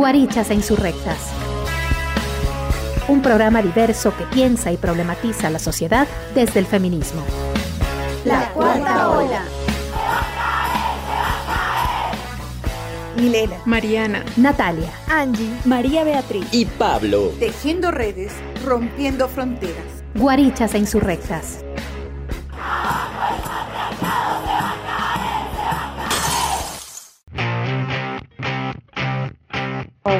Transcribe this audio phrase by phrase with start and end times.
[0.00, 1.30] Guarichas e Insurrectas.
[3.06, 7.22] Un programa diverso que piensa y problematiza la sociedad desde el feminismo.
[8.24, 9.42] La cuarta ola.
[13.16, 17.32] Milena, Mariana, Natalia, Angie, María Beatriz y Pablo.
[17.38, 18.32] Tejiendo redes,
[18.64, 20.02] rompiendo fronteras.
[20.14, 21.64] Guarichas e Insurrectas.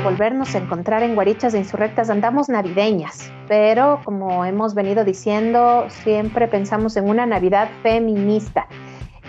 [0.02, 6.48] Volvernos a encontrar en guarichas de insurrectas, andamos navideñas, pero como hemos venido diciendo, siempre
[6.48, 8.66] pensamos en una Navidad feminista.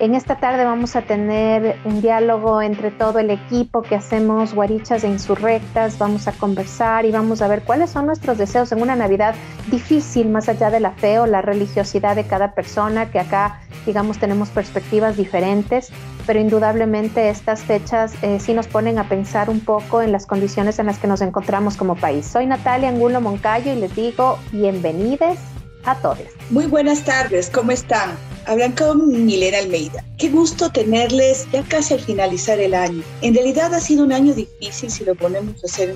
[0.01, 5.03] En esta tarde vamos a tener un diálogo entre todo el equipo que hacemos guarichas
[5.03, 8.95] de insurrectas, vamos a conversar y vamos a ver cuáles son nuestros deseos en una
[8.95, 9.35] Navidad
[9.69, 14.17] difícil, más allá de la fe o la religiosidad de cada persona, que acá, digamos,
[14.17, 15.91] tenemos perspectivas diferentes,
[16.25, 20.79] pero indudablemente estas fechas eh, sí nos ponen a pensar un poco en las condiciones
[20.79, 22.25] en las que nos encontramos como país.
[22.25, 25.37] Soy Natalia Angulo Moncayo y les digo bienvenidos
[25.85, 26.19] a todos.
[26.49, 28.17] Muy buenas tardes, ¿cómo están?
[28.45, 30.03] Hablan con Milena Almeida.
[30.17, 33.03] Qué gusto tenerles ya casi al finalizar el año.
[33.21, 35.95] En realidad ha sido un año difícil si lo ponemos a hacer,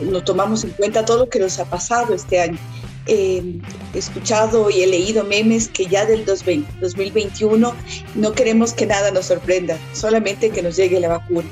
[0.00, 2.58] no tomamos en cuenta todo lo que nos ha pasado este año.
[3.06, 3.60] Eh,
[3.94, 7.74] he escuchado y he leído memes que ya del 2021
[8.14, 11.48] no queremos que nada nos sorprenda, solamente que nos llegue la vacuna.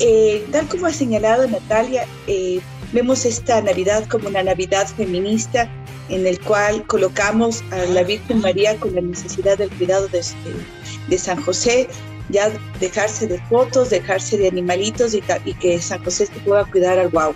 [0.00, 2.60] Eh, tal como ha señalado Natalia, eh,
[2.92, 5.70] vemos esta Navidad como una Navidad feminista
[6.10, 10.22] en el cual colocamos a la Virgen María con la necesidad del cuidado de,
[11.08, 11.88] de San José,
[12.30, 15.22] ya dejarse de fotos, dejarse de animalitos y,
[15.54, 17.34] que San José se pueda cuidar al guau.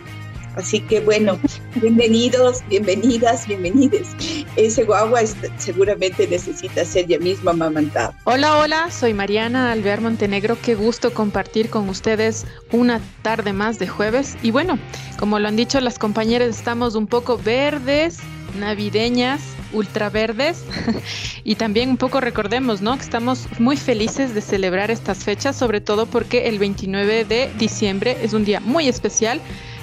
[0.56, 1.36] Así que bueno,
[1.74, 4.08] bienvenidos, bienvenidas, bienvenides.
[4.54, 5.22] Ese guagua
[5.58, 8.14] seguramente necesita ser ya mismo amamantado.
[8.22, 10.56] Hola, hola, soy Mariana Alvear Montenegro.
[10.62, 14.36] Qué gusto compartir con ustedes una tarde más de jueves.
[14.44, 14.78] Y bueno,
[15.18, 18.20] como lo han dicho las compañeras, estamos un poco verdes,
[18.54, 19.42] navideñas,
[19.72, 20.64] ultraverdes
[21.44, 22.96] y también un poco recordemos, ¿no?
[22.96, 28.16] Que estamos muy felices de celebrar estas fechas, sobre todo porque el 29 de diciembre
[28.22, 29.40] es un día muy especial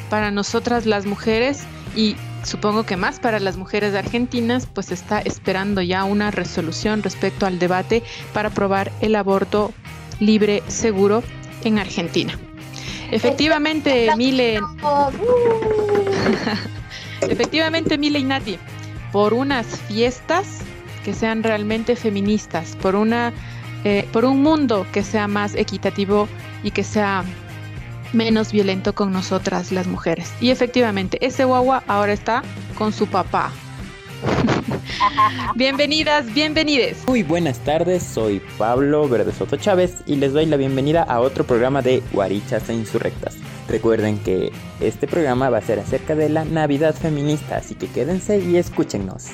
[0.09, 1.64] para nosotras las mujeres
[1.96, 7.46] y supongo que más para las mujeres argentinas, pues está esperando ya una resolución respecto
[7.46, 8.03] al debate
[8.34, 9.74] para aprobar el aborto
[10.20, 11.24] libre, seguro
[11.64, 12.38] en Argentina.
[13.12, 14.59] Efectivamente, Mile.
[17.22, 18.58] Efectivamente, Mile y Nati,
[19.12, 20.59] por unas fiestas
[21.04, 23.34] que sean realmente feministas, por una
[23.84, 26.28] eh, por un mundo que sea más equitativo
[26.64, 27.24] y que sea
[28.14, 30.32] menos violento con nosotras las mujeres.
[30.40, 32.44] Y efectivamente, ese guagua ahora está
[32.78, 33.52] con su papá.
[35.56, 37.08] Bienvenidas, bienvenides.
[37.08, 41.44] Muy buenas tardes, soy Pablo Verde Soto Chávez y les doy la bienvenida a otro
[41.44, 43.38] programa de Guarichas e Insurrectas.
[43.72, 44.52] Recuerden que
[44.82, 49.28] este programa va a ser acerca de la Navidad feminista, así que quédense y escúchenos.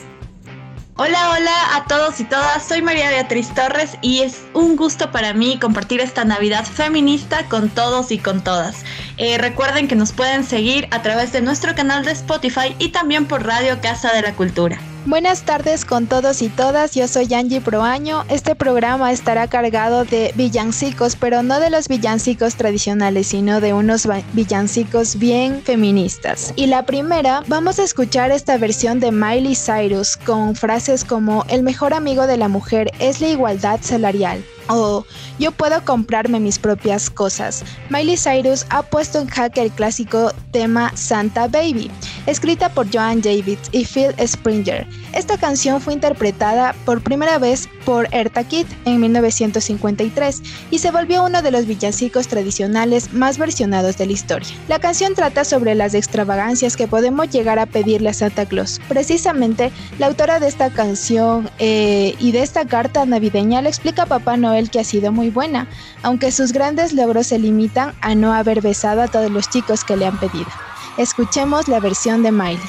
[0.96, 5.34] Hola, hola a todos y todas, soy María Beatriz Torres y es un gusto para
[5.34, 8.84] mí compartir esta Navidad feminista con todos y con todas.
[9.18, 13.26] Eh, recuerden que nos pueden seguir a través de nuestro canal de Spotify y también
[13.26, 14.80] por Radio Casa de la Cultura.
[15.08, 18.26] Buenas tardes con todos y todas, yo soy Angie Proaño.
[18.28, 24.06] Este programa estará cargado de villancicos, pero no de los villancicos tradicionales, sino de unos
[24.34, 26.52] villancicos bien feministas.
[26.58, 31.64] Y la primera, vamos a escuchar esta versión de Miley Cyrus con frases como el
[31.64, 35.06] mejor amigo de la mujer es la igualdad salarial o
[35.40, 37.64] yo puedo comprarme mis propias cosas.
[37.90, 41.92] Miley Cyrus ha puesto en jaque el clásico tema Santa Baby,
[42.26, 44.88] escrita por Joan Davids y Phil Springer.
[45.14, 50.42] Esta canción fue interpretada por primera vez por Erta Kitt en 1953
[50.72, 54.50] y se volvió uno de los villancicos tradicionales más versionados de la historia.
[54.68, 58.82] La canción trata sobre las extravagancias que podemos llegar a pedirle a Santa Claus.
[58.88, 64.06] Precisamente, la autora de esta canción eh, y de esta carta navideña le explica a
[64.08, 65.68] Papá Noel que ha sido muy buena,
[66.04, 69.96] aunque sus grandes logros se limitan a no haber besado a todos los chicos que
[69.96, 70.50] le han pedido.
[70.98, 72.60] Escuchemos la versión de Miley.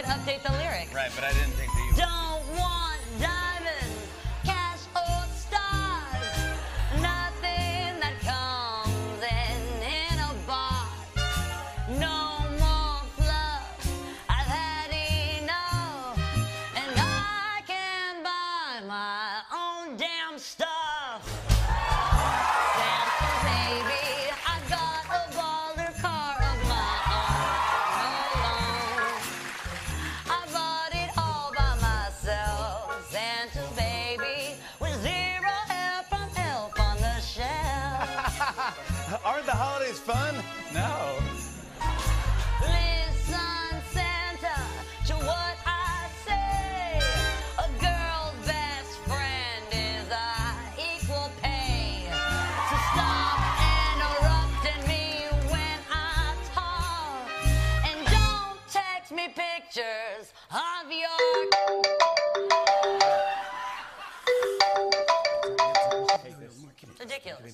[0.00, 0.94] Could update the lyrics.
[0.94, 1.70] Right, but I didn't think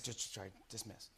[0.06, 1.10] Just try dismiss.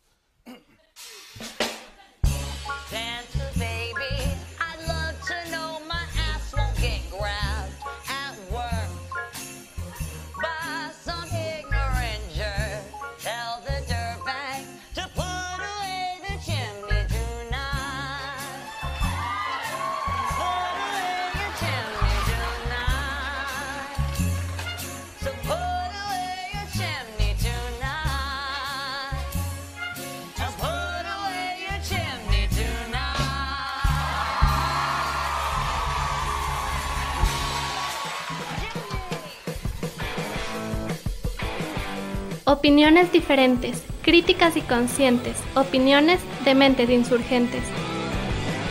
[42.49, 47.63] Opiniones diferentes, críticas y conscientes, opiniones de mentes insurgentes.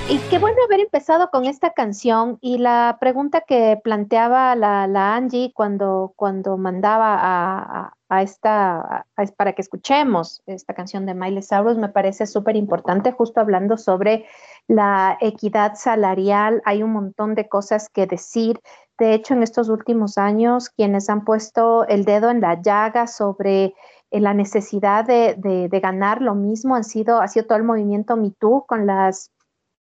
[0.09, 5.51] Y qué bueno haber empezado con esta canción y la pregunta que planteaba la, Angie
[5.53, 12.25] cuando, cuando mandaba a, esta, para que escuchemos esta canción de Miley Cyrus me parece
[12.25, 14.25] súper importante, justo hablando sobre
[14.68, 16.63] la equidad salarial.
[16.65, 18.59] Hay un montón de cosas que decir.
[18.99, 23.73] De hecho, en estos últimos años, quienes han puesto el dedo en la llaga sobre
[24.11, 28.17] la necesidad de, de- de ganar lo mismo han sido, ha sido todo el movimiento
[28.17, 29.31] Me Too con las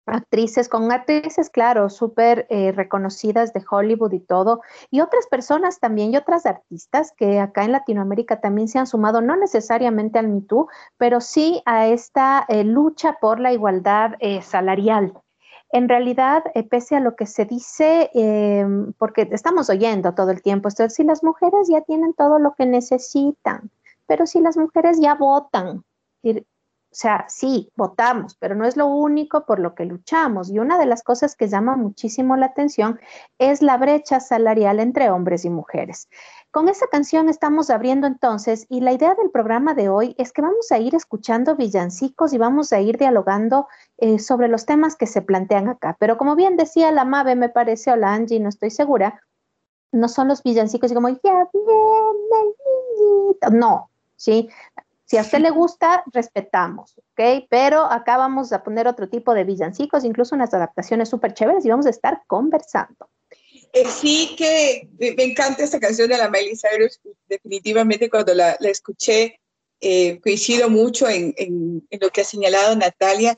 [0.05, 6.11] actrices, con actrices, claro, súper eh, reconocidas de Hollywood y todo, y otras personas también,
[6.13, 10.41] y otras artistas que acá en Latinoamérica también se han sumado, no necesariamente al Me
[10.41, 10.67] Too,
[10.97, 15.13] pero sí a esta eh, lucha por la igualdad eh, salarial.
[15.73, 18.65] En realidad, eh, pese a lo que se dice, eh,
[18.97, 22.53] porque estamos oyendo todo el tiempo, esto es, si las mujeres ya tienen todo lo
[22.55, 23.71] que necesitan,
[24.05, 25.85] pero si las mujeres ya votan,
[26.91, 30.49] o sea, sí, votamos, pero no es lo único por lo que luchamos.
[30.49, 32.99] Y una de las cosas que llama muchísimo la atención
[33.39, 36.09] es la brecha salarial entre hombres y mujeres.
[36.51, 40.41] Con esta canción estamos abriendo entonces y la idea del programa de hoy es que
[40.41, 45.07] vamos a ir escuchando villancicos y vamos a ir dialogando eh, sobre los temas que
[45.07, 45.95] se plantean acá.
[45.97, 49.21] Pero como bien decía la Mabe, me parece, o la Angie, no estoy segura,
[49.93, 51.71] no son los villancicos y como, ya viene
[52.41, 52.55] el
[52.99, 53.49] niñito.
[53.49, 54.49] No, ¿sí?
[55.11, 57.45] Si a usted le gusta, respetamos, ¿ok?
[57.49, 61.69] Pero acá vamos a poner otro tipo de villancicos, incluso unas adaptaciones súper chéveres y
[61.69, 63.09] vamos a estar conversando.
[63.73, 67.01] Eh, sí que me, encanta esta canción de la Miley Cyrus.
[67.27, 69.41] Definitivamente cuando la, la escuché,
[69.81, 73.37] eh, coincido mucho en, en- en lo que ha señalado Natalia.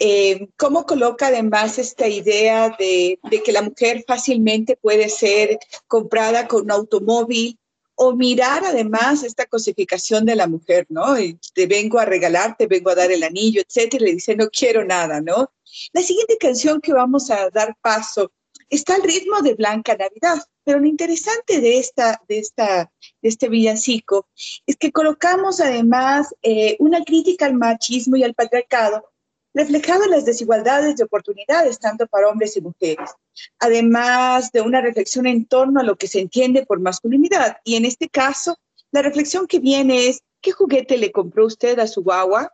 [0.00, 6.48] Eh, cómo coloca además esta idea de, de que la mujer fácilmente puede ser comprada
[6.48, 7.60] con un automóvil
[8.04, 11.16] o mirar además esta cosificación de la mujer, ¿no?
[11.20, 14.34] Y Te vengo a regalar, te vengo a dar el anillo, etcétera, y le dice,
[14.34, 15.52] no quiero nada, ¿no?
[15.92, 18.32] La siguiente canción que vamos a dar paso
[18.68, 22.90] está al ritmo de Blanca Navidad, pero lo interesante de, esta, de, esta,
[23.20, 24.26] de este villancico
[24.66, 29.11] es que colocamos además eh, una crítica al machismo y al patriarcado
[29.54, 33.10] reflejado las desigualdades de oportunidades tanto para hombres y mujeres,
[33.58, 37.58] además de una reflexión en torno a lo que se entiende por masculinidad.
[37.64, 38.56] Y en este caso,
[38.90, 42.52] la reflexión que viene es, ¿qué juguete le compró usted a su guagua?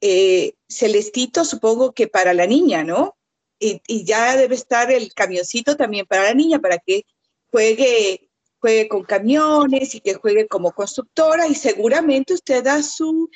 [0.00, 3.16] Eh, Celestito, supongo que para la niña, ¿no?
[3.58, 7.04] Y, y ya debe estar el camioncito también para la niña, para que
[7.50, 8.28] juegue,
[8.58, 13.30] juegue con camiones y que juegue como constructora y seguramente usted a su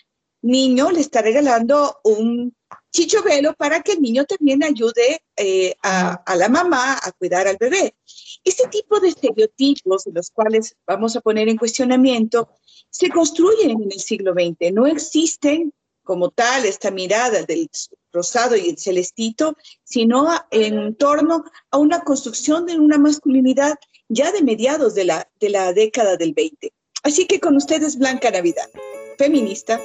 [0.47, 2.55] niño le está regalando un
[2.93, 7.59] chicho velo para que el niño también ayude eh, a, la mamá a cuidar al
[7.59, 7.95] bebé.
[8.43, 12.49] Este tipo de estereotipos, los cuales vamos a poner en cuestionamiento,
[12.89, 15.73] se construyen en el siglo XX, no existen
[16.05, 17.69] como tal, esta mirada del
[18.13, 23.75] rosado y el celestito, sino en torno a una construcción de una masculinidad
[24.09, 26.73] ya de mediados de la, de la década del 20.
[27.03, 28.71] Así que con ustedes, Blanca Navidad,
[29.19, 29.81] feminista.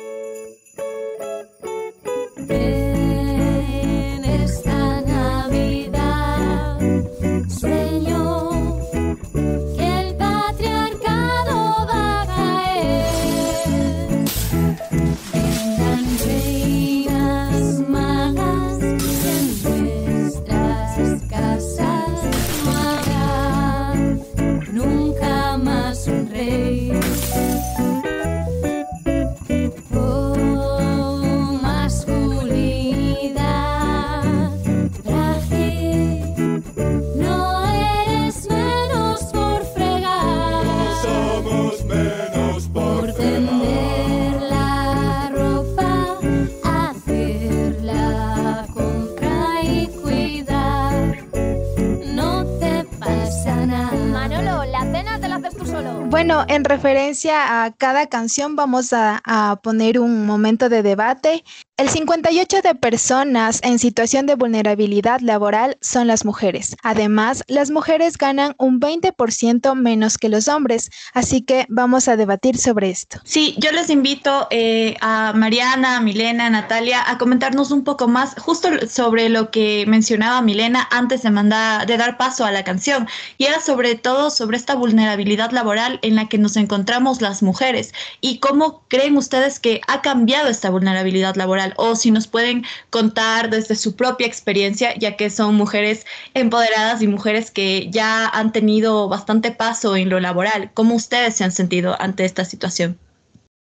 [56.23, 61.43] Bueno, en referencia a cada canción vamos a, a poner un momento de debate.
[61.81, 66.75] El 58 de personas en situación de vulnerabilidad laboral son las mujeres.
[66.83, 72.59] Además, las mujeres ganan un 20% menos que los hombres, así que vamos a debatir
[72.59, 73.19] sobre esto.
[73.23, 78.07] Sí, yo les invito eh, a Mariana, a Milena, a Natalia a comentarnos un poco
[78.07, 82.63] más justo sobre lo que mencionaba Milena antes de mandar, de dar paso a la
[82.63, 83.07] canción.
[83.39, 87.91] Y era sobre todo sobre esta vulnerabilidad laboral en la que nos encontramos las mujeres
[88.19, 93.49] y cómo creen ustedes que ha cambiado esta vulnerabilidad laboral o si nos pueden contar
[93.49, 99.07] desde su propia experiencia, ya que son mujeres empoderadas y mujeres que ya han tenido
[99.09, 100.71] bastante paso en lo laboral.
[100.73, 102.97] ¿Cómo ustedes se han sentido ante esta situación?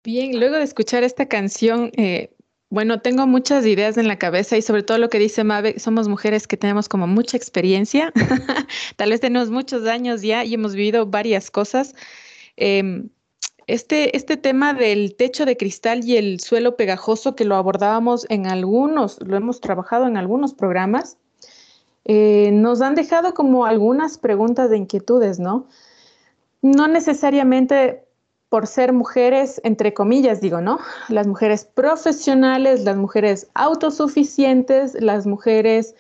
[0.04, 2.30] Bien, luego de escuchar esta canción, eh,
[2.70, 6.08] bueno, tengo muchas ideas en la cabeza y sobre todo lo que dice Mabe, somos
[6.08, 8.12] mujeres que tenemos como mucha experiencia,
[8.96, 11.94] tal vez tenemos muchos años ya y hemos vivido varias cosas.
[12.58, 13.10] Em,
[13.67, 18.48] este, este tema del techo de cristal y el suelo pegajoso que lo abordábamos en
[18.48, 21.17] algunos, lo hemos trabajado en algunos programas,
[22.05, 25.67] eh, nos han dejado como algunas preguntas de inquietudes, ¿no?
[26.62, 28.03] No necesariamente
[28.50, 30.79] por ser mujeres, entre comillas, digo, ¿no?
[31.10, 35.96] Las mujeres profesionales, las mujeres autosuficientes, las mujeres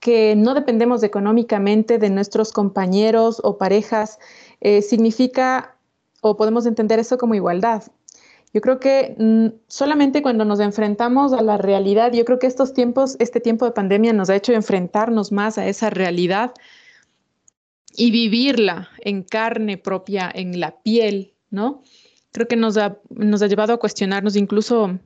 [0.00, 4.18] que no dependemos económicamente de nuestros compañeros o parejas,
[4.60, 5.76] eh, significa
[6.20, 7.84] o podemos entender eso como igualdad.
[8.52, 12.72] Yo creo que mm, solamente cuando nos enfrentamos a la realidad, yo creo que estos
[12.72, 16.54] tiempos, este tiempo de pandemia nos ha hecho enfrentarnos más a esa realidad
[17.94, 21.82] y vivirla en carne propia, en la piel, ¿no?
[22.32, 24.98] Creo que nos ha, nos ha llevado a cuestionarnos incluso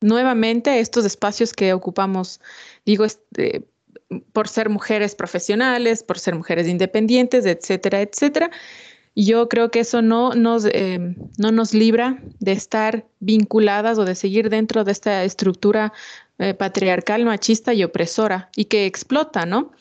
[0.00, 2.40] nuevamente estos espacios que ocupamos,
[2.86, 3.68] digo, este,
[4.32, 8.50] por ser mujeres profesionales, por ser mujeres independientes, etcétera, etcétera.
[9.14, 14.04] Y yo creo que eso no nos, eh, no nos libra de estar vinculadas o
[14.04, 15.92] de seguir dentro de esta estructura
[16.38, 19.72] eh, patriarcal, machista y opresora y que explota, ¿no?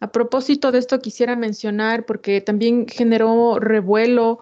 [0.00, 4.40] A propósito de esto quisiera mencionar, porque también generó revuelo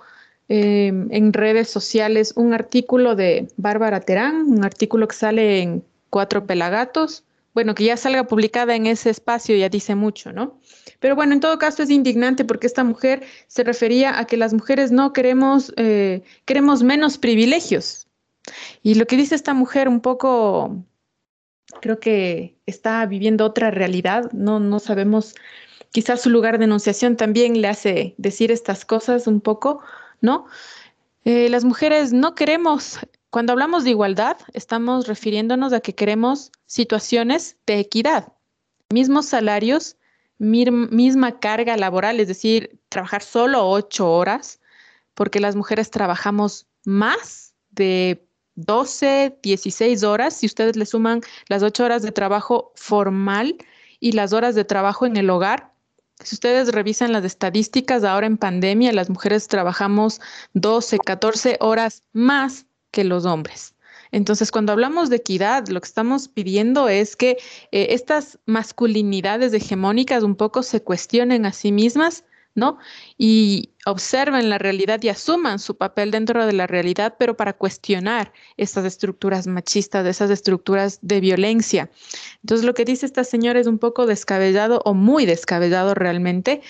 [0.48, 6.46] eh, en redes sociales, un artículo de Bárbara Terán, un artículo que sale en Cuatro
[6.46, 10.60] Pelagatos, bueno, que ya salga publicada en ese espacio ya dice mucho, ¿no?
[11.00, 14.52] Pero bueno, en todo caso es indignante porque esta mujer se refería a que las
[14.52, 18.08] mujeres no queremos, eh, queremos menos privilegios.
[18.82, 20.84] Y lo que dice esta mujer un poco,
[21.80, 25.34] creo que está viviendo otra realidad, no, no sabemos,
[25.90, 29.80] quizás su lugar de enunciación también le hace decir estas cosas un poco,
[30.20, 30.46] ¿no?
[31.24, 32.98] Eh, las mujeres no queremos
[33.30, 38.32] cuando hablamos de igualdad, estamos refiriéndonos a que queremos situaciones de equidad,
[38.90, 39.96] mismos salarios,
[40.38, 44.60] misma carga laboral, es decir, trabajar solo ocho horas,
[45.14, 51.84] porque las mujeres trabajamos más de 12, 16 horas, si ustedes le suman las ocho
[51.84, 53.56] horas de trabajo formal
[54.00, 55.72] y las horas de trabajo en el hogar.
[56.22, 60.20] Si ustedes revisan las estadísticas, ahora en pandemia las mujeres trabajamos
[60.54, 63.74] 12, 14 horas más que los hombres.
[64.12, 67.38] Entonces, cuando hablamos de equidad, lo que estamos pidiendo es que
[67.70, 72.24] eh, estas masculinidades hegemónicas un poco se cuestionen a sí mismas,
[72.56, 72.78] ¿no?
[73.16, 78.32] Y observen la realidad y asuman su papel dentro de la realidad, pero para cuestionar
[78.56, 81.90] estas estructuras machistas, esas estructuras de violencia.
[82.42, 86.62] Entonces, lo que dice esta señora es un poco descabellado o muy descabellado realmente.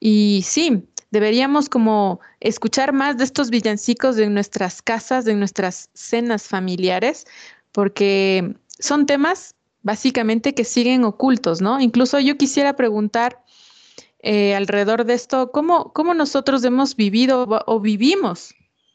[0.00, 6.48] Y sí, deberíamos como escuchar más de estos villancicos en nuestras casas, en nuestras cenas
[6.48, 7.26] familiares,
[7.72, 11.80] porque son temas básicamente que siguen ocultos, ¿no?
[11.80, 13.42] Incluso yo quisiera preguntar
[14.22, 18.54] eh, alrededor de esto, ¿cómo, ¿cómo nosotros hemos vivido o vivimos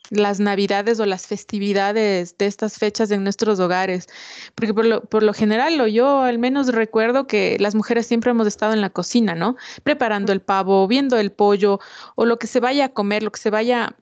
[0.09, 4.07] las navidades o las festividades de estas fechas en nuestros hogares,
[4.55, 8.31] porque por lo, por lo general, o yo al menos recuerdo que las mujeres siempre
[8.31, 9.55] hemos estado en la cocina, ¿no?
[9.83, 11.79] Preparando el pavo, viendo el pollo
[12.15, 13.95] o lo que se vaya a comer, lo que se vaya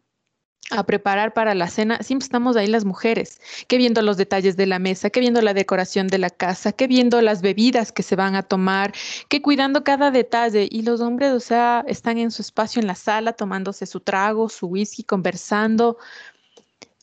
[0.74, 4.66] a preparar para la cena, siempre estamos ahí las mujeres, que viendo los detalles de
[4.66, 8.16] la mesa, que viendo la decoración de la casa, que viendo las bebidas que se
[8.16, 8.94] van a tomar,
[9.30, 10.68] que cuidando cada detalle.
[10.70, 14.50] Y los hombres, o sea, están en su espacio en la sala tomándose su trago,
[14.50, 15.98] su whisky, conversando,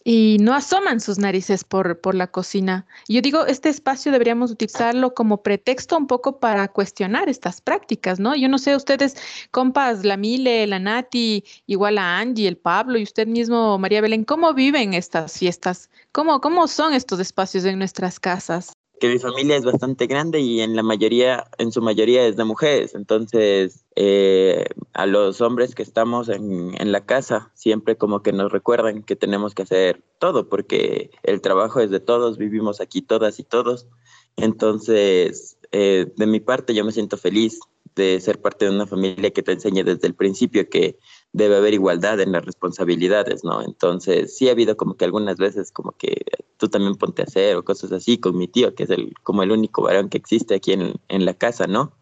[0.05, 2.87] y no asoman sus narices por, por la cocina.
[3.09, 8.35] Yo digo, este espacio deberíamos utilizarlo como pretexto un poco para cuestionar estas prácticas, ¿no?
[8.35, 9.17] Yo no sé, ustedes,
[9.51, 14.25] compas, la Mile, la Nati, igual a Angie, el Pablo y usted mismo, María Belén,
[14.25, 15.91] ¿cómo viven estas fiestas?
[16.13, 18.73] ¿Cómo, cómo son estos espacios en nuestras casas?
[19.01, 22.45] Que mi familia es bastante grande y en la mayoría, en su mayoría es de
[22.45, 22.95] mujeres.
[22.95, 28.53] Entonces, eh, a los hombres que estamos en, en, la casa, siempre como que nos
[28.53, 33.41] recuerdan que tenemos que hacer todo, porque el trabajo es de todos, vivimos aquí todas
[33.41, 33.89] y todos.
[34.37, 37.61] Entonces, eh, de mi parte, yo me siento feliz
[37.95, 40.99] de ser parte de una familia que te enseñe desde el principio que
[41.33, 43.63] debe haber igualdad en las responsabilidades, ¿no?
[43.63, 46.23] Entonces, sí ha habido como que algunas veces como que
[46.57, 49.43] tú también ponte a hacer o cosas así con mi tío, que es el, como
[49.43, 51.93] el único varón que existe aquí en, en la casa, ¿no?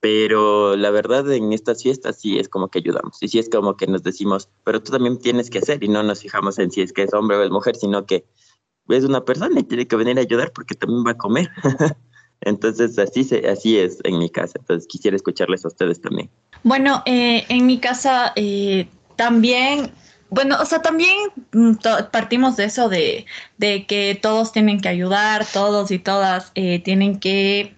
[0.00, 3.20] Pero la verdad en estas fiestas sí es como que ayudamos.
[3.20, 6.02] Y sí es como que nos decimos, pero tú también tienes que hacer y no
[6.02, 8.24] nos fijamos en si es que es hombre o es mujer, sino que
[8.88, 11.48] es una persona y tiene que venir a ayudar porque también va a comer.
[12.42, 14.58] Entonces, así, se, así es en mi casa.
[14.58, 16.30] Entonces, quisiera escucharles a ustedes también.
[16.62, 19.92] Bueno, eh, en mi casa eh, también,
[20.30, 21.16] bueno, o sea, también
[22.12, 23.26] partimos de eso de,
[23.56, 27.74] de, que todos tienen que ayudar, todos y todas eh, tienen que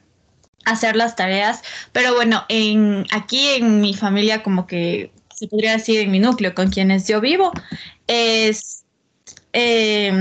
[0.64, 1.62] hacer las tareas,
[1.92, 6.54] pero bueno, en, aquí en mi familia como que se podría decir en mi núcleo
[6.54, 7.50] con quienes yo vivo,
[8.06, 8.84] es,
[9.54, 10.12] eh,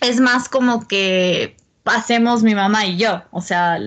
[0.00, 1.56] es más como que
[1.90, 3.78] hacemos mi mamá y yo, o sea,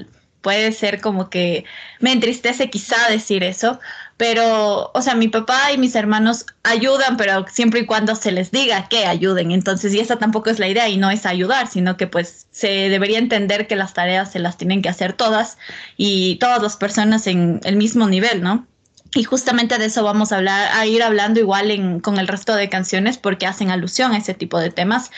[0.41, 1.65] puede ser como que
[1.99, 3.79] me entristece quizá decir eso,
[4.17, 8.51] pero, o sea, mi papá y mis hermanos ayudan, pero siempre y cuando se les
[8.51, 9.51] diga que ayuden.
[9.51, 12.89] Entonces, y esa tampoco es la idea y no es ayudar, sino que pues se
[12.89, 15.57] debería entender que las tareas se las tienen que hacer todas
[15.97, 18.67] y todas las personas en el mismo nivel, ¿no?
[19.15, 22.69] Y justamente de eso vamos a hablar, a ir hablando igual con el resto de
[22.69, 25.11] canciones porque hacen alusión a ese tipo de temas.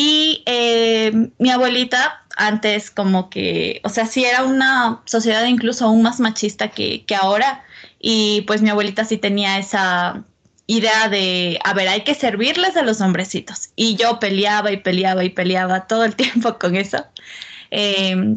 [0.00, 6.02] Y eh, mi abuelita antes como que, o sea, sí era una sociedad incluso aún
[6.02, 7.64] más machista que, que ahora.
[7.98, 10.24] Y pues mi abuelita sí tenía esa
[10.68, 13.70] idea de, a ver, hay que servirles a los hombrecitos.
[13.74, 17.04] Y yo peleaba y peleaba y peleaba todo el tiempo con eso.
[17.72, 18.36] Eh,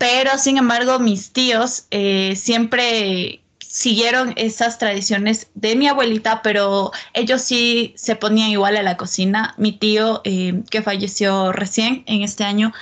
[0.00, 3.43] pero sin embargo, mis tíos eh, siempre
[3.74, 9.52] siguieron esas tradiciones de mi abuelita, pero ellos sí se ponían igual a la cocina.
[9.58, 12.72] Mi tío, eh, que falleció recién en este año,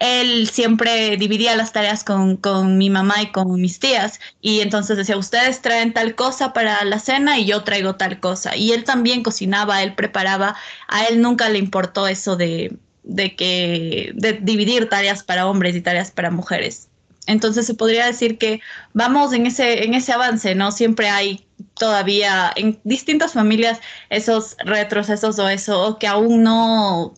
[0.00, 4.18] él siempre dividía las tareas con, con, mi mamá y con mis tías.
[4.40, 8.56] Y entonces decía, ustedes traen tal cosa para la cena y yo traigo tal cosa.
[8.56, 10.56] Y él también cocinaba, él preparaba.
[10.88, 15.80] A él nunca le importó eso de, de que de dividir tareas para hombres y
[15.80, 16.89] tareas para mujeres.
[17.30, 18.60] Entonces se podría decir que
[18.92, 20.72] vamos en ese, en ese avance, ¿no?
[20.72, 21.46] Siempre hay
[21.78, 27.14] todavía en distintas familias esos retrocesos o eso, o que aún no,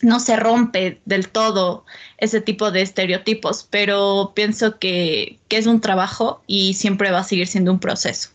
[0.00, 1.84] no se rompe del todo
[2.16, 7.24] ese tipo de estereotipos, pero pienso que, que es un trabajo y siempre va a
[7.24, 8.33] seguir siendo un proceso.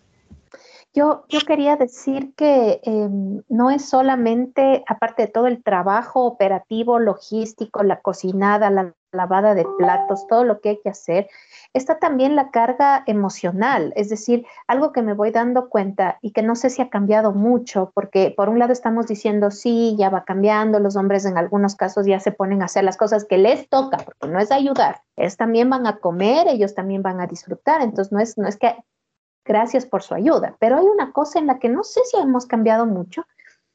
[0.94, 3.10] Yo, yo, quería decir que eh,
[3.48, 9.66] no es solamente, aparte de todo el trabajo operativo, logístico, la cocinada, la lavada de
[9.78, 11.30] platos, todo lo que hay que hacer,
[11.74, 16.42] está también la carga emocional, es decir, algo que me voy dando cuenta y que
[16.42, 20.26] no sé si ha cambiado mucho, porque por un lado estamos diciendo, sí, ya va
[20.26, 23.70] cambiando, los hombres en algunos casos ya se ponen a hacer las cosas que les
[23.70, 27.82] toca, porque no es ayudar, ellos también van a comer, ellos también van a disfrutar,
[27.82, 28.76] entonces no es, no es que
[29.50, 30.56] gracias por su ayuda.
[30.60, 33.26] Pero hay una cosa en la que no sé si hemos cambiado mucho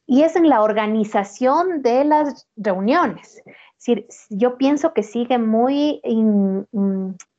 [0.07, 3.43] y es en la organización de las reuniones.
[4.31, 6.01] yo pienso que sigue muy,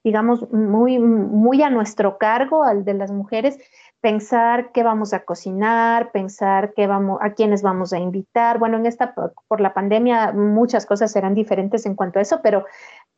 [0.03, 3.57] digamos, muy, muy a nuestro cargo, al de las mujeres,
[4.01, 8.59] pensar qué vamos a cocinar, pensar qué vamos, a quiénes vamos a invitar.
[8.59, 9.15] Bueno, en esta,
[9.47, 12.65] por la pandemia, muchas cosas serán diferentes en cuanto a eso, pero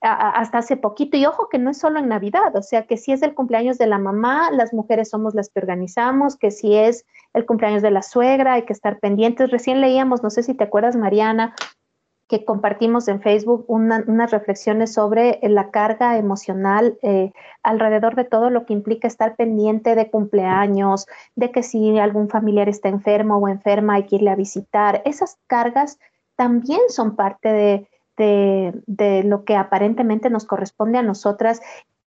[0.02, 3.12] hasta hace poquito, y ojo que no es solo en Navidad, o sea que si
[3.12, 7.06] es el cumpleaños de la mamá, las mujeres somos las que organizamos, que si es
[7.34, 9.50] el cumpleaños de la suegra, hay que estar pendientes.
[9.50, 11.56] Recién leíamos, no sé si te acuerdas, Mariana,
[12.28, 17.32] que compartimos en Facebook una, unas reflexiones sobre la carga emocional eh,
[17.64, 22.68] alrededor de todo lo que implica estar pendiente de cumpleaños, de que si algún familiar
[22.68, 25.02] está enfermo o enferma hay que irle a visitar.
[25.06, 26.00] Esas cargas
[26.36, 31.62] también son parte de, de, de, lo que aparentemente nos corresponde a nosotras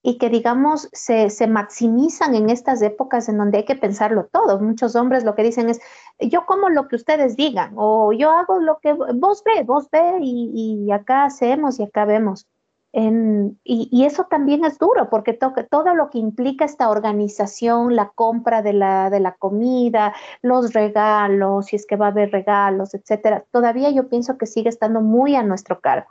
[0.02, 4.58] y que, digamos, se, se, maximizan en estas épocas en donde hay que pensarlo todo.
[4.60, 5.80] Muchos hombres lo que dicen es,
[6.18, 10.18] yo como lo que ustedes digan, o yo hago lo que vos ve, vos ve,
[10.20, 12.48] y, y acá hacemos y acá vemos.
[12.92, 17.96] En, y, y, eso también es duro, porque to, todo lo que implica esta organización,
[17.96, 22.30] la compra de la, de la comida, los regalos, si es que va a haber
[22.30, 26.08] regalos, etcétera, todavía yo pienso que sigue estando muy a nuestro cargo.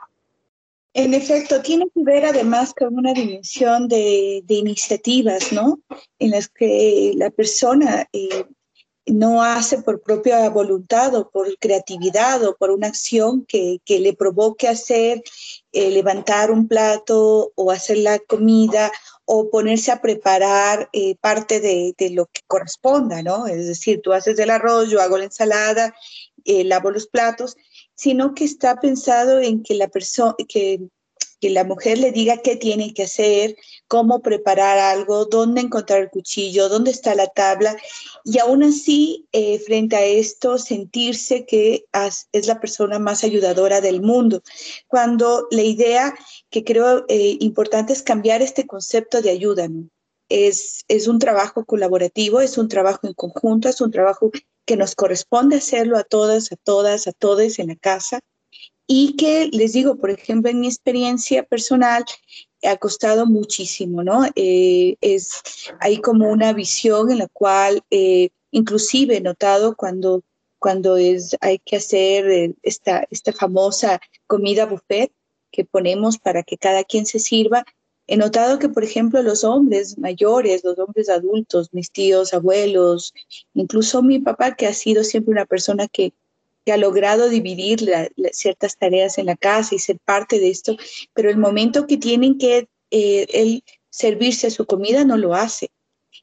[0.94, 5.78] En efecto, tiene que ver además con una dimensión de, de iniciativas, ¿no?
[6.18, 8.44] En las que la persona eh,
[9.06, 14.12] no hace por propia voluntad o por creatividad o por una acción que, que le
[14.14, 15.22] provoque hacer,
[15.72, 18.92] eh, levantar un plato o hacer la comida
[19.24, 23.46] o ponerse a preparar eh, parte de, de, lo que corresponda, ¿no?
[23.46, 25.94] Es decir, tú haces el arroz, yo hago la ensalada,
[26.44, 27.56] eh, lavo los platos
[27.94, 30.80] sino que está pensado en que la persona, que,
[31.42, 33.56] que, la mujer le diga qué tiene que hacer,
[33.88, 37.76] cómo preparar algo, dónde encontrar el cuchillo, dónde está la tabla,
[38.24, 41.84] y aún así, eh, frente a esto, sentirse que
[42.32, 44.42] es la persona más ayudadora del mundo.
[44.86, 46.14] Cuando la idea
[46.48, 49.68] que creo eh, importante es cambiar este concepto de ayuda,
[50.28, 54.30] es, un trabajo colaborativo, es un trabajo en conjunto, es un trabajo
[54.64, 58.20] que nos corresponde hacerlo a todas, a todas, a todos en la casa
[58.94, 62.04] y que les digo, por ejemplo, en mi experiencia personal,
[62.62, 64.26] ha costado muchísimo, ¿no?
[64.36, 65.30] Eh, es,
[65.80, 70.24] hay como una visión en la cual eh, inclusive he notado cuando,
[70.58, 75.10] cuando es, hay que hacer eh, esta, esta famosa comida buffet
[75.50, 77.64] que ponemos para que cada quien se sirva,
[78.08, 83.14] He notado que, por ejemplo, los hombres mayores, los hombres adultos, mis tíos, abuelos,
[83.54, 86.12] incluso mi papá, que ha sido siempre una persona que,
[86.64, 87.80] que ha logrado dividir
[88.32, 90.76] ciertas tareas en la casa y ser parte de esto,
[91.12, 95.70] pero el momento que tienen que eh, él servirse su comida no lo hace.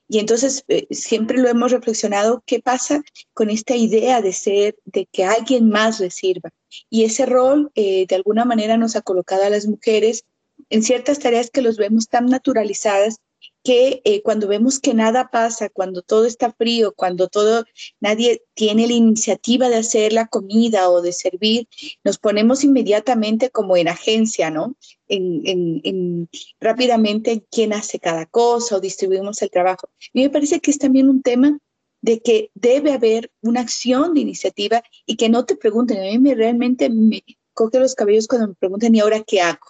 [0.08, 5.08] Y entonces eh, siempre lo hemos reflexionado, ¿qué pasa con esta idea de ser, de
[5.12, 6.49] que alguien más le sirva?
[6.89, 10.25] Y ese rol eh, de alguna manera nos ha colocado a las mujeres
[10.69, 13.19] en ciertas tareas que los vemos tan naturalizadas
[13.63, 17.65] que eh, cuando vemos que nada pasa, cuando todo está frío, cuando todo,
[18.00, 21.67] nadie tiene la iniciativa de hacer la comida o de servir,
[22.04, 24.76] nos ponemos inmediatamente como en agencia, ¿no?
[25.08, 29.88] En, en, en rápidamente quién hace cada cosa o distribuimos el trabajo.
[29.88, 31.60] A mí me parece que es también un tema
[32.02, 36.17] de que debe haber una acción de iniciativa y que no te pregunten, a mí
[36.17, 39.67] me, realmente me coge los cabellos cuando me preguntan, ¿y ahora qué hago?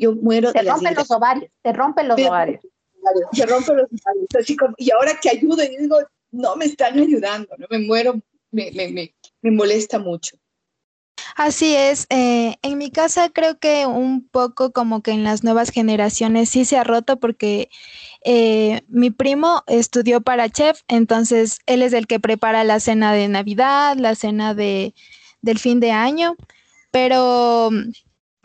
[0.00, 2.64] yo muero te de rompen los ovarios, te rompen los pero, ovarios.
[3.32, 3.88] Se rompen los
[4.78, 5.98] y ahora que ayudo, y digo,
[6.30, 10.36] no me están ayudando, no me muero, me, me, me, me molesta mucho.
[11.36, 15.70] Así es, eh, en mi casa creo que un poco como que en las nuevas
[15.70, 17.70] generaciones sí se ha roto porque
[18.24, 23.28] eh, mi primo estudió para chef, entonces él es el que prepara la cena de
[23.28, 24.94] Navidad, la cena de,
[25.40, 26.36] del fin de año,
[26.90, 27.70] pero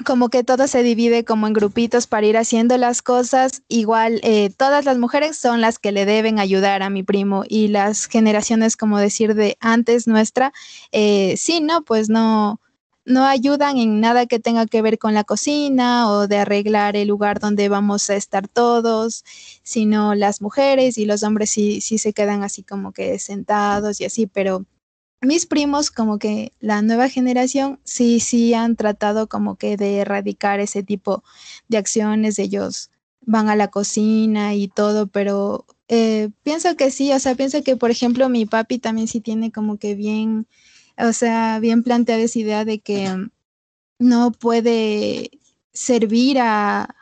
[0.03, 3.63] como que todo se divide como en grupitos para ir haciendo las cosas.
[3.67, 7.69] Igual, eh, todas las mujeres son las que le deben ayudar a mi primo y
[7.69, 10.51] las generaciones, como decir, de antes nuestra,
[10.91, 11.83] eh, sí, ¿no?
[11.83, 12.59] Pues no,
[13.05, 17.07] no ayudan en nada que tenga que ver con la cocina o de arreglar el
[17.07, 19.23] lugar donde vamos a estar todos,
[19.63, 24.05] sino las mujeres y los hombres sí, sí se quedan así como que sentados y
[24.05, 24.65] así, pero
[25.25, 30.59] mis primos, como que la nueva generación, sí, sí han tratado como que de erradicar
[30.59, 31.23] ese tipo
[31.67, 32.39] de acciones.
[32.39, 37.63] Ellos van a la cocina y todo, pero eh, pienso que sí, o sea, pienso
[37.63, 40.47] que, por ejemplo, mi papi también sí tiene como que bien,
[40.97, 43.09] o sea, bien planteada esa idea de que
[43.99, 45.31] no puede
[45.73, 46.95] servir a,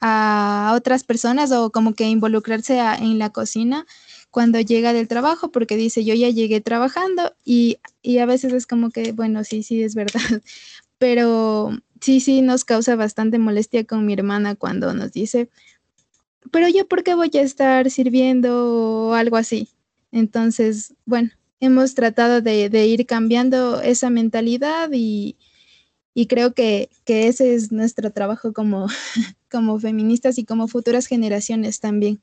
[0.00, 3.86] a otras personas o como que involucrarse en la cocina
[4.32, 8.66] cuando llega del trabajo porque dice yo ya llegué trabajando y, y a veces es
[8.66, 10.20] como que, bueno, sí, sí, es verdad,
[10.98, 15.50] pero sí, sí nos causa bastante molestia con mi hermana cuando nos dice,
[16.50, 19.68] pero yo por qué voy a estar sirviendo o algo así.
[20.10, 25.36] Entonces, bueno, hemos tratado de, ir cambiando esa mentalidad y,
[26.14, 28.88] y creo que, que, ese es nuestro trabajo como,
[29.50, 32.20] como feministas y como futuras generaciones también.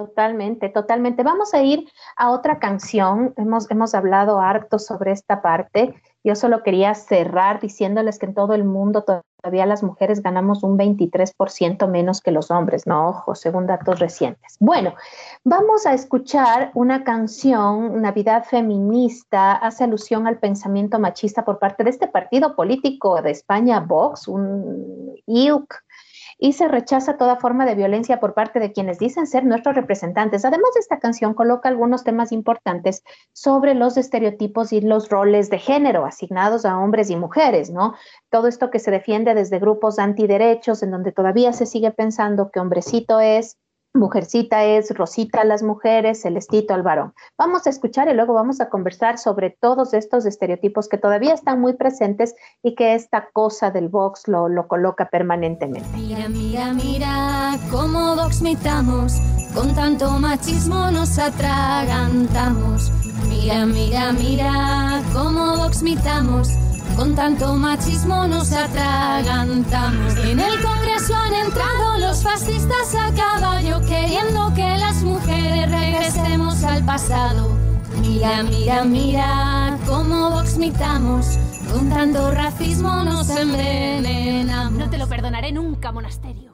[0.00, 1.22] Totalmente, totalmente.
[1.22, 1.86] Vamos a ir
[2.16, 3.34] a otra canción.
[3.36, 8.54] Hemos, hemos hablado harto sobre esta parte Yo solo quería cerrar diciéndoles que en todo
[8.54, 13.66] el mundo todavía las mujeres ganamos un 23% menos que los hombres, no, ojo, según
[13.66, 14.56] datos recientes.
[14.58, 14.94] Bueno,
[15.44, 21.90] vamos a escuchar una canción, Navidad Feminista, hace alusión al pensamiento machista por parte de
[21.90, 25.74] este partido político de España, Vox, un IUC
[26.40, 30.44] y se rechaza toda forma de violencia por parte de quienes dicen ser nuestros representantes.
[30.44, 36.06] Además, esta canción coloca algunos temas importantes sobre los estereotipos y los roles de género
[36.06, 37.94] asignados a hombres y mujeres, ¿no?
[38.30, 42.58] Todo esto que se defiende desde grupos antiderechos, en donde todavía se sigue pensando que
[42.58, 43.58] hombrecito es
[43.92, 47.12] Mujercita es Rosita las mujeres, Celestito al varón.
[47.36, 51.60] Vamos a escuchar y luego vamos a conversar sobre todos estos estereotipos que todavía están
[51.60, 55.88] muy presentes y que esta cosa del Vox lo, lo coloca permanentemente.
[55.96, 59.14] Mira, mira, mira cómo Vox mitamos,
[59.56, 62.92] con tanto machismo nos atragantamos.
[63.28, 66.48] Mira, mira, mira cómo Vox mitamos,
[66.96, 70.16] con tanto machismo nos atragantamos.
[70.16, 76.84] En el Congreso han entrado los fascistas a caballo, queriendo que las mujeres regresemos al
[76.84, 77.56] pasado.
[78.00, 81.38] Mira, mira, mira cómo Vox mitamos,
[81.72, 84.78] con tanto racismo nos envenenamos.
[84.78, 86.49] No te lo perdonaré nunca, monasterio.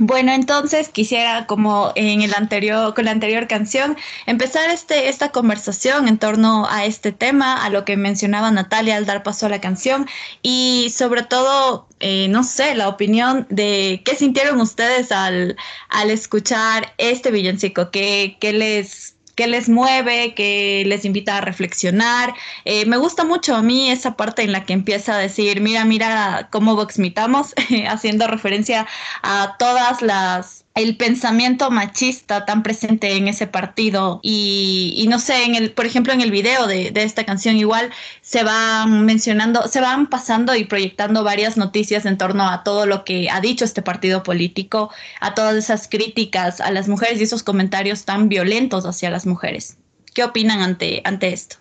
[0.00, 6.06] Bueno, entonces quisiera, como en el anterior, con la anterior canción, empezar este, esta conversación
[6.06, 9.60] en torno a este tema, a lo que mencionaba Natalia al dar paso a la
[9.60, 10.06] canción
[10.40, 15.56] y sobre todo, eh, no sé, la opinión de qué sintieron ustedes al,
[15.88, 22.34] al escuchar este villancico, qué, qué les qué les mueve, qué les invita a reflexionar.
[22.64, 25.84] Eh, me gusta mucho a mí esa parte en la que empieza a decir, mira,
[25.84, 27.54] mira cómo voxmitamos,
[27.88, 28.88] haciendo referencia
[29.22, 35.42] a todas las el pensamiento machista tan presente en ese partido y, y, no sé,
[35.42, 39.66] en el, por ejemplo, en el video de, de, esta canción igual se van mencionando,
[39.66, 43.64] se van pasando y proyectando varias noticias en torno a todo lo que ha dicho
[43.64, 48.86] este partido político, a todas esas críticas a las mujeres y esos comentarios tan violentos
[48.86, 49.78] hacia las mujeres.
[50.14, 51.56] ¿Qué opinan ante, ante esto?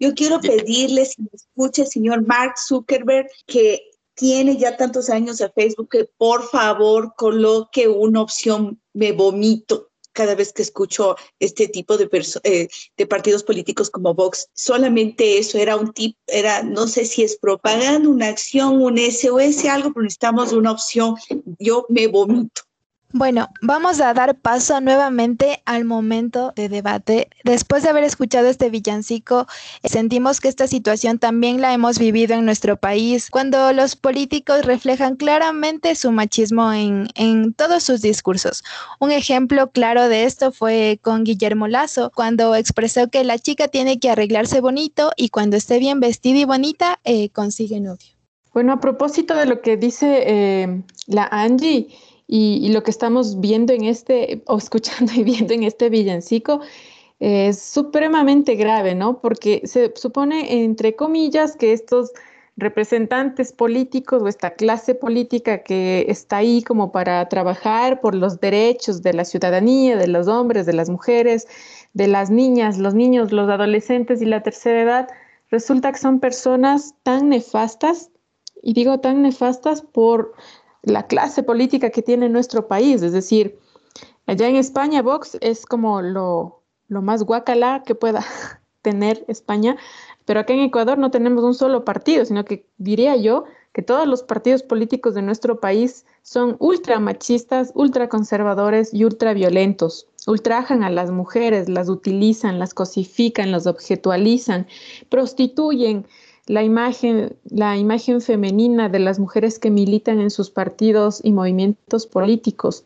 [0.00, 5.38] Yo quiero pedirle, si me escucha el señor Mark Zuckerberg, que tiene ya tantos años
[5.38, 11.68] de Facebook que por favor coloque una opción me vomito cada vez que escucho este
[11.68, 12.08] tipo de,
[12.44, 14.48] eh, partidos políticos como Vox.
[14.54, 19.64] Solamente eso era un tip, era, no sé si es propaganda, una acción, un SOS,
[19.66, 21.16] algo, pero necesitamos una opción.
[21.58, 22.62] Yo me vomito.
[23.16, 27.28] Bueno, vamos a dar paso nuevamente al momento de debate.
[27.44, 29.46] Después de haber escuchado este villancico,
[29.84, 35.14] sentimos que esta situación también la hemos vivido en nuestro país, cuando los políticos reflejan
[35.14, 38.64] claramente su machismo en, en todos sus discursos.
[38.98, 44.00] Un ejemplo claro de esto fue con Guillermo Lazo, cuando expresó que la chica tiene
[44.00, 48.08] que arreglarse bonito y cuando esté bien vestida y bonita, eh, consigue novio.
[48.52, 51.88] Bueno, a propósito de lo que dice eh, la Angie,
[52.26, 56.60] y, lo que estamos viendo en este, o escuchando y viendo en este villancico,
[57.20, 59.20] es supremamente grave, ¿no?
[59.20, 62.12] Porque se supone, entre comillas, que estos
[62.56, 69.02] representantes políticos o esta clase política que está ahí como para trabajar por los derechos
[69.02, 71.48] de la ciudadanía, de los hombres, de las mujeres,
[71.94, 75.08] de las niñas, los niños, los adolescentes y la tercera edad,
[75.50, 78.10] resulta que son personas tan nefastas,
[78.62, 80.34] y digo tan nefastas por
[80.84, 83.02] la clase política que tiene nuestro país.
[83.02, 83.58] Es decir,
[84.26, 88.24] allá en España Vox es como lo, más guacala que pueda
[88.82, 89.76] tener España,
[90.24, 94.06] pero acá en Ecuador no tenemos un solo partido, sino que diría yo que todos
[94.06, 100.06] los partidos políticos de nuestro país son ultra machistas, ultra conservadores y ultra violentos.
[100.26, 104.68] Ultrajan a las mujeres, las utilizan, las cosifican, las objetualizan,
[105.08, 106.06] prostituyen,
[106.46, 112.06] la imagen, la imagen femenina de las mujeres que militan en sus partidos y movimientos
[112.06, 112.84] políticos.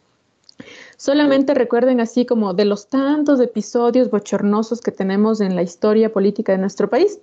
[0.96, 6.52] Solamente recuerden así como de los tantos episodios bochornosos que tenemos en la historia política
[6.52, 7.20] de nuestro país.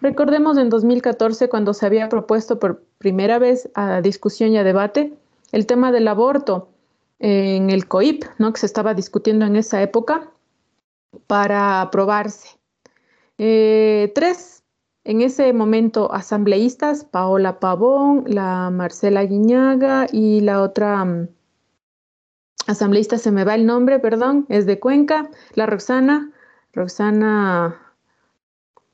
[0.00, 5.12] Recordemos en 2014 cuando se había propuesto por primera vez a discusión y a debate
[5.52, 6.68] el tema del aborto
[7.18, 8.52] en el COIP, ¿no?
[8.52, 10.30] que se estaba discutiendo en esa época
[11.26, 12.48] para aprobarse.
[13.36, 14.59] Eh, tres
[15.10, 21.26] en ese momento, asambleístas, Paola Pavón, la Marcela Guiñaga y la otra um,
[22.68, 26.30] asambleísta, se me va el nombre, perdón, es de Cuenca, la Roxana,
[26.72, 27.92] Roxana,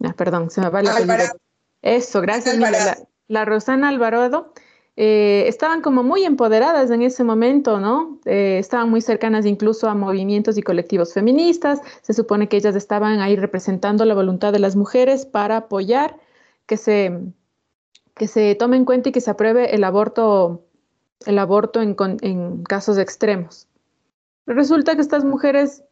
[0.05, 1.37] ah, perdón, se me va apellido.
[1.83, 2.97] Eso, gracias, la,
[3.29, 4.55] la, Roxana Alvarado.
[4.99, 8.19] Eh, estaban como muy empoderadas en ese momento, ¿no?
[8.25, 11.81] Eh, estaban muy cercanas incluso a movimientos y colectivos feministas.
[12.01, 16.17] Se supone que ellas estaban ahí representando la voluntad de las mujeres para apoyar
[16.65, 17.21] que se,
[18.15, 20.65] que se tome en cuenta y que se apruebe el aborto,
[21.27, 23.69] el aborto en, en casos extremos.
[24.47, 25.85] Resulta que estas mujeres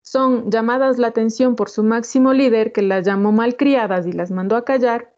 [0.00, 4.56] son llamadas la atención por su máximo líder que las llamó malcriadas y las mandó
[4.56, 5.13] a callar.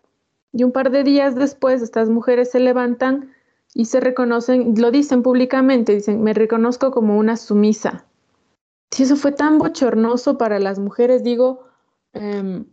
[0.57, 3.35] Y un par de días después estas mujeres se levantan
[3.75, 8.07] y se reconocen, lo dicen públicamente, dicen, me reconozco como una sumisa.
[8.90, 11.64] Si eso fue tan bochornoso para las mujeres, digo,
[12.14, 12.64] eh,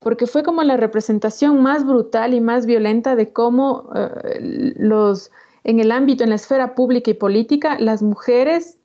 [0.00, 5.30] porque fue como la representación más brutal y más violenta de cómo eh, los,
[5.62, 8.80] en el ámbito, en la esfera pública y política, las mujeres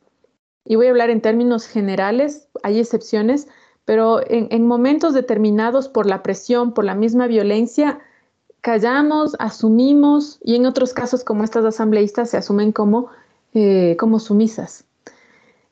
[0.63, 3.47] y voy a hablar en términos generales, hay excepciones,
[3.83, 7.99] pero en, en, momentos determinados por la presión, por la misma violencia,
[8.67, 13.07] callamos, asumimos y en otros casos como estas asambleístas se asumen como,
[13.53, 14.83] eh, como sumisas.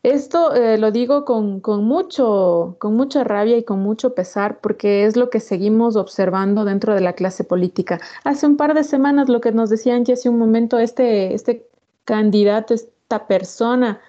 [0.01, 5.03] Esto eh, lo digo con, con, mucho, con mucha rabia y con mucho pesar porque
[5.03, 7.99] es lo que seguimos observando dentro de la clase política.
[8.23, 11.67] Hace un par de semanas lo que nos decían ya hace un momento, este, este
[12.05, 13.99] candidato, esta persona,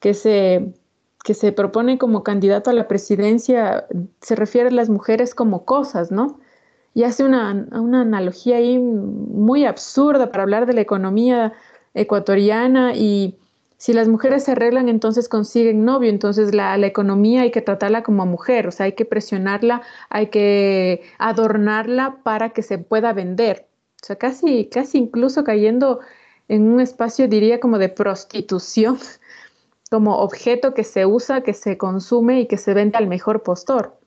[0.00, 0.74] que se,
[1.22, 3.86] que se propone como candidato a la presidencia
[4.20, 6.40] se refiere a las mujeres como cosas, ¿no?
[6.94, 11.52] Y hace una, una analogía ahí muy absurda para hablar de la economía
[11.92, 13.36] ecuatoriana y
[13.76, 18.02] si las mujeres se arreglan, entonces consiguen novio, entonces la, la, economía hay que tratarla
[18.02, 23.66] como mujer, o sea, hay que presionarla, hay que adornarla para que se pueda vender.
[24.02, 26.00] O sea, casi, casi incluso cayendo
[26.48, 28.98] en un espacio, diría, como de prostitución
[29.90, 33.98] como objeto que se usa, que se consume y que se vende al mejor postor.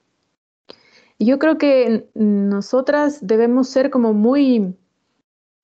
[1.20, 4.76] Yo creo que nosotras debemos ser como muy,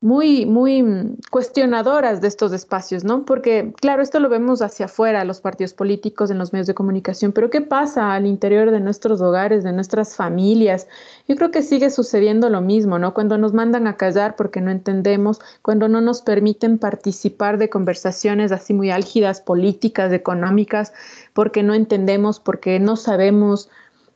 [0.03, 3.23] muy, muy cuestionadoras de estos espacios, ¿no?
[3.23, 7.31] Porque, claro, esto lo vemos hacia afuera, los partidos políticos, en los medios de comunicación,
[7.31, 10.87] pero ¿qué pasa al interior de nuestros hogares, de nuestras familias?
[11.25, 13.13] Yo creo que sigue sucediendo lo mismo, ¿no?
[13.13, 18.51] Cuando nos mandan a callar porque no entendemos, cuando no nos permiten participar de conversaciones
[18.51, 20.91] así muy álgidas, políticas, económicas,
[21.31, 23.69] porque no entendemos, porque no sabemos,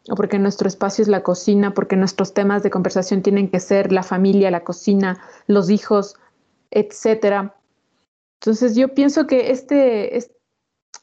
[0.09, 3.91] o porque nuestro espacio es la cocina, porque nuestros temas de conversación tienen que ser
[3.91, 6.15] la familia, la cocina, los hijos,
[6.71, 7.55] etcétera.
[8.39, 10.17] Entonces yo pienso que este,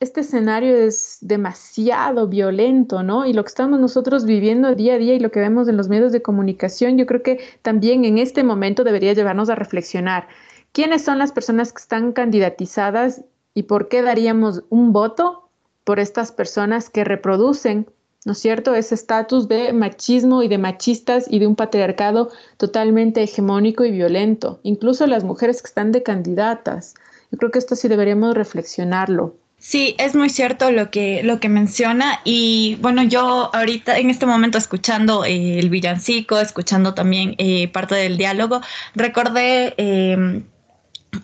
[0.00, 3.26] este escenario es demasiado violento, ¿no?
[3.26, 5.88] Y lo que estamos nosotros viviendo día a día y lo que vemos en los
[5.88, 10.28] medios de comunicación, yo creo que también en este momento debería llevarnos a reflexionar.
[10.72, 13.22] ¿Quiénes son las personas que están candidatizadas
[13.54, 15.48] y por qué daríamos un voto
[15.84, 17.86] por estas personas que reproducen
[18.24, 18.74] ¿no es cierto?
[18.74, 24.60] Ese estatus de machismo y de machistas y de un patriarcado totalmente hegemónico y violento,
[24.62, 26.94] incluso las mujeres que están de candidatas.
[27.30, 29.34] Yo creo que esto sí deberíamos reflexionarlo.
[29.58, 34.26] Sí, es muy cierto lo que, lo que menciona y bueno, yo ahorita en este
[34.26, 38.60] momento escuchando eh, el villancico, escuchando también eh, parte del diálogo,
[38.94, 40.42] recordé eh,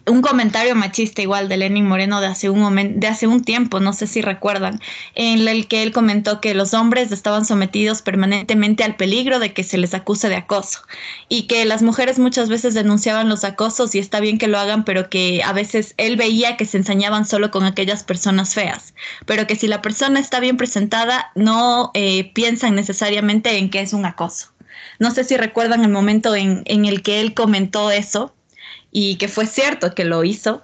[0.07, 3.81] un comentario machista igual de Lenin Moreno de hace un momento, de hace un tiempo,
[3.81, 4.81] no sé si recuerdan,
[5.15, 9.65] en el que él comentó que los hombres estaban sometidos permanentemente al peligro de que
[9.65, 10.81] se les acuse de acoso
[11.29, 14.85] y que las mujeres muchas veces denunciaban los acosos y está bien que lo hagan,
[14.85, 18.95] pero que a veces él veía que se ensañaban solo con aquellas personas feas,
[19.27, 23.93] pero que si la persona está bien presentada no eh, piensan necesariamente en que es
[23.93, 24.49] un acoso.
[24.99, 28.35] No sé si recuerdan el momento en, en el que él comentó eso,
[28.93, 30.63] y que fue cierto que lo hizo.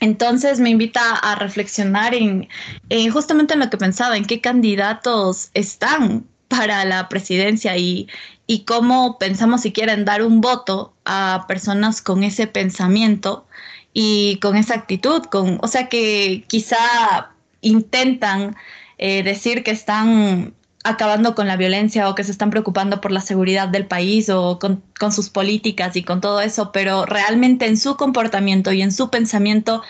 [0.00, 2.48] Entonces me invita a reflexionar en,
[2.88, 8.08] en, justamente en lo que pensaba, en qué candidatos están para la presidencia y,
[8.46, 13.46] y cómo pensamos si quieren dar un voto a personas con ese pensamiento
[13.92, 18.56] y con esa actitud, con, o sea que quizá intentan
[18.98, 23.20] eh, decir que están acabando con la violencia o que se están preocupando por la
[23.20, 27.96] seguridad del país o con, sus políticas y con todo eso, pero realmente en su
[27.96, 29.82] comportamiento y en su pensamiento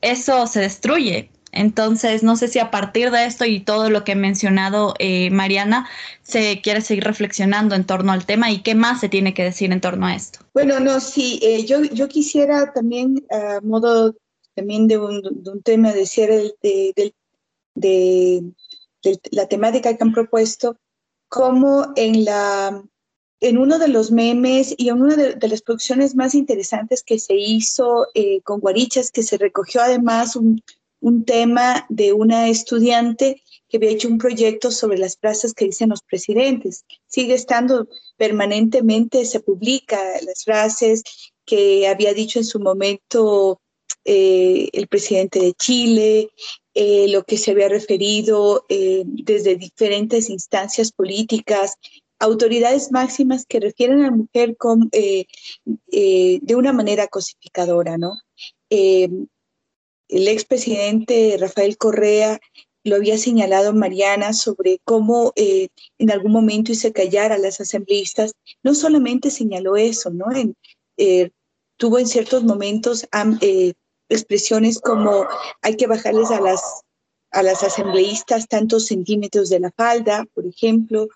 [0.00, 1.30] eso se destruye.
[1.50, 5.30] Entonces, no sé si a partir de esto y todo lo que he mencionado, eh,
[5.30, 5.88] Mariana,
[6.22, 9.72] se quiere seguir reflexionando en torno al tema y qué más se tiene que decir
[9.72, 10.40] en torno a esto.
[10.52, 14.14] Bueno, no, sí, eh, yo, yo quisiera también, a modo
[14.54, 17.14] también de un, de un tema de cierre de, de,
[17.74, 18.42] de
[19.08, 20.76] de la temática que han propuesto,
[21.28, 22.82] como en, la,
[23.40, 27.18] en uno de los memes y en una de, de las producciones más interesantes que
[27.18, 30.62] se hizo eh, con Guarichas, que se recogió además un,
[31.00, 35.90] un tema de una estudiante que había hecho un proyecto sobre las frases que dicen
[35.90, 36.84] los presidentes.
[37.06, 41.02] Sigue estando permanentemente, se publica las frases
[41.44, 43.60] que había dicho en su momento
[44.04, 46.30] eh, el presidente de Chile,
[46.80, 51.74] eh, lo que se había referido eh, desde diferentes instancias políticas
[52.20, 55.26] autoridades máximas que refieren a la mujer con, eh,
[55.90, 58.12] eh, de una manera cosificadora, ¿no?
[58.70, 59.08] Eh,
[60.08, 62.38] el expresidente Rafael Correa
[62.84, 68.34] lo había señalado Mariana sobre cómo eh, en algún momento hice callar a las asambleístas.
[68.62, 70.26] No solamente señaló eso, ¿no?
[70.32, 70.54] En,
[71.76, 73.06] tuvo en ciertos momentos
[74.08, 75.26] expresiones como
[75.62, 76.82] hay que bajarles a las,
[77.30, 81.08] a las asambleístas tantos centímetros de la falda, por ejemplo,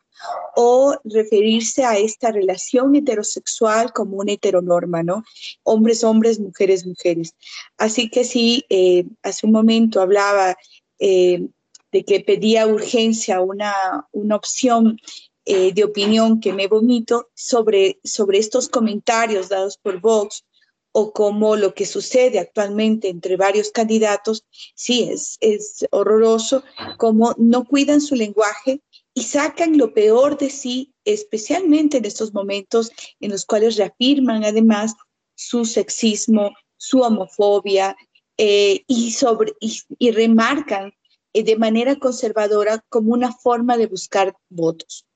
[0.55, 5.25] o referirse a esta relación heterosexual como una heteronorma, ¿no?
[5.63, 7.35] Hombres, hombres, mujeres, mujeres.
[7.79, 10.57] Así que sí, eh, hace un momento hablaba
[10.99, 11.49] eh,
[11.91, 14.99] de que pedía urgencia una, una opción
[15.45, 20.45] eh, de opinión que me vomito sobre, sobre estos comentarios dados por Vox
[20.93, 26.63] o como lo que sucede actualmente entre varios candidatos, sí, es, es horroroso,
[26.99, 28.81] como no cuidan su lenguaje
[29.15, 32.91] y sacan lo peor de sí, especialmente en estos momentos
[33.21, 34.95] en los cuales reafirman además
[35.35, 37.97] su sexismo, su homofobia
[38.39, 40.93] eh, y, sobre, y, remarcan
[41.33, 45.07] eh, de manera conservadora como una forma de buscar votos.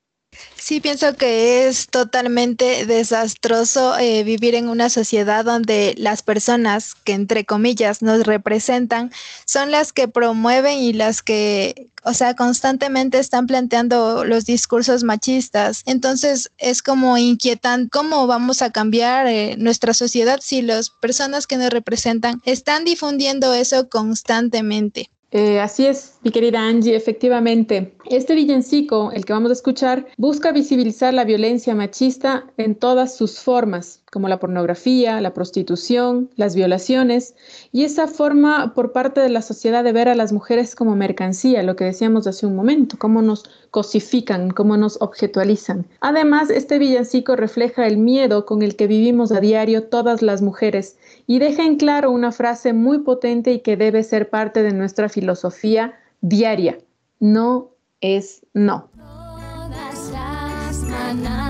[0.66, 7.12] Sí, pienso que es totalmente desastroso eh, vivir en una sociedad donde las personas que
[7.12, 9.12] entre comillas nos representan
[9.44, 15.82] son las que promueven y las que, o sea, constantemente están planteando los discursos machistas.
[15.86, 21.58] Entonces es como inquietante cómo vamos a cambiar eh, nuestra sociedad si las personas que
[21.58, 25.10] nos representan están difundiendo eso constantemente.
[25.32, 27.96] Eh, así es, mi querida Angie, efectivamente.
[28.08, 33.40] Este villancico, el que vamos a escuchar, busca visibilizar la violencia machista en todas sus
[33.40, 37.34] formas, como la pornografía, la prostitución, las violaciones,
[37.70, 41.62] y esa forma por parte de la sociedad de ver a las mujeres como mercancía,
[41.62, 45.84] lo que decíamos hace un momento, cómo nos cosifican, cómo nos objetualizan.
[46.00, 50.96] Además, este villancico refleja el miedo con el que vivimos a diario todas las mujeres
[51.26, 55.10] y deja en claro una frase muy potente y que debe ser parte de nuestra
[55.10, 55.92] filosofía
[56.22, 56.78] diaria.
[57.20, 58.88] No es no.
[58.96, 61.45] Todas las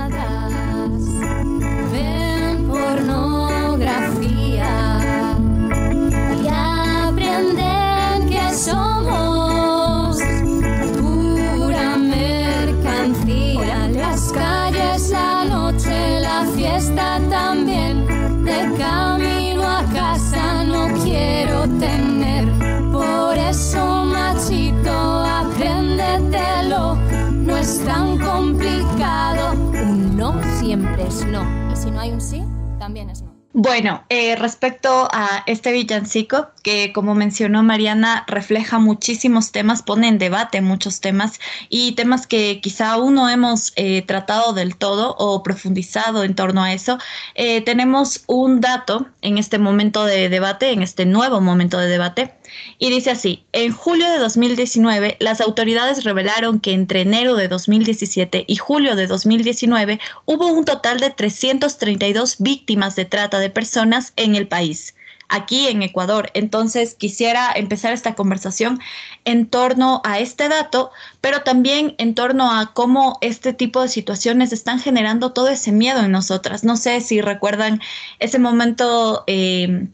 [27.87, 29.53] tan complicado.
[29.53, 31.43] Un no siempre es no.
[31.72, 32.43] Y si no hay un sí,
[32.78, 33.37] también es no.
[33.59, 40.18] Bueno, eh, respecto a este villancico, que como mencionó Mariana, refleja muchísimos temas, pone en
[40.18, 45.43] debate muchos temas y temas que quizá aún no hemos eh, tratado del todo o
[45.43, 46.99] profundizado en torno a eso.
[47.34, 52.34] Eh, tenemos un dato en este momento de debate, en este nuevo momento de debate,
[52.78, 58.44] y dice así, en julio de 2019, las autoridades revelaron que entre enero de 2017
[58.46, 64.36] y julio de 2019 hubo un total de 332 víctimas de trata de personas en
[64.36, 64.94] el país
[65.28, 66.30] aquí en Ecuador.
[66.34, 68.80] Entonces quisiera empezar esta conversación
[69.24, 70.90] en torno a este dato,
[71.20, 76.00] pero también en torno a cómo este tipo de situaciones están generando todo ese miedo
[76.00, 76.64] en nosotras.
[76.64, 77.80] No sé si recuerdan
[78.18, 79.24] ese momento...
[79.26, 79.88] Eh,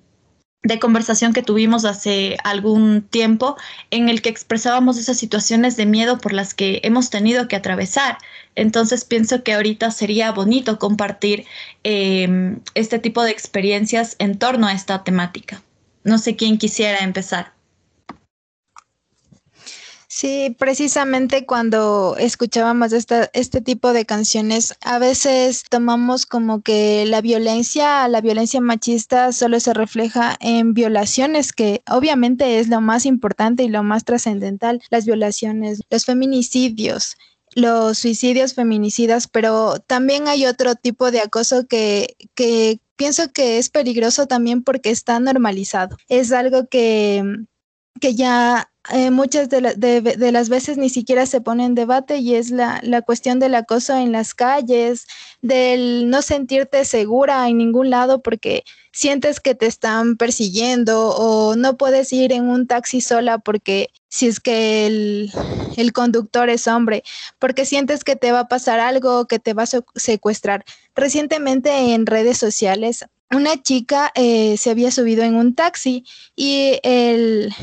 [0.63, 3.57] de conversación que tuvimos hace algún tiempo
[3.91, 8.19] en el que expresábamos esas situaciones de miedo por las que hemos tenido que atravesar.
[8.55, 11.47] Entonces pienso que ahorita sería bonito compartir
[11.83, 15.63] eh, este tipo de experiencias en torno a esta temática.
[16.05, 17.53] No sé quién quisiera empezar.
[20.23, 27.21] Sí, precisamente cuando escuchábamos esta, este tipo de canciones, a veces tomamos como que la
[27.21, 33.65] violencia, la violencia machista solo se refleja en violaciones, que obviamente es lo más importante
[33.65, 37.17] y lo más trascendental, las violaciones, los feminicidios
[37.57, 43.71] los suicidios feminicidas, pero también hay otro tipo de acoso que, que pienso que es
[43.71, 45.97] peligroso también porque está normalizado.
[46.09, 47.23] Es algo que,
[48.01, 52.17] que ya eh, muchas de, la, de, las veces ni siquiera se pone en debate
[52.17, 55.07] y es la, la, cuestión del acoso en las calles,
[55.41, 61.77] del no sentirte segura en ningún lado porque sientes que te están persiguiendo o no
[61.77, 65.33] puedes ir en un taxi sola porque si es que el,
[65.77, 67.05] el conductor es hombre,
[67.39, 70.65] porque sientes que te va a pasar algo, que te va a secuestrar.
[70.95, 76.05] Recientemente en redes sociales, una chica eh, se había subido en un taxi
[76.37, 77.55] y el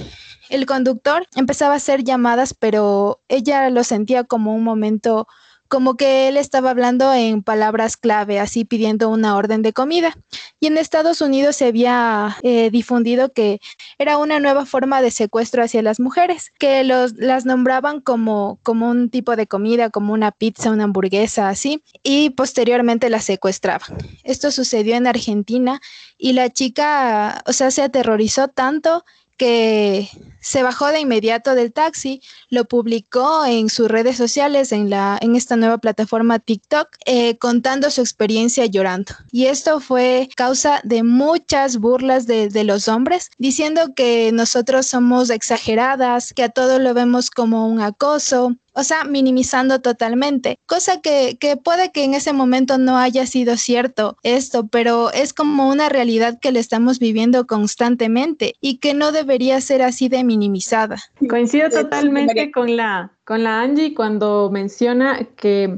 [0.50, 5.28] el conductor empezaba a hacer llamadas, pero ella lo sentía como un momento
[5.70, 10.18] como que él estaba hablando en palabras clave, así pidiendo una orden de comida.
[10.60, 13.62] Y en Estados Unidos se había eh, difundido que
[14.00, 18.90] era una nueva forma de secuestro hacia las mujeres, que los, las nombraban como, como
[18.90, 23.96] un tipo de comida, como una pizza, una hamburguesa, así, y posteriormente las secuestraban.
[24.24, 25.80] Esto sucedió en Argentina
[26.18, 29.06] y la chica, o sea, se aterrorizó tanto
[29.40, 30.10] que
[30.42, 35.36] se bajó de inmediato del taxi, lo publicó en sus redes sociales, en, la, en
[35.36, 39.14] esta nueva plataforma TikTok, eh, contando su experiencia llorando.
[39.32, 46.34] Y esto fue causa de muchas burlas de, los hombres, diciendo que nosotros somos exageradas,
[46.34, 51.58] que a todo lo vemos como un acoso, o sea, minimizando totalmente, cosa que, que,
[51.58, 56.40] puede que en ese momento no haya sido cierto esto, pero es como una realidad
[56.40, 60.98] que le estamos viviendo constantemente y que no debería ser así de minimizada.
[61.30, 65.78] Coincido totalmente con la, con la Angie cuando menciona que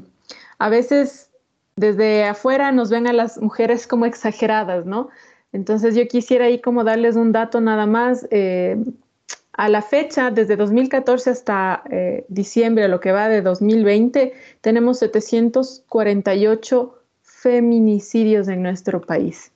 [0.60, 1.32] a veces
[1.76, 5.10] desde afuera nos ven a las mujeres como exageradas, ¿no?
[5.54, 8.28] Entonces yo quisiera ahí como darles un dato nada más.
[8.30, 8.78] Eh,
[9.54, 16.96] a la fecha, desde 2014 hasta eh, diciembre, lo que va de 2020, tenemos 748
[17.22, 19.52] feminicidios en nuestro país.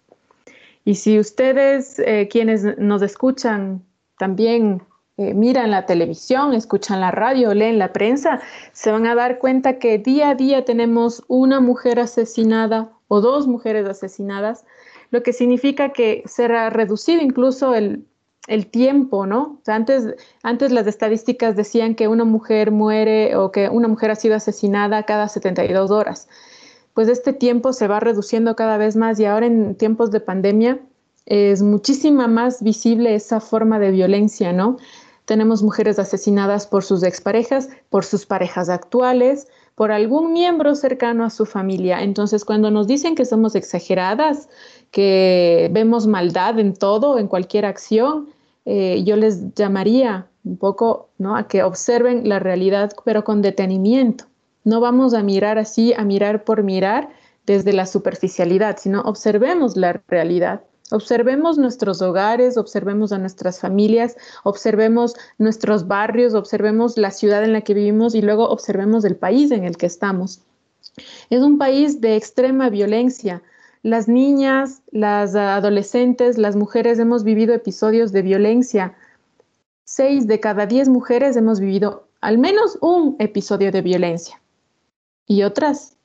[0.83, 3.83] Y si ustedes, eh, quienes nos escuchan,
[4.17, 4.81] también
[5.17, 8.41] eh, miran la televisión, escuchan la radio, leen la prensa,
[8.73, 13.47] se van a dar cuenta que día a día tenemos una mujer asesinada o dos
[13.47, 14.65] mujeres asesinadas,
[15.11, 18.05] lo que significa que será reducido incluso el
[18.47, 19.59] el tiempo, ¿no?
[19.61, 24.11] O sea, antes, antes las estadísticas decían que una mujer muere o que una mujer
[24.11, 26.27] ha sido asesinada cada 72 horas.
[26.93, 30.79] Pues este tiempo se va reduciendo cada vez más y ahora en tiempos de pandemia
[31.25, 34.77] es muchísima más visible esa forma de violencia, ¿no?
[35.25, 41.31] Tenemos mujeres asesinadas por sus exparejas, por sus parejas actuales, por algún miembro cercano a
[41.31, 42.03] su familia.
[42.03, 44.47] Entonces, cuando nos dicen que somos exageradas,
[44.91, 48.29] que vemos maldad en todo, en cualquier acción,
[48.65, 51.35] eh, yo les llamaría un poco ¿no?
[51.35, 54.25] a que observen la realidad, pero con detenimiento.
[54.63, 57.09] No vamos a mirar así, a mirar por mirar
[57.45, 60.61] desde la superficialidad, sino observemos la realidad.
[60.91, 67.61] Observemos nuestros hogares, observemos a nuestras familias, observemos nuestros barrios, observemos la ciudad en la
[67.61, 70.41] que vivimos y luego observemos el país en el que estamos.
[71.29, 73.41] Es un país de extrema violencia,
[73.85, 78.95] las niñas, las adolescentes, las mujeres hemos vivido episodios de violencia.
[79.83, 84.41] Seis de cada diez mujeres hemos vivido al menos un episodio de violencia.
[85.27, 85.97] Y otras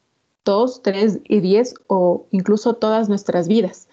[0.45, 3.89] dos, tres y diez o incluso todas nuestras vidas.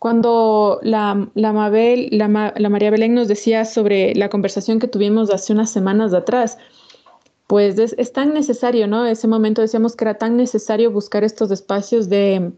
[0.00, 5.30] Cuando la, la, Mabel, la, la María Belén nos decía sobre la conversación que tuvimos
[5.30, 6.58] hace unas semanas atrás,
[7.46, 9.06] pues es, es, tan necesario, ¿no?
[9.06, 12.50] Ese momento decíamos que era tan necesario buscar estos espacios de,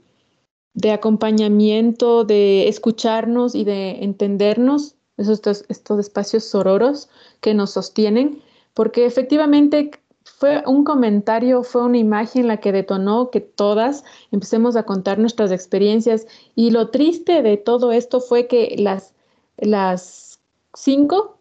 [0.74, 7.08] de acompañamiento, de escucharnos y de entendernos, estos, estos espacios sororos
[7.40, 8.42] que nos sostienen,
[8.74, 9.92] porque efectivamente
[10.24, 15.52] fue un comentario, fue una imagen la que detonó que todas empecemos a contar nuestras
[15.52, 19.14] experiencias y lo triste de todo esto fue que las,
[19.58, 20.40] las
[20.74, 21.38] cinco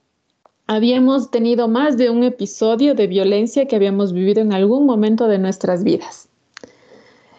[0.68, 5.40] habíamos tenido más de un episodio de violencia que habíamos vivido en algún momento de
[5.40, 6.30] nuestras vidas.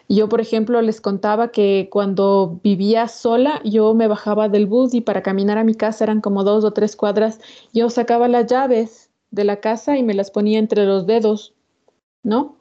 [0.09, 5.01] Yo, por ejemplo, les contaba que cuando vivía sola, yo me bajaba del bus y
[5.01, 7.41] para caminar a mi casa eran como dos o tres cuadras,
[7.73, 11.55] yo sacaba las llaves de la casa y me las ponía entre los dedos,
[12.23, 12.57] ¿no?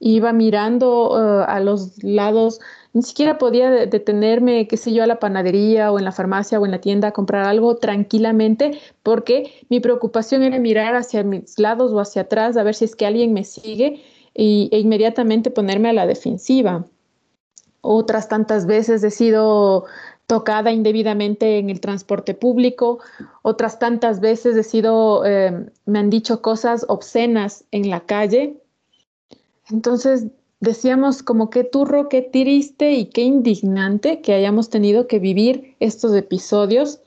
[0.00, 2.60] Iba mirando uh, a los lados,
[2.92, 6.64] ni siquiera podía detenerme, qué sé yo, a la panadería o en la farmacia o
[6.64, 11.92] en la tienda a comprar algo tranquilamente, porque mi preocupación era mirar hacia mis lados
[11.92, 14.02] o hacia atrás a ver si es que alguien me sigue
[14.38, 16.86] y, e inmediatamente ponerme a la defensiva.
[17.80, 19.86] Otras tantas veces he sido
[20.28, 23.00] tocada indebidamente en el transporte público,
[23.42, 28.62] otras tantas veces he sido, eh, me han dicho cosas obscenas en la calle.
[29.70, 30.28] Entonces
[30.60, 36.14] decíamos como qué turro, qué triste y qué indignante que hayamos tenido que vivir estos
[36.14, 37.00] episodios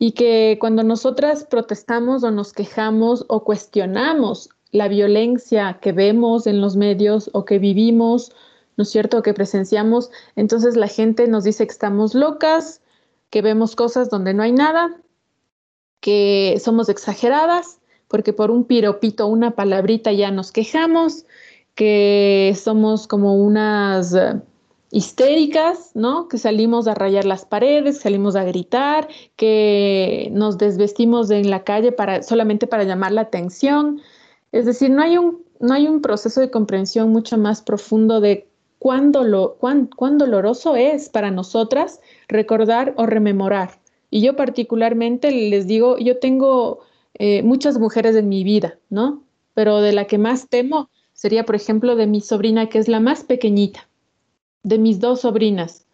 [0.00, 6.60] y que cuando nosotras protestamos o nos quejamos o cuestionamos la violencia que vemos en
[6.60, 8.32] los medios o que vivimos,
[8.76, 12.82] ¿no es cierto?, que presenciamos, entonces la gente nos dice que estamos locas,
[13.30, 14.96] que vemos cosas donde no hay nada,
[16.00, 21.26] que somos exageradas, porque por un piropito, una palabrita ya nos quejamos,
[21.74, 24.40] que somos como unas uh,
[24.90, 26.28] histéricas, ¿no?
[26.28, 31.92] Que salimos a rayar las paredes, salimos a gritar, que nos desvestimos en la calle
[31.92, 34.00] para solamente para llamar la atención.
[34.52, 38.48] Es decir, no hay un, no hay un proceso de comprensión mucho más profundo de
[38.78, 43.80] cuán, dolo- cuán, cuán doloroso es para nosotras recordar o rememorar.
[44.10, 46.80] Y yo particularmente les digo, yo tengo
[47.14, 49.22] eh, muchas mujeres en mi vida, ¿no?
[49.54, 53.00] Pero de la que más temo sería, por ejemplo, de mi sobrina, que es la
[53.00, 53.88] más pequeñita,
[54.62, 55.86] de mis dos sobrinas.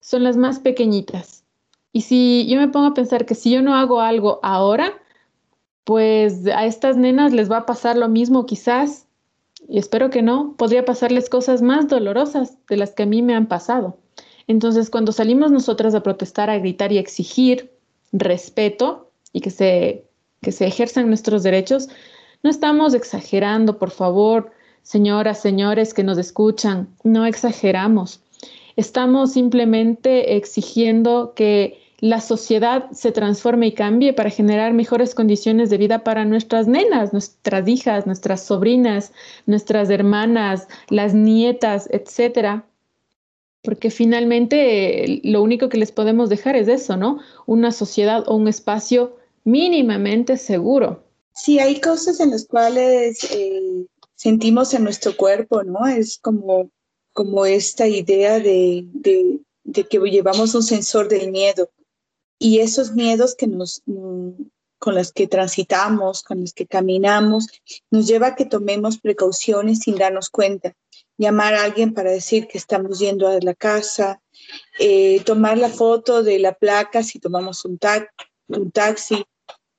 [0.00, 1.44] Son las más pequeñitas.
[1.92, 4.92] Y si yo me pongo a pensar que si yo no hago algo ahora,
[5.84, 9.06] pues a estas nenas les va a pasar lo mismo quizás,
[9.68, 13.34] y espero que no, podría pasarles cosas más dolorosas de las que a mí me
[13.34, 13.98] han pasado.
[14.46, 17.72] Entonces, cuando salimos nosotras a protestar, a gritar y a exigir
[18.12, 20.04] respeto y que se,
[20.42, 21.88] que se ejerzan nuestros derechos,
[22.42, 28.20] no estamos exagerando, por favor, señoras, señores que nos escuchan, no exageramos.
[28.76, 35.78] Estamos simplemente exigiendo que la sociedad se transforme y cambie para generar mejores condiciones de
[35.78, 39.10] vida para nuestras nenas, nuestras hijas, nuestras sobrinas,
[39.46, 42.66] nuestras hermanas, las nietas, etcétera.
[43.62, 47.20] Porque finalmente eh, lo único que les podemos dejar es eso, ¿no?
[47.46, 51.02] Una sociedad o un espacio mínimamente seguro.
[51.32, 55.86] Sí, hay cosas en las cuales eh, sentimos en nuestro cuerpo, ¿no?
[55.86, 56.68] Es como,
[57.14, 61.70] como esta idea de, de, de que llevamos un sensor del miedo
[62.44, 64.32] y esos miedos que nos, mm,
[64.78, 67.46] con los que transitamos, con los que caminamos,
[67.90, 70.74] nos lleva a que tomemos precauciones sin darnos cuenta.
[71.16, 74.20] Llamar a alguien para decir que estamos yendo a la casa,
[74.78, 78.10] eh, tomar la foto de la placa si tomamos un, ta
[78.48, 79.24] un taxi,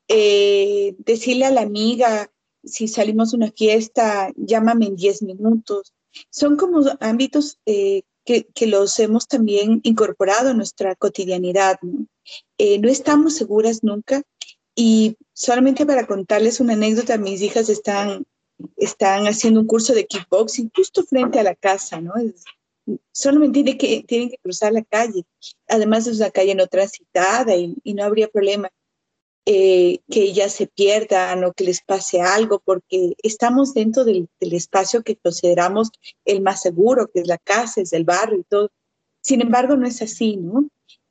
[0.07, 2.31] eh, decirle a la amiga
[2.63, 5.93] si salimos a una fiesta, llámame en 10 minutos.
[6.31, 11.77] Son como ámbitos eh, que, que, los hemos también incorporado en nuestra cotidianidad.
[11.83, 12.07] ¿no?
[12.57, 14.23] Eh, no estamos seguras nunca
[14.75, 18.25] y solamente para contarles una anécdota, mis hijas están,
[18.77, 22.15] están haciendo un curso de kickboxing justo frente a la casa, ¿no?
[22.15, 22.43] Es,
[23.11, 25.25] solamente tiene que, tienen que cruzar la calle.
[25.67, 28.69] Además es una calle no transitada y, y no habría problema.
[29.47, 34.53] Eh, que ellas se pierdan o que les pase algo, porque estamos dentro del, del,
[34.53, 35.91] espacio que consideramos
[36.25, 38.71] el más seguro, que es la casa, es el barrio y todo.
[39.21, 40.67] Sin embargo, no es así, ¿no?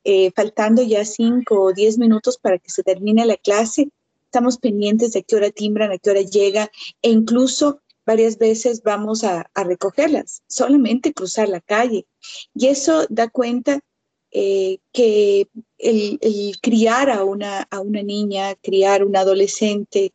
[0.07, 3.89] Eh, faltando ya cinco o diez minutos para que se termine la clase,
[4.25, 6.69] estamos pendientes de qué hora timbran, a qué hora llega,
[7.01, 12.05] e incluso varias veces vamos a, a recogerlas, solamente cruzar la calle.
[12.53, 13.79] Y eso da cuenta
[14.29, 15.47] eh, que
[15.79, 20.13] el, criar a una, a una niña, criar un adolescente,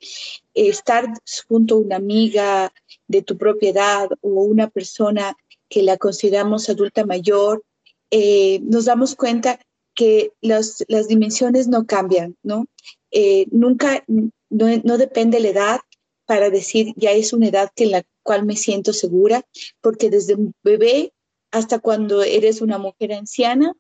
[0.55, 1.09] estar
[1.49, 2.73] junto a una amiga
[3.09, 5.37] de tu propiedad o una persona
[5.69, 7.65] que la consideramos adulta mayor,
[8.13, 9.59] eh, nos damos cuenta
[10.01, 12.65] que las, las dimensiones no cambian, ¿no?
[13.11, 15.81] Eh, nunca, no, no depende la edad
[16.25, 19.45] para decir ya es una edad que en la cual me siento segura,
[19.83, 21.13] porque desde un bebé
[21.51, 23.75] hasta cuando eres una mujer anciana,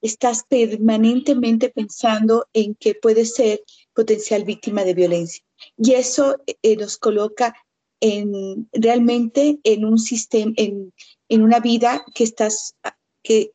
[0.00, 3.60] estás permanentemente pensando en que puedes ser
[3.94, 5.42] potencial víctima de violencia.
[5.76, 7.56] Y eso eh, nos coloca
[7.98, 10.92] en, realmente en un sistema, en,
[11.28, 12.76] en una vida que estás,
[13.24, 13.50] que,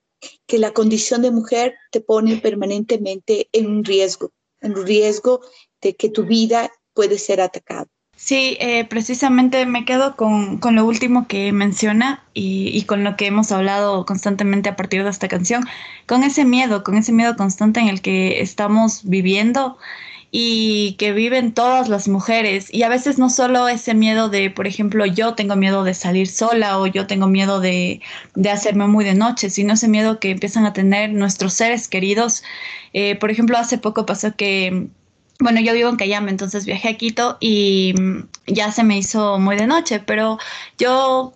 [0.47, 5.41] que la condición de mujer te pone permanentemente en un riesgo, en un riesgo
[5.81, 7.87] de que tu vida puede ser atacada.
[8.15, 13.15] Sí, eh, precisamente me quedo con, con, lo último que menciona y, y, con lo
[13.15, 15.63] que hemos hablado constantemente a partir de esta canción,
[16.05, 19.77] con ese miedo, con ese miedo constante en el que estamos viviendo
[20.31, 22.71] y que viven todas las mujeres.
[22.73, 26.27] Y a veces no solo ese miedo de, por ejemplo, yo tengo miedo de salir
[26.27, 28.01] sola o yo tengo miedo de,
[28.35, 32.43] de hacerme muy de noche, sino ese miedo que empiezan a tener nuestros seres queridos.
[32.93, 34.89] Eh, por ejemplo, hace poco pasó que
[35.41, 37.95] bueno, yo vivo en Cayambe, entonces viajé a Quito y
[38.45, 40.37] ya se me hizo muy de noche, pero
[40.77, 41.33] yo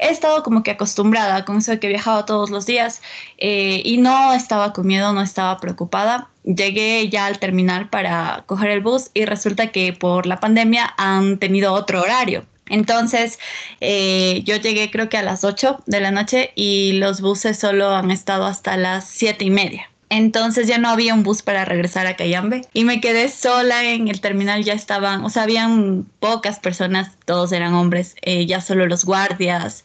[0.00, 3.02] he estado como que acostumbrada con eso de que viajaba todos los días
[3.38, 6.28] eh, y no estaba con miedo, no estaba preocupada.
[6.44, 11.38] Llegué ya al terminal para coger el bus y resulta que por la pandemia han
[11.38, 12.44] tenido otro horario.
[12.68, 13.38] Entonces,
[13.80, 17.90] eh, yo llegué creo que a las 8 de la noche y los buses solo
[17.90, 19.90] han estado hasta las 7 y media.
[20.16, 24.06] Entonces ya no había un bus para regresar a Cayambe y me quedé sola en
[24.06, 24.62] el terminal.
[24.62, 29.82] Ya estaban, o sea, habían pocas personas, todos eran hombres, eh, ya solo los guardias,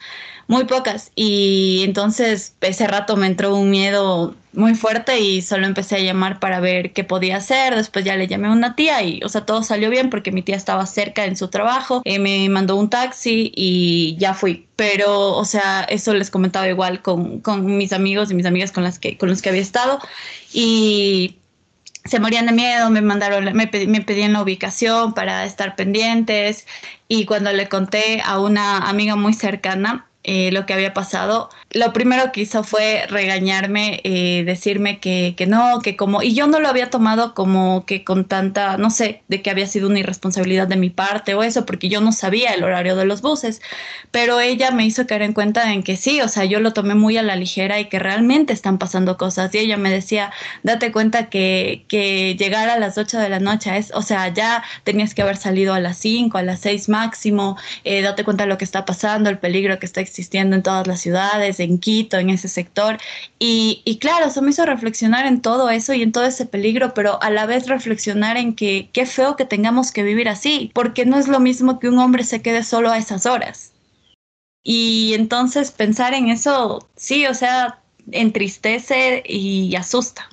[0.49, 1.11] muy pocas.
[1.15, 6.39] Y entonces ese rato me entró un miedo muy fuerte y solo empecé a llamar
[6.39, 7.75] para ver qué podía hacer.
[7.75, 10.41] Después ya le llamé a una tía y, o sea, todo salió bien porque mi
[10.41, 12.01] tía estaba cerca en su trabajo.
[12.03, 14.67] Eh, me mandó un taxi y ya fui.
[14.75, 18.83] Pero, o sea, eso les comentaba igual con, con mis amigos y mis amigas con
[18.83, 19.99] las que, con los que había estado.
[20.51, 21.37] Y
[22.05, 26.65] se morían de miedo, me mandaron, me, me pedían la ubicación para estar pendientes
[27.07, 31.91] y cuando le conté a una amiga muy cercana eh, lo que había pasado, lo
[31.91, 36.59] primero que hizo fue regañarme, eh, decirme que, que no, que como, y yo no
[36.59, 40.67] lo había tomado como que con tanta, no sé, de que había sido una irresponsabilidad
[40.67, 43.59] de mi parte o eso, porque yo no sabía el horario de los buses,
[44.11, 46.93] pero ella me hizo caer en cuenta en que sí, o sea, yo lo tomé
[46.93, 50.91] muy a la ligera y que realmente están pasando cosas, y ella me decía, date
[50.91, 55.15] cuenta que, que llegar a las 8 de la noche es, o sea, ya tenías
[55.15, 58.59] que haber salido a las 5, a las 6 máximo, eh, date cuenta de lo
[58.59, 62.29] que está pasando, el peligro que está existiendo en todas las ciudades, en Quito, en
[62.29, 62.97] ese sector.
[63.39, 67.21] Y, claro, eso me hizo reflexionar en todo eso y en todo ese peligro, pero
[67.21, 71.17] a la vez reflexionar en que qué feo que tengamos que vivir así, porque no
[71.17, 73.73] es lo mismo que un hombre se quede solo a esas horas.
[74.63, 77.79] Y entonces pensar en eso, sí, o sea,
[78.11, 80.29] entristece y asusta.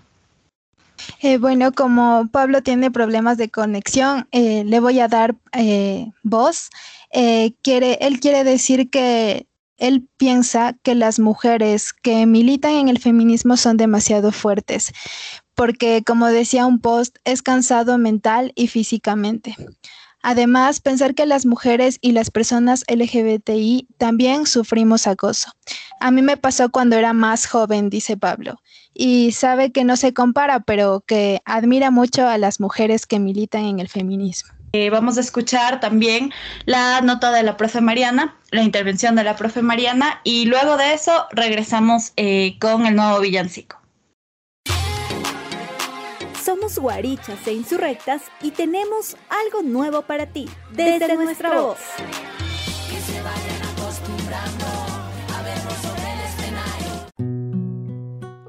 [1.21, 6.71] Eh, bueno, como Pablo tiene problemas de conexión, eh, le voy a dar eh, voz.
[7.11, 9.47] Él quiere decir que
[9.79, 14.93] él piensa que las mujeres que militan en el feminismo son demasiado fuertes,
[15.55, 19.57] porque como decía un post, es cansado mental y físicamente.
[20.23, 25.53] Además, pensar que las mujeres y las personas LGBTI también sufrimos acoso.
[26.01, 28.61] A mí me pasó cuando era más joven, dice Pablo,
[28.93, 33.65] y sabe que no se compara, pero que admira mucho a las mujeres que militan
[33.67, 34.56] en el feminismo.
[34.79, 36.35] Eh, vamos a escuchar también
[36.67, 40.93] la nota de la profe Mariana, la intervención de la profe Mariana, y luego de
[40.93, 43.81] eso regresamos eh, con el nuevo villancico.
[46.45, 51.79] Somos guarichas e insurrectas y tenemos algo nuevo para ti desde, nuestra voz.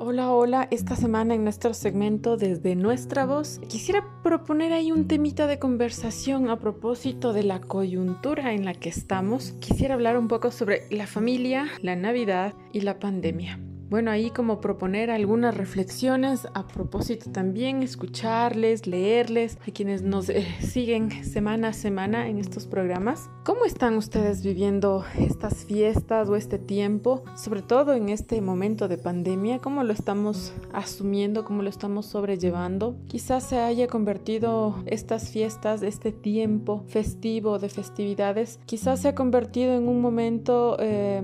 [0.10, 0.70] Hola, hola.
[0.72, 6.50] Esta semana en nuestro segmento Desde Nuestra Voz quisiera proponer ahí un temita de conversación
[6.50, 9.52] a propósito de la coyuntura en la que estamos.
[9.60, 13.60] Quisiera hablar un poco sobre la familia, la Navidad y la pandemia.
[13.90, 20.46] Bueno, ahí como proponer algunas reflexiones a propósito también, escucharles, leerles a quienes nos eh,
[20.60, 23.30] siguen semana a semana en estos programas.
[23.46, 28.98] ¿Cómo están ustedes viviendo estas fiestas o este tiempo, sobre todo en este momento de
[28.98, 29.60] pandemia?
[29.60, 31.46] ¿Cómo lo estamos asumiendo?
[31.46, 32.98] ¿Cómo lo estamos sobrellevando?
[33.08, 39.76] Quizás se haya convertido estas fiestas, este tiempo festivo de festividades, quizás se ha convertido
[39.76, 41.22] en un momento eh,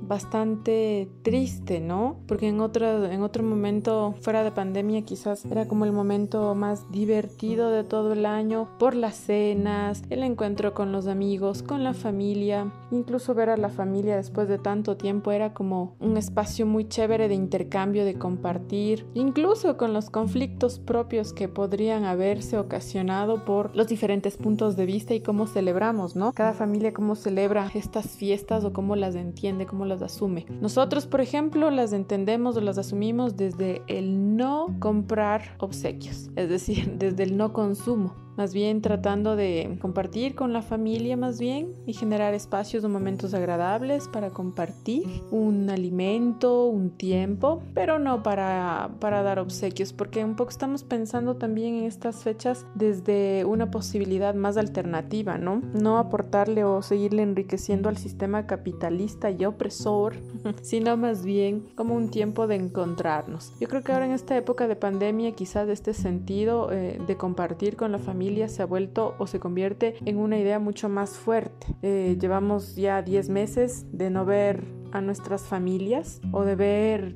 [0.00, 2.05] bastante triste, ¿no?
[2.26, 6.90] Porque en otro, en otro momento fuera de pandemia quizás era como el momento más
[6.90, 11.94] divertido de todo el año por las cenas, el encuentro con los amigos, con la
[11.94, 16.88] familia, incluso ver a la familia después de tanto tiempo era como un espacio muy
[16.88, 23.74] chévere de intercambio, de compartir, incluso con los conflictos propios que podrían haberse ocasionado por
[23.74, 26.32] los diferentes puntos de vista y cómo celebramos, ¿no?
[26.32, 30.46] Cada familia cómo celebra estas fiestas o cómo las entiende, cómo las asume.
[30.60, 36.92] Nosotros, por ejemplo, las entendemos o las asumimos desde el no comprar obsequios, es decir,
[36.98, 41.94] desde el no consumo más bien tratando de compartir con la familia más bien y
[41.94, 49.22] generar espacios o momentos agradables para compartir un alimento, un tiempo, pero no para, para
[49.22, 54.56] dar obsequios, porque un poco estamos pensando también en estas fechas desde una posibilidad más
[54.56, 55.62] alternativa, ¿no?
[55.72, 60.16] No aportarle o seguirle enriqueciendo al sistema capitalista y opresor,
[60.62, 63.52] sino más bien como un tiempo de encontrarnos.
[63.60, 67.76] Yo creo que ahora en esta época de pandemia quizás este sentido eh, de compartir
[67.76, 71.66] con la familia se ha vuelto o se convierte en una idea mucho más fuerte.
[71.82, 77.14] Eh, llevamos ya 10 meses de no ver a nuestras familias o de ver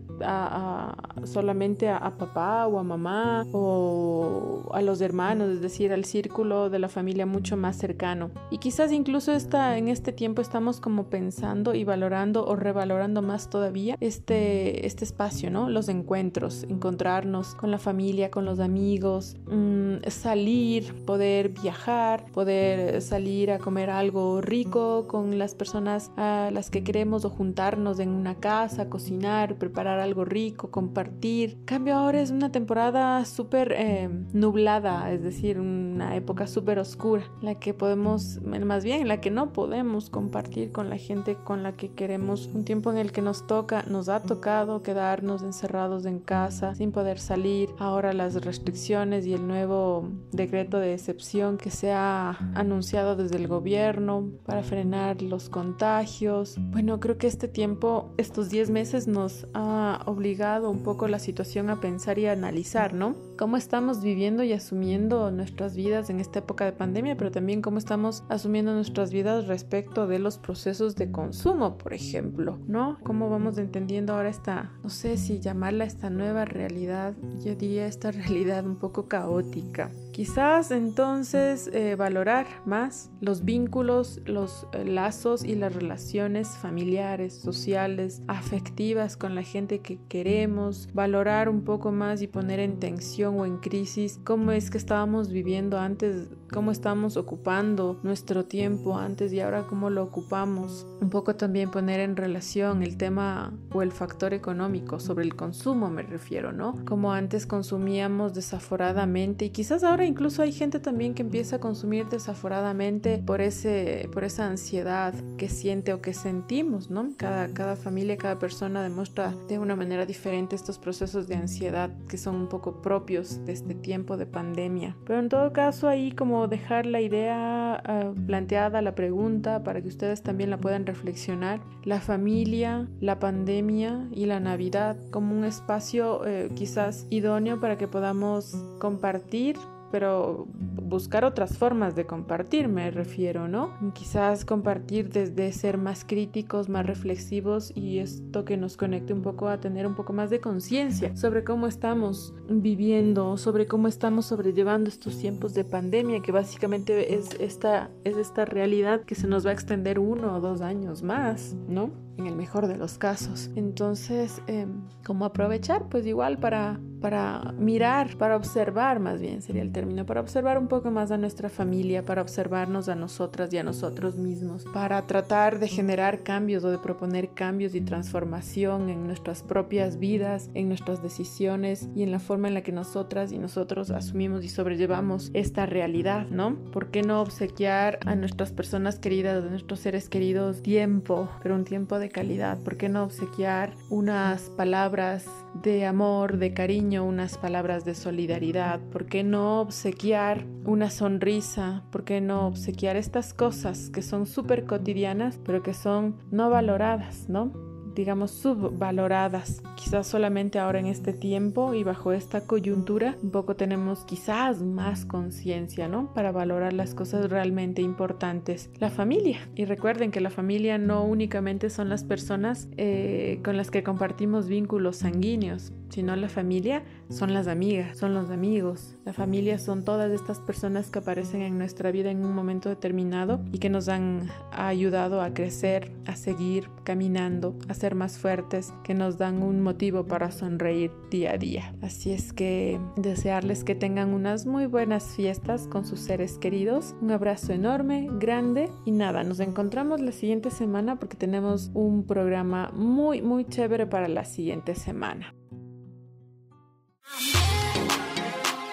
[1.25, 6.79] solamente a, papá o a mamá o a los hermanos, es decir, al círculo de
[6.79, 8.31] la familia mucho más cercano.
[8.51, 13.49] Y quizás incluso esta, en este tiempo estamos como pensando y valorando o revalorando más
[13.49, 15.69] todavía este, este espacio, ¿no?
[15.69, 23.51] Los encuentros, encontrarnos con la familia, con los amigos, mmm, salir, poder viajar, poder salir
[23.51, 28.37] a comer algo rico con las personas a las que queremos o juntar en una
[28.37, 31.59] casa, cocinar, preparar algo rico, compartir.
[31.67, 37.57] Cambio ahora es una temporada súper eh, nublada, es decir, una época súper oscura, la
[37.57, 41.93] que podemos, más bien, la que no podemos compartir con la gente con la que
[41.93, 42.47] queremos.
[42.47, 46.93] Un tiempo en el que nos toca, nos ha tocado quedarnos encerrados en casa sin
[46.93, 47.69] poder salir.
[47.79, 53.49] Ahora las restricciones y el nuevo decreto de excepción que se ha anunciado desde el
[53.49, 56.57] gobierno para frenar los contagios.
[56.59, 61.71] Bueno, creo que este tiempo, estos 10 meses nos ha obligado un poco la situación
[61.71, 63.15] a pensar y a analizar, ¿no?
[63.41, 67.79] Cómo estamos viviendo y asumiendo nuestras vidas en esta época de pandemia, pero también cómo
[67.79, 72.99] estamos asumiendo nuestras vidas respecto de los procesos de consumo, por ejemplo, ¿no?
[73.03, 78.11] Cómo vamos entendiendo ahora esta, no sé si llamarla esta nueva realidad, yo diría esta
[78.11, 79.91] realidad un poco caótica.
[80.13, 88.21] Quizás entonces eh, valorar más los vínculos, los eh, lazos y las relaciones familiares, sociales,
[88.29, 93.47] afectivas con la gente que queremos, valorar un poco más y poner en tensión o
[93.47, 99.41] en crisis cómo es que estábamos viviendo antes, cómo estamos ocupando nuestro tiempo antes y
[99.41, 100.87] ahora cómo lo ocupamos.
[101.01, 105.91] Un poco también poner en relación el tema o el factor económico sobre el consumo
[105.91, 106.75] me refiero, ¿no?
[106.87, 112.07] Como antes consumíamos desaforadamente y quizás ahora incluso hay gente también que empieza a consumir
[112.09, 117.11] desaforadamente por, ese, por esa ansiedad que siente o que sentimos, ¿no?
[117.17, 122.19] Cada, cada familia, cada persona demuestra de una manera diferente estos procesos de ansiedad que
[122.19, 124.97] son un poco propios de este tiempo de pandemia.
[125.07, 129.89] Pero en todo caso ahí como dejar la idea uh, planteada, la pregunta, para que
[129.89, 131.61] ustedes también la puedan reflexionar.
[131.85, 137.89] La familia, la pandemia y la Navidad como un espacio eh, quizás idóneo para que
[137.89, 139.57] podamos compartir
[139.91, 143.71] pero buscar otras formas de compartir, me refiero, ¿no?
[143.95, 149.49] Quizás compartir desde ser más críticos, más reflexivos y esto que nos conecte un poco
[149.49, 154.89] a tener un poco más de conciencia sobre cómo estamos viviendo, sobre cómo estamos sobrellevando
[154.89, 159.51] estos tiempos de pandemia, que básicamente es esta, es esta realidad que se nos va
[159.51, 161.91] a extender uno o dos años más, ¿no?
[162.21, 163.49] En el mejor de los casos.
[163.57, 164.67] Entonces, eh,
[165.07, 165.89] ¿cómo aprovechar?
[165.89, 170.69] Pues igual para, para mirar, para observar más bien sería el término, para observar un
[170.69, 175.61] poco más a nuestra familia, para observarnos a nosotras y a nosotros mismos, para tratar
[175.61, 181.03] de generar cambios o de proponer cambios y transformación en nuestras propias vidas, en nuestras
[181.03, 185.65] decisiones y en la forma en la que nosotras y nosotros asumimos y sobrellevamos esta
[185.65, 186.57] realidad, ¿no?
[186.71, 191.65] ¿Por qué no obsequiar a nuestras personas queridas, a nuestros seres queridos tiempo, pero un
[191.65, 192.59] tiempo de calidad?
[192.59, 195.27] ¿Por qué no obsequiar unas palabras
[195.63, 198.81] de amor, de cariño, unas palabras de solidaridad?
[198.93, 201.83] ¿Por qué no obsequiar una sonrisa?
[201.91, 207.29] ¿Por qué no obsequiar estas cosas que son súper cotidianas, pero que son no valoradas,
[207.29, 207.70] ¿no?
[207.95, 209.63] Digamos, subvaloradas.
[209.77, 215.05] Quizás solamente ahora en este tiempo y bajo esta coyuntura, un poco tenemos quizás más
[215.05, 216.13] conciencia, ¿no?
[216.15, 218.71] Para valorar las cosas realmente importantes.
[218.79, 219.39] La familia.
[219.55, 224.49] Y recuerden que la familia no únicamente son las personas eh, con las que compartimos
[224.49, 228.97] vínculos sanguíneos, sino la familia son las amigas, son los amigos.
[229.05, 233.41] La familia son todas estas personas que aparecen en nuestra vida en un momento determinado
[233.53, 238.95] y que nos han ayudado a crecer, a seguir caminando, a ser más fuertes, que
[238.95, 241.75] nos dan un motivo para sonreír día a día.
[241.83, 246.95] Así es que desearles que tengan unas muy buenas fiestas con sus seres queridos.
[247.01, 252.71] Un abrazo enorme, grande y nada, nos encontramos la siguiente semana porque tenemos un programa
[252.73, 255.35] muy, muy chévere para la siguiente semana.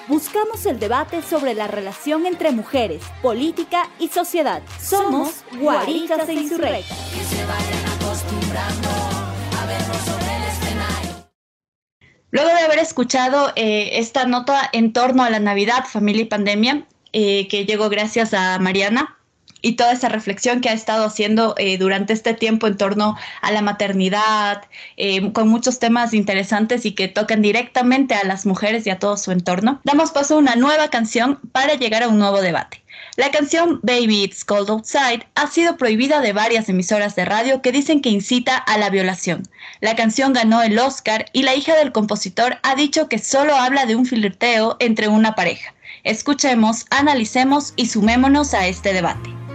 [0.08, 4.62] Buscamos el debate sobre la relación entre mujeres, política y sociedad.
[4.80, 6.98] Somos Guaritas e Insurrectas.
[12.32, 16.88] Luego de haber escuchado eh, esta nota en torno a la Navidad, familia y pandemia,
[17.12, 19.17] eh, que llegó gracias a Mariana,
[19.62, 23.52] y toda esa reflexión que ha estado haciendo eh, durante este tiempo en torno a
[23.52, 24.64] la maternidad,
[24.98, 29.18] eh, con muchos temas interesantes y que tocan directamente a las mujeres y a todo
[29.18, 32.84] su entorno, damos paso a una nueva canción para llegar a un nuevo debate.
[33.16, 37.72] La canción Baby It's Cold Outside ha sido prohibida de varias emisoras de radio que
[37.72, 39.44] dicen que incita a la violación.
[39.82, 43.86] La canción ganó el Oscar y la hija del compositor ha dicho que solo habla
[43.86, 45.74] de un flirteo entre una pareja.
[46.04, 49.47] Escuchemos, analicemos y sumémonos a este debate.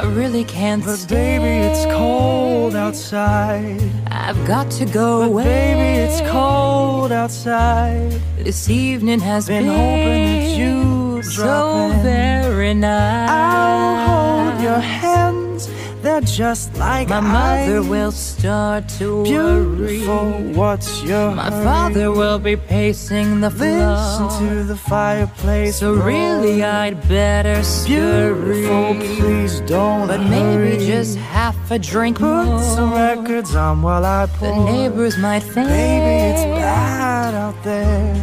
[0.00, 1.38] I really can't But stay.
[1.38, 3.80] baby, it's cold outside.
[4.06, 5.44] I've got to go But away.
[5.44, 8.12] baby, it's cold outside.
[8.38, 12.02] This evening has Been been, hoping that you'd so drop in.
[12.02, 13.30] very nice.
[13.30, 15.68] I'll hold your hands.
[16.02, 17.86] They're just like My mother ice.
[17.88, 20.52] will start to Beautiful, worry.
[20.54, 21.64] what's your My hurry?
[21.64, 23.96] father will be pacing the floor.
[23.96, 25.76] Listen to the fireplace.
[25.76, 26.62] So really.
[26.62, 29.16] I'd better Beautiful, scurry.
[29.16, 32.62] please don't But maybe just half a drink Put more.
[32.62, 35.68] some records on while I The neighbors might think.
[35.68, 38.14] Baby, it's bad out there.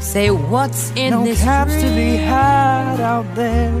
[0.00, 3.72] Say what's in no this caps to be had out there.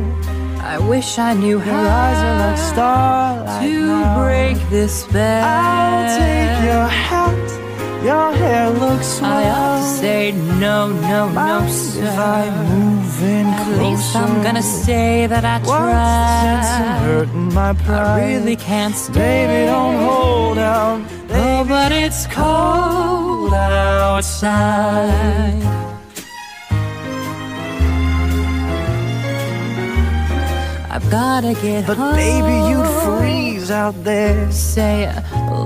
[0.66, 4.18] I wish I knew Your eyes are like how starlight to now.
[4.22, 5.44] break this spell.
[5.44, 7.48] I'll take your hat.
[8.04, 9.30] Your hair looks swell.
[9.32, 12.02] I ought to say no, no, no, sir.
[12.04, 13.82] if I move in At closer?
[13.82, 15.76] least I'm gonna say that I What's the
[16.44, 17.00] sense in tried.
[17.06, 18.20] hurting my pride?
[18.22, 19.12] I really can't stay.
[19.46, 21.00] Baby, don't hold out.
[21.30, 25.52] Oh, but it's cold outside.
[30.94, 32.14] I've gotta get But home.
[32.14, 34.50] baby, you'd freeze out there.
[34.52, 35.12] Say,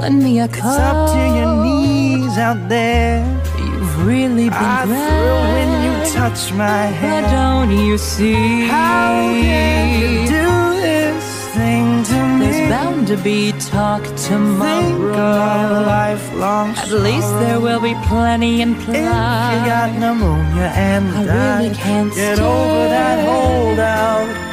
[0.00, 3.20] lend me a It's up to your knees out there.
[3.58, 5.08] You've really been I grand.
[5.10, 7.26] thrill when you touch my But hand.
[7.36, 8.66] don't you see?
[8.68, 10.48] How can you do
[10.80, 11.24] this
[11.56, 12.46] thing to me?
[12.46, 15.84] There's bound to be talk Think of tomorrow.
[15.84, 19.00] lifelong At least there will be plenty in If play.
[19.00, 21.20] you got pneumonia and I
[21.60, 23.26] really can't get over that stay.
[23.28, 24.47] holdout.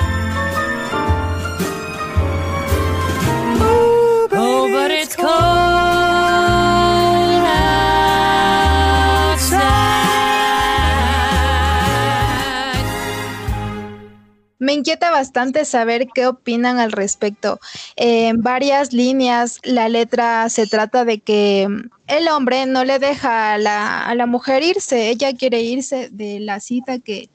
[14.65, 17.59] Me inquieta bastante saber qué opinan al respecto.
[17.97, 21.67] En varias líneas la letra se trata de que
[22.07, 26.39] el hombre no le deja a la, a la mujer irse, ella quiere irse de
[26.39, 27.29] la cita que,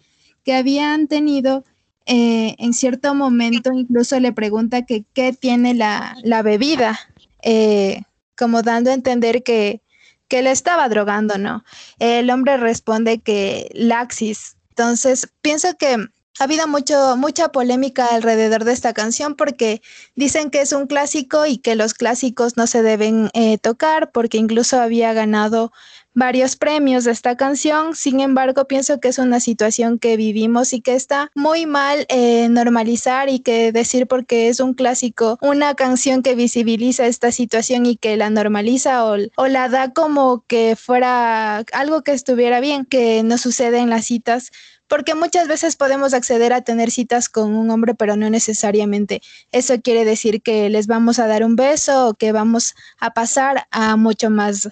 [0.45, 1.63] que habían tenido.
[2.05, 6.99] Eh, en cierto momento incluso le pregunta que qué tiene la, la bebida,
[7.43, 8.03] eh,
[8.37, 9.83] como dando a entender que,
[10.27, 11.63] que le estaba drogando, ¿no?
[12.01, 14.57] El hombre responde que laxis.
[14.71, 16.09] Entonces, pienso que
[16.39, 19.83] ha habido mucho, mucha polémica alrededor de esta canción porque
[20.15, 24.39] dicen que es un clásico y que los clásicos no se deben eh, tocar porque
[24.39, 25.73] incluso había ganado
[26.15, 27.95] varios premios de esta canción.
[27.95, 32.49] Sin embargo, pienso que es una situación que vivimos y que está muy mal eh,
[32.49, 37.97] normalizar y que decir porque es un clásico, una canción que visibiliza esta situación y
[37.97, 43.23] que la normaliza o, o la da como que fuera algo que estuviera bien, que
[43.23, 44.51] no sucede en las citas
[44.91, 49.23] porque muchas veces podemos acceder a tener citas con un hombre, pero no necesariamente
[49.53, 53.69] eso quiere decir que les vamos a dar un beso o que vamos a pasar
[53.71, 54.69] a mucho más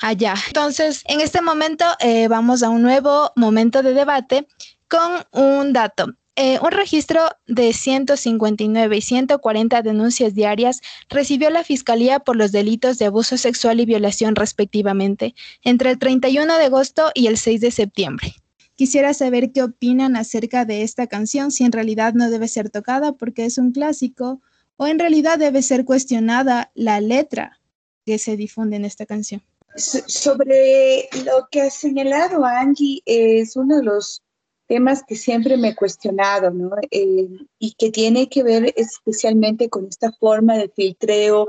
[0.00, 0.34] allá.
[0.48, 4.48] Entonces, en este momento eh, vamos a un nuevo momento de debate
[4.88, 6.14] con un dato.
[6.34, 12.98] Eh, un registro de 159 y 140 denuncias diarias recibió la Fiscalía por los delitos
[12.98, 17.70] de abuso sexual y violación respectivamente entre el 31 de agosto y el 6 de
[17.70, 18.34] septiembre.
[18.80, 23.12] Quisiera saber qué opinan acerca de esta canción, si en realidad no debe ser tocada
[23.12, 24.40] porque es un clásico
[24.78, 27.60] o en realidad debe ser cuestionada la letra
[28.06, 29.42] que se difunde en esta canción.
[29.76, 34.22] So- Sobre lo que ha señalado Angie, es uno de los
[34.66, 36.70] temas que siempre me he cuestionado, ¿no?
[36.90, 37.28] Eh,
[37.58, 41.48] y que tiene que ver especialmente con esta forma de filtreo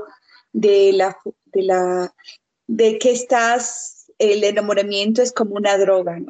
[0.52, 1.16] de la,
[1.46, 2.14] de la,
[2.66, 6.28] de que estás, el enamoramiento es como una droga, ¿no?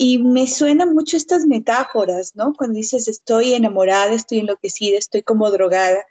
[0.00, 2.54] Y me suenan mucho estas metáforas, ¿no?
[2.56, 6.06] Cuando dices estoy enamorada, estoy enloquecida, estoy como drogada.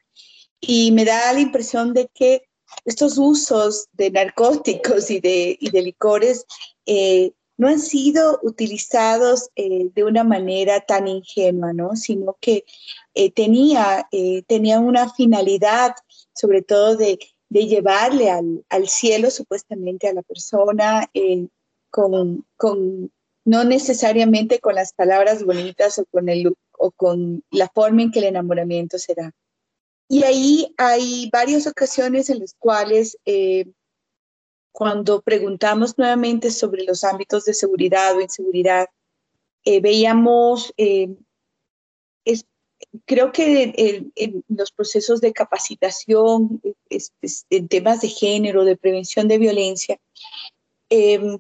[0.60, 2.44] Y me da la impresión de que
[2.84, 6.46] estos usos de narcóticos y de, y de licores
[6.86, 11.96] eh, no han sido utilizados eh, de una manera tan ingenua, ¿no?
[11.96, 12.66] Sino que
[13.14, 15.96] eh, tenía, eh, tenía una finalidad,
[16.34, 21.48] sobre todo de, de llevarle al, al cielo supuestamente a la persona eh,
[21.90, 23.12] con, con
[23.48, 28.20] no necesariamente con las palabras bonitas o con, el, o con la forma en que
[28.20, 29.32] el enamoramiento se da.
[30.10, 33.66] Y ahí hay varias ocasiones en las cuales eh,
[34.74, 38.89] cuando preguntamos nuevamente sobre los ámbitos de seguridad o inseguridad,
[39.64, 41.16] eh, veíamos, eh,
[42.26, 42.45] es,
[43.06, 49.30] creo que en, los procesos de capacitación, es, es, en temas de género, de prevención
[49.30, 50.02] de violencia,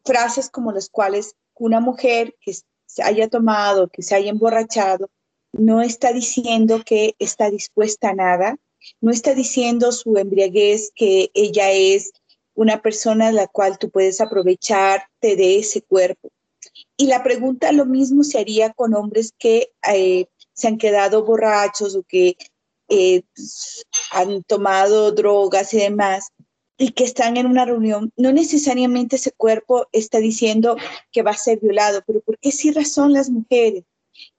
[0.05, 2.53] frases como las cuales una mujer que
[2.85, 5.09] se haya tomado, que se haya emborrachado,
[5.51, 8.57] no está diciendo que está dispuesta a nada,
[9.01, 12.11] no está diciendo su embriaguez que ella es
[12.53, 16.29] una persona a la cual tú puedes aprovecharte de ese cuerpo.
[16.95, 21.95] Y la pregunta lo mismo se haría con hombres que eh, se han quedado borrachos
[21.95, 22.35] o que
[22.89, 23.21] eh,
[24.11, 26.29] han tomado drogas y demás
[26.77, 30.77] y que están en una reunión, no necesariamente ese cuerpo está diciendo
[31.11, 33.83] que va a ser violado, pero ¿por qué sí razón las mujeres?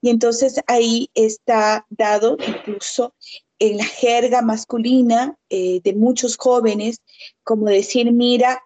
[0.01, 3.13] Y entonces ahí está dado incluso
[3.59, 7.01] en la jerga masculina eh, de muchos jóvenes,
[7.43, 8.63] como decir, mira,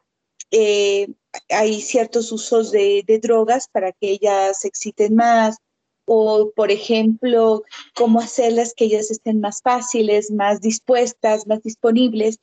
[0.52, 1.08] eh,
[1.50, 5.58] hay ciertos usos de, de, drogas para que ellas se exciten más,
[6.06, 7.64] o, por ejemplo,
[7.96, 12.40] cómo hacerlas que ellas estén más fáciles, más dispuestas, más disponibles.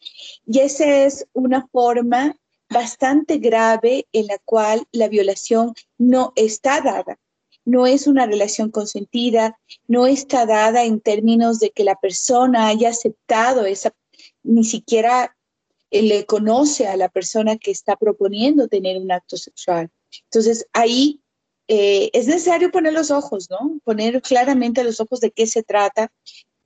[0.46, 2.36] Y esa es una forma
[2.70, 7.18] bastante grave en la cual la violación no está dada.
[7.64, 12.88] No es una relación consentida, no está dada en términos de que la persona haya
[12.88, 13.92] aceptado esa,
[14.42, 15.36] ni siquiera
[15.90, 19.90] eh, le conoce a la persona que está proponiendo tener un acto sexual.
[20.24, 21.20] Entonces ahí
[21.72, 23.78] eh, es necesario poner los ojos, ¿no?
[23.84, 26.10] Poner claramente los ojos de qué se trata,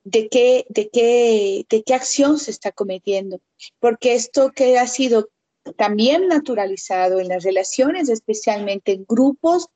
[0.03, 3.39] de qué, de qué, de qué acción se está cometiendo,
[3.79, 5.29] porque esto que ha sido
[5.77, 9.67] también naturalizado en las relaciones, especialmente en grupos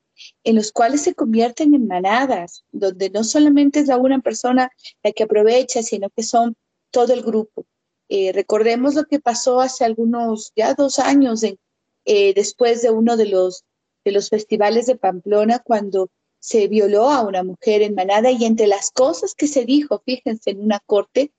[0.42, 4.72] en los cuales se convierten en manadas, donde no solamente es la una persona
[5.04, 6.56] la que aprovecha, sino que son
[6.90, 7.66] todo el grupo.
[8.08, 13.26] Eh, recordemos lo que pasó hace algunos, ya dos años, eh, después de uno de
[13.26, 13.62] los
[14.04, 18.66] de los festivales de Pamplona cuando se violó a una mujer en manada y entre
[18.66, 21.32] las cosas que se dijo, fíjense, en una corte,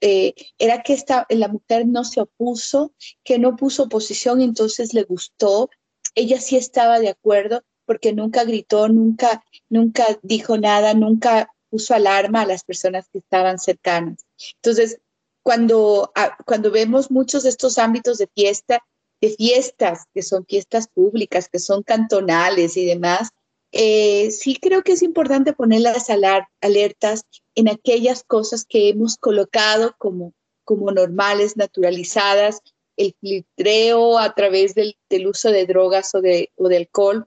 [0.00, 2.92] eh, era que esta, la mujer no se opuso,
[3.24, 5.70] que no puso oposición, entonces le gustó.
[6.14, 12.42] Ella sí estaba de acuerdo porque nunca gritó, nunca, nunca dijo nada, nunca puso alarma
[12.42, 14.26] a las personas que estaban cercanas.
[14.56, 14.98] Entonces,
[15.42, 18.82] cuando, ah, cuando vemos muchos de estos ámbitos de fiesta,
[19.20, 23.30] de fiestas, que son fiestas públicas, que son cantonales y demás,
[23.72, 29.94] eh, sí creo que es importante poner las alertas en aquellas cosas que hemos colocado
[29.98, 30.32] como,
[30.64, 32.60] como normales, naturalizadas,
[32.96, 37.26] el filtreo a través del, del uso de drogas o de, o de alcohol,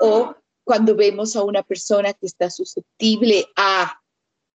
[0.00, 4.00] o cuando vemos a una persona que está susceptible a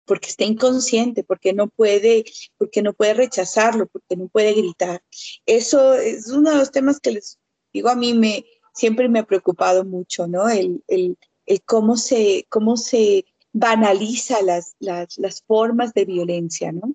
[0.07, 2.25] porque está inconsciente, porque no puede,
[2.57, 5.03] porque no puede rechazarlo, porque no puede gritar.
[5.45, 7.39] Eso es uno de los temas que les
[7.73, 10.49] digo a mí me siempre me ha preocupado mucho, ¿no?
[10.49, 16.93] El, el, el cómo se cómo se banaliza las, las, las, formas de violencia, ¿no?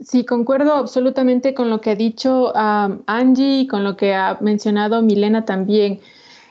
[0.00, 4.36] Sí, concuerdo absolutamente con lo que ha dicho um, Angie y con lo que ha
[4.40, 6.00] mencionado Milena también.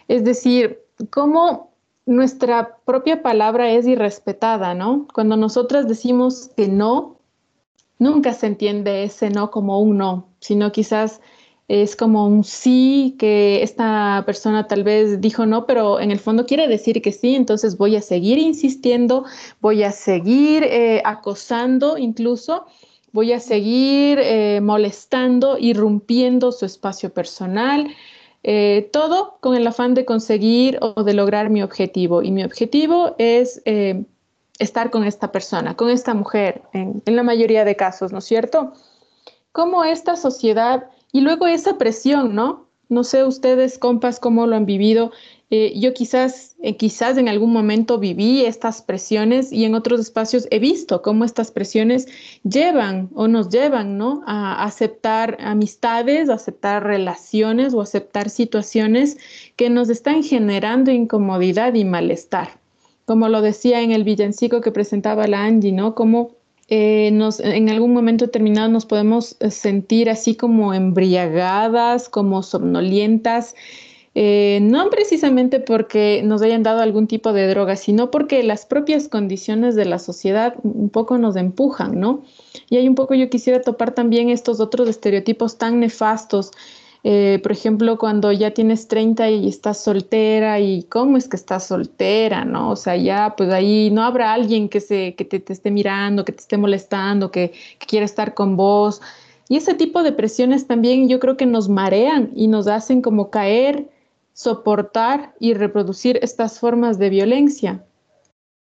[0.07, 0.79] Es decir,
[1.09, 1.70] cómo
[2.11, 5.07] nuestra propia palabra es irrespetada, ¿no?
[5.13, 7.17] Cuando nosotras decimos que no,
[7.99, 11.21] nunca se entiende ese no como un no, sino quizás
[11.67, 16.45] es como un sí, que esta persona tal vez dijo no, pero en el fondo
[16.45, 19.23] quiere decir que sí, entonces voy a seguir insistiendo,
[19.61, 22.65] voy a seguir eh, acosando incluso,
[23.13, 27.87] voy a seguir eh, molestando, irrumpiendo su espacio personal,
[28.43, 32.21] eh, todo con el afán de conseguir o de lograr mi objetivo.
[32.21, 34.03] Y mi objetivo es eh,
[34.59, 38.25] estar con esta persona, con esta mujer, en, en, la mayoría de casos, ¿no es
[38.25, 38.73] cierto?
[39.51, 42.67] Cómo esta sociedad y luego esa presión, ¿no?
[42.89, 45.11] No sé ustedes, compas, cómo lo han vivido.
[45.53, 50.47] Eh, yo quizás, eh, quizás en algún momento viví estas presiones y en otros espacios
[50.49, 52.07] he visto cómo estas presiones
[52.43, 54.23] llevan o nos llevan ¿no?
[54.25, 59.17] a aceptar amistades, aceptar relaciones o aceptar situaciones
[59.57, 62.57] que nos están generando incomodidad y malestar.
[63.03, 65.95] Como lo decía en el villancico que presentaba la Angie, ¿no?
[65.95, 66.31] Como
[66.69, 73.53] eh, nos, en algún momento determinado nos podemos sentir así como embriagadas, como somnolientas
[74.13, 79.07] eh, no precisamente porque nos hayan dado algún tipo de droga, sino porque las propias
[79.07, 82.23] condiciones de la sociedad un poco nos empujan, ¿no?
[82.69, 86.51] Y hay un poco yo quisiera topar también estos otros estereotipos tan nefastos.
[87.03, 91.65] Eh, por ejemplo, cuando ya tienes 30 y estás soltera y cómo es que estás
[91.67, 92.71] soltera, ¿no?
[92.71, 96.33] O sea, ya pues ahí no habrá alguien que, se, que te, esté mirando, que
[96.33, 99.01] te esté molestando, que, que quiera estar con vos.
[99.47, 103.29] Y ese tipo de presiones también yo creo que nos marean y nos hacen como
[103.31, 103.89] caer
[104.33, 107.85] soportar y reproducir estas formas de violencia.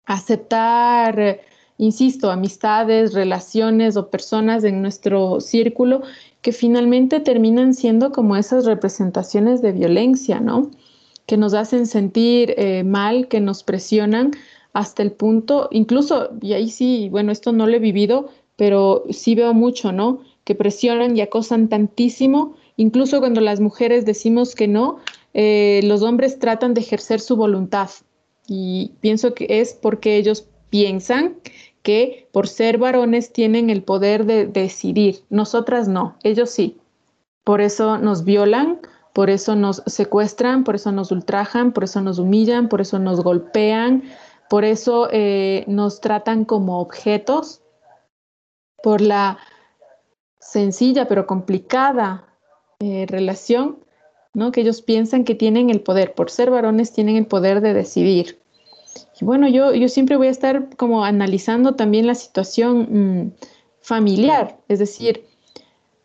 [0.06, 1.40] Aceptar,
[1.78, 6.02] insisto, amistades, relaciones o personas en nuestro círculo
[6.42, 10.72] que finalmente terminan siendo como esas representaciones de violencia, ¿no?
[11.26, 14.32] Que nos hacen sentir eh, mal, que nos presionan
[14.74, 19.36] hasta el punto, incluso, y ahí sí, bueno, esto no lo he vivido, pero sí
[19.36, 20.20] veo mucho, ¿no?
[20.44, 25.00] Que presionan y acosan tantísimo, incluso cuando las mujeres decimos que no,
[25.34, 27.90] eh, los hombres tratan de ejercer su voluntad
[28.48, 31.38] y pienso que es porque ellos piensan
[31.84, 35.24] que por ser varones tienen el poder de decidir.
[35.30, 36.78] Nosotras no, ellos sí.
[37.44, 38.80] Por eso nos violan,
[39.14, 43.22] por eso nos secuestran, por eso nos ultrajan, por eso nos humillan, por eso nos
[43.22, 44.04] golpean,
[44.50, 47.62] por eso eh, nos tratan como objetos,
[48.82, 49.38] por la
[50.40, 52.26] sencilla pero complicada
[52.80, 53.84] eh, relación
[54.34, 54.52] ¿no?
[54.52, 58.40] Que ellos piensan que tienen el poder, por ser varones tienen el poder de decidir.
[59.20, 63.32] y bueno, yo, yo siempre voy a estar como analizando también la situación mm,
[63.82, 65.26] familiar, es decir,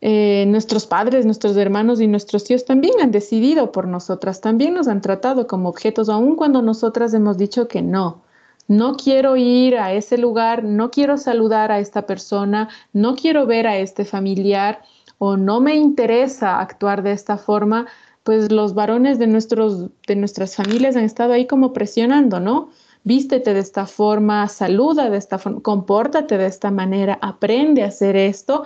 [0.07, 4.87] eh, nuestros padres, nuestros hermanos y nuestros tíos también han decidido por nosotras, también nos
[4.87, 8.23] han tratado como objetos, aun cuando nosotras hemos dicho que no.
[8.69, 13.67] No quiero ir a ese lugar, no quiero saludar a esta persona, no quiero ver
[13.67, 14.83] a este familiar
[15.17, 17.87] o no me interesa actuar de esta forma,
[18.25, 22.71] pues los varones de, nuestros, de nuestras familias han estado ahí como presionando, ¿no?
[23.05, 28.17] Vístete de esta forma, saluda de esta forma, compórtate de esta manera, aprende a hacer
[28.17, 28.65] esto.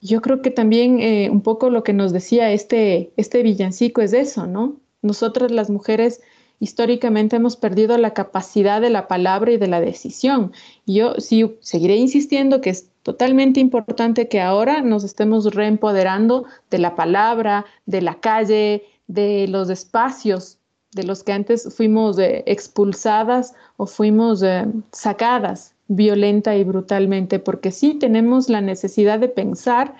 [0.00, 4.14] Yo creo que también eh, un poco lo que nos decía este, este villancico es
[4.14, 4.76] eso, ¿no?
[5.02, 6.22] Nosotras las mujeres
[6.58, 10.52] históricamente hemos perdido la capacidad de la palabra y de la decisión.
[10.86, 17.64] Yo sí seguiré insistiendo que totalmente importante que ahora nos estemos reempoderando de la palabra,
[17.86, 20.58] de la calle, de los espacios
[20.92, 27.70] de los que antes fuimos eh, expulsadas o fuimos eh, sacadas violenta y brutalmente, porque
[27.70, 29.94] sí tenemos la necesidad de pensar,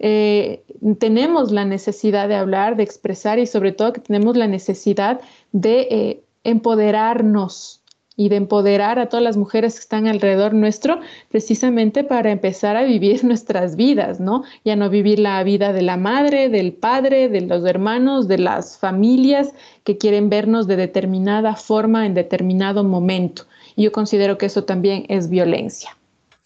[0.00, 0.64] eh,
[0.98, 5.20] tenemos la necesidad de hablar, de expresar y sobre todo que tenemos la necesidad
[5.52, 7.82] de empoderarnos
[8.18, 10.98] y de empoderar a todas las mujeres que están alrededor nuestro,
[11.30, 14.42] precisamente para empezar a vivir nuestras vidas, ¿no?
[14.64, 18.76] Ya no vivir la vida de la madre, del padre, de los hermanos, de las
[18.76, 19.54] familias
[19.84, 23.44] que quieren vernos de determinada forma en determinado momento.
[23.76, 25.97] Y yo considero que eso también es violencia.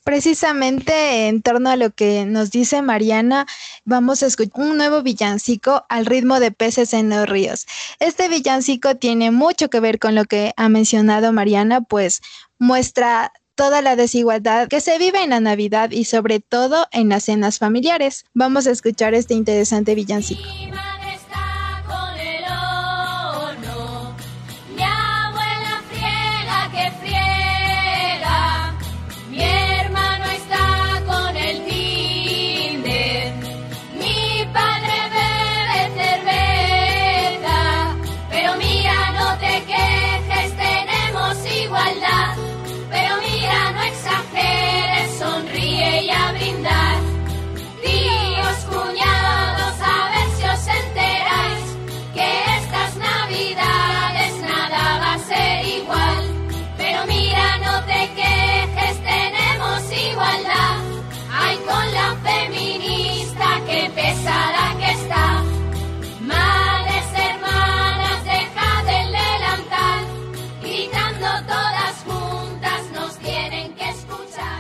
[0.05, 3.47] Precisamente en torno a lo que nos dice Mariana,
[3.85, 7.67] vamos a escuchar un nuevo villancico al ritmo de peces en los ríos.
[8.01, 12.21] Este villancico tiene mucho que ver con lo que ha mencionado Mariana, pues
[12.59, 17.25] muestra toda la desigualdad que se vive en la Navidad y sobre todo en las
[17.25, 18.25] cenas familiares.
[18.35, 20.43] Vamos a escuchar este interesante villancico.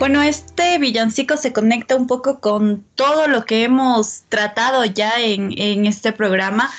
[0.03, 5.57] Bueno, este villancico se conecta un poco con todo lo que hemos tratado ya en,
[5.57, 6.73] en este programa.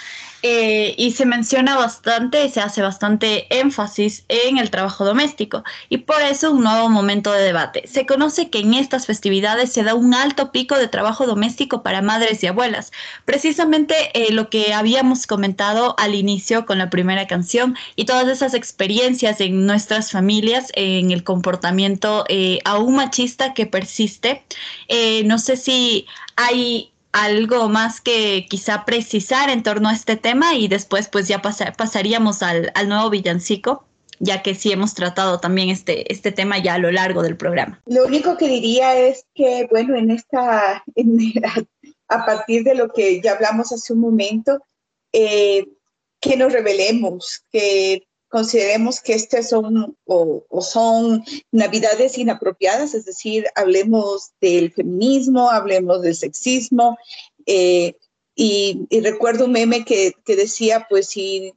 [0.45, 6.21] Eh, y se menciona bastante, se hace bastante énfasis en el trabajo doméstico y por
[6.21, 7.87] eso un nuevo momento de debate.
[7.87, 12.01] Se conoce que en estas festividades se da un alto pico de trabajo doméstico para
[12.01, 12.91] madres y abuelas,
[13.23, 18.53] precisamente eh, lo que habíamos comentado al inicio con la primera canción y todas esas
[18.53, 24.43] experiencias en nuestras familias, en el comportamiento eh, aún machista que persiste.
[25.23, 26.05] no sé si
[26.35, 31.41] hay algo más que quizá precisar en torno a este tema y después pues ya
[31.41, 33.85] pasaríamos al, al, nuevo villancico,
[34.19, 37.81] ya que sí hemos tratado también este, este tema ya a lo largo del programa.
[37.85, 40.83] Lo único que diría es que, bueno, en esta,
[42.07, 44.59] a partir de lo que ya hablamos hace un momento,
[45.13, 45.67] eh,
[46.19, 53.45] que nos revelemos, que consideremos que estas son o, o, son navidades inapropiadas, es decir,
[53.53, 56.97] hablemos del feminismo, hablemos del sexismo.
[57.45, 57.95] Eh,
[58.33, 61.53] y, y, recuerdo un meme que, que, decía, pues si,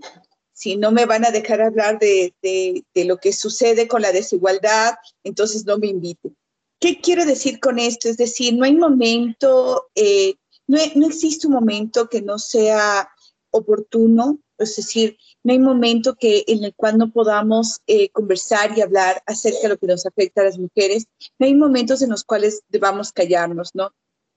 [0.52, 4.12] si no me van a dejar hablar de, de, de, lo que sucede con la
[4.12, 6.36] desigualdad, entonces no me inviten.
[6.78, 8.10] ¿Qué quiero decir con esto?
[8.10, 10.34] Es decir, no hay momento, eh,
[10.66, 13.08] no, no existe un momento que no sea
[13.50, 18.80] oportuno, es decir, no hay momento que, en el cual no podamos eh, conversar y
[18.80, 21.06] hablar acerca de lo que nos afecta a las mujeres.
[21.38, 23.92] No hay momentos en los cuales debamos callarnos, ¿no?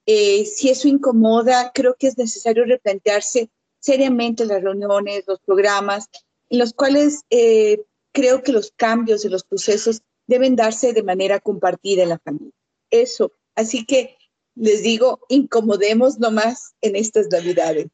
[0.06, 6.08] Eh, si eso incomoda, creo que es necesario replantearse seriamente las reuniones, los programas,
[6.48, 7.82] en los cuales eh,
[8.12, 12.52] creo que los cambios y los procesos deben darse de manera compartida en la familia.
[12.90, 13.32] Eso.
[13.54, 14.16] Así que
[14.54, 17.86] les digo, incomodemos nomás en estas navidades.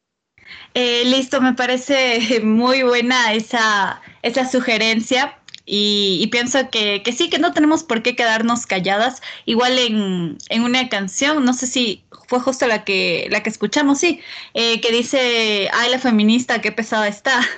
[0.74, 5.38] Eh, listo, me parece muy buena esa, esa sugerencia.
[5.68, 9.20] Y, pienso que, que, sí, que no tenemos por qué quedarnos calladas.
[9.46, 13.98] Igual en, en una canción, no sé si fue justo la que, la que escuchamos,
[13.98, 14.20] sí,
[14.54, 17.40] eh, que dice, ay, la feminista, qué pesada está.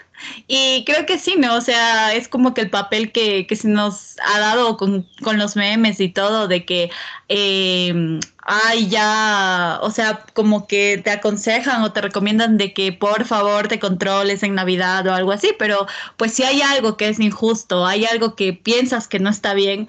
[0.48, 1.54] Y creo que sí, ¿no?
[1.54, 5.38] O sea, es como que el papel que, que se nos ha dado con, con,
[5.38, 6.90] los memes y todo, de que,
[7.28, 8.18] eh,
[8.48, 13.68] ay, ya, o sea, como que te aconsejan o te recomiendan de que por favor
[13.68, 17.86] te controles en Navidad o algo así, pero pues si hay algo que es injusto,
[17.86, 19.88] hay algo que piensas que no está bien,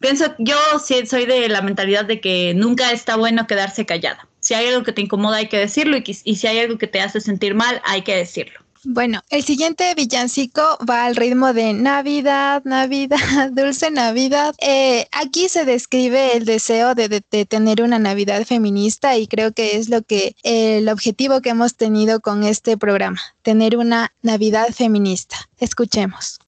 [0.00, 4.26] pienso, yo sí soy de la mentalidad de que nunca está bueno quedarse callada.
[4.40, 6.86] Si hay algo que te incomoda, hay que decirlo y, y si hay algo que
[6.86, 8.60] te hace sentir mal, hay que decirlo.
[8.90, 13.18] Bueno, el siguiente villancico va al ritmo de Navidad, Navidad,
[13.52, 14.54] dulce Navidad.
[14.62, 19.90] Eh, aquí se describe el deseo de, tener una Navidad feminista y creo que es
[19.90, 25.36] lo que el objetivo que hemos tenido con este programa, tener una Navidad feminista.
[25.58, 26.38] Escuchemos.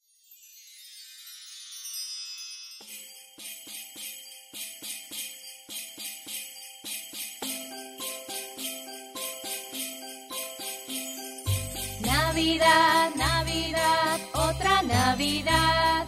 [12.61, 16.07] Navidad, Navidad, otra Navidad.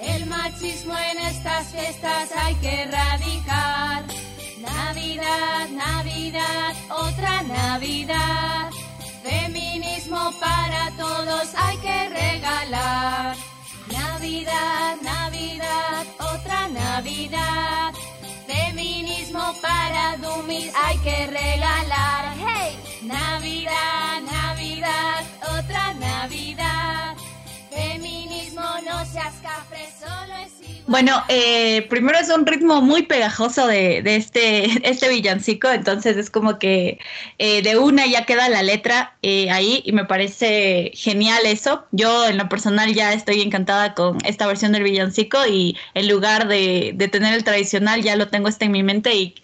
[0.00, 4.04] El machismo en estas fiestas hay que erradicar.
[4.60, 8.70] Navidad, Navidad, otra Navidad.
[9.22, 13.36] Feminismo para todos hay que regalar.
[13.92, 17.92] Navidad, Navidad, otra Navidad.
[18.50, 22.34] Feminismo para Dummies hay que regalar.
[22.36, 22.76] ¡Hey!
[23.02, 25.24] Navidad, Navidad,
[25.56, 27.16] otra Navidad.
[27.70, 29.34] Feminismo, no seas
[29.98, 30.84] solo es igual.
[30.86, 36.30] Bueno, eh, primero es un ritmo muy pegajoso de, de este, este villancico, entonces es
[36.30, 36.98] como que
[37.38, 41.86] eh, de una ya queda la letra eh, ahí y me parece genial eso.
[41.92, 46.48] Yo en lo personal ya estoy encantada con esta versión del villancico y en lugar
[46.48, 49.34] de, de tener el tradicional ya lo tengo este en mi mente y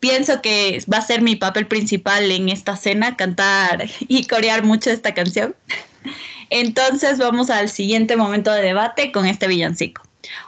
[0.00, 4.90] pienso que va a ser mi papel principal en esta cena, cantar y corear mucho
[4.90, 5.54] esta canción.
[6.50, 10.02] Entonces vamos al siguiente momento de debate con este villancico.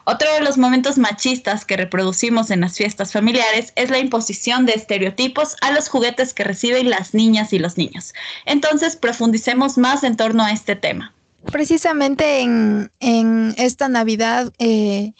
[0.04, 4.72] Otro de los momentos machistas que reproducimos en las fiestas familiares es la imposición de
[4.72, 8.12] estereotipos a los juguetes que reciben las niñas y los niños.
[8.44, 11.12] Entonces profundicemos más en torno a este tema.
[11.52, 15.12] Precisamente en, esta Navidad, eh,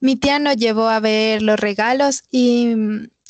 [0.00, 2.74] mi tía nos llevó a ver los regalos y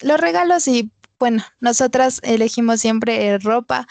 [0.03, 3.87] los regalos y bueno, nosotras elegimos siempre ropa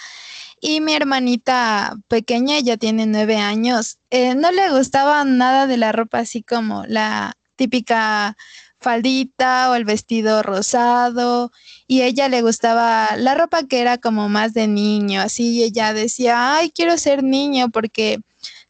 [0.68, 5.92] y mi hermanita pequeña, ella tiene nueve años, eh, no le gustaba nada de la
[5.92, 8.36] ropa así como la típica
[8.80, 11.52] faldita o el vestido rosado
[11.86, 15.94] y ella le gustaba la ropa que era como más de niño, así y ella
[15.94, 18.22] decía, ay, quiero ser niño porque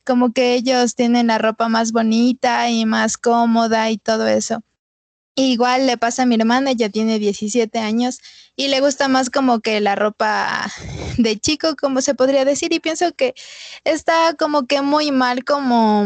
[0.03, 4.61] como que ellos tienen la ropa más bonita y más cómoda y todo eso.
[5.35, 8.19] Igual le pasa a mi hermana, ella tiene 17 años
[8.55, 10.71] y le gusta más como que la ropa
[11.17, 13.35] de chico, como se podría decir, y pienso que
[13.83, 16.05] está como que muy mal como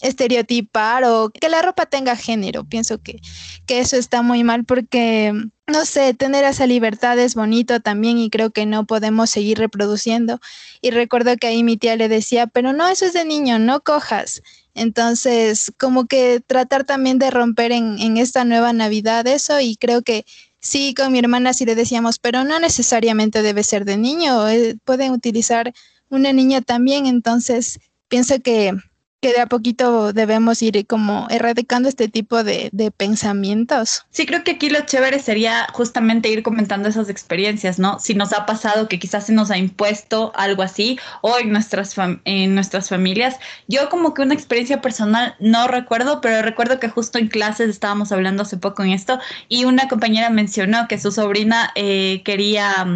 [0.00, 2.64] estereotipar o que la ropa tenga género.
[2.64, 3.20] Pienso que,
[3.66, 5.32] que eso está muy mal porque,
[5.66, 10.40] no sé, tener esa libertad es bonito también y creo que no podemos seguir reproduciendo.
[10.80, 13.80] Y recuerdo que ahí mi tía le decía, pero no, eso es de niño, no
[13.80, 14.42] cojas.
[14.78, 20.02] Entonces, como que tratar también de romper en, en, esta nueva Navidad eso y creo
[20.02, 20.24] que
[20.60, 24.76] sí, con mi hermana sí le decíamos, pero no necesariamente debe ser de niño, eh,
[24.84, 25.72] pueden utilizar
[26.08, 27.78] una niña también, entonces
[28.08, 28.72] pienso que
[29.20, 34.04] que de a poquito debemos ir como erradicando este tipo de, de, pensamientos.
[34.10, 37.98] Sí, creo que aquí lo chévere sería justamente ir comentando esas experiencias, ¿no?
[37.98, 41.96] Si nos ha pasado que quizás se nos ha impuesto algo así o en nuestras,
[42.24, 43.36] en nuestras familias.
[43.66, 48.12] Yo como que una experiencia personal no recuerdo, pero recuerdo que justo en clases estábamos
[48.12, 49.18] hablando hace poco en esto
[49.48, 52.86] y una compañera mencionó que su sobrina eh, quería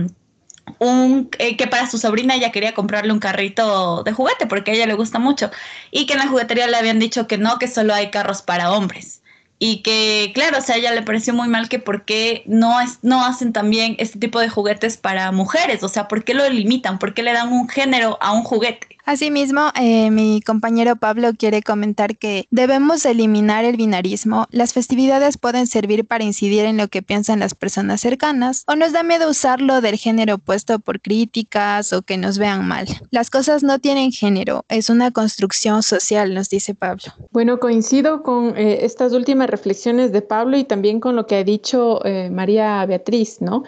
[0.79, 4.75] un, eh, que para su sobrina ella quería comprarle un carrito de juguete porque a
[4.75, 5.51] ella le gusta mucho
[5.91, 8.73] y que en la juguetería le habían dicho que no, que solo hay carros para
[8.73, 9.23] hombres
[9.65, 12.99] y que claro, o sea, ella le pareció muy mal que por qué no, es,
[13.03, 16.99] no hacen también este tipo de juguetes para mujeres, o sea, ¿por qué lo limitan?
[16.99, 18.89] ¿Por qué le dan un género a un juguete?
[19.05, 24.47] Asimismo, eh, mi compañero Pablo quiere comentar que debemos eliminar el binarismo.
[24.51, 28.93] Las festividades pueden servir para incidir en lo que piensan las personas cercanas o nos
[28.93, 32.87] da miedo usarlo del género opuesto por críticas o que nos vean mal.
[33.11, 37.03] Las cosas no tienen género, es una construcción social, nos dice Pablo.
[37.33, 41.45] Bueno, coincido con eh, estas últimas reflexiones de Pablo y también con lo que ha
[41.45, 43.65] dicho eh, María Beatriz, ¿no?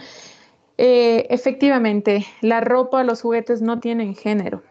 [0.76, 4.64] Efectivamente, la ropa, los juguetes no tienen género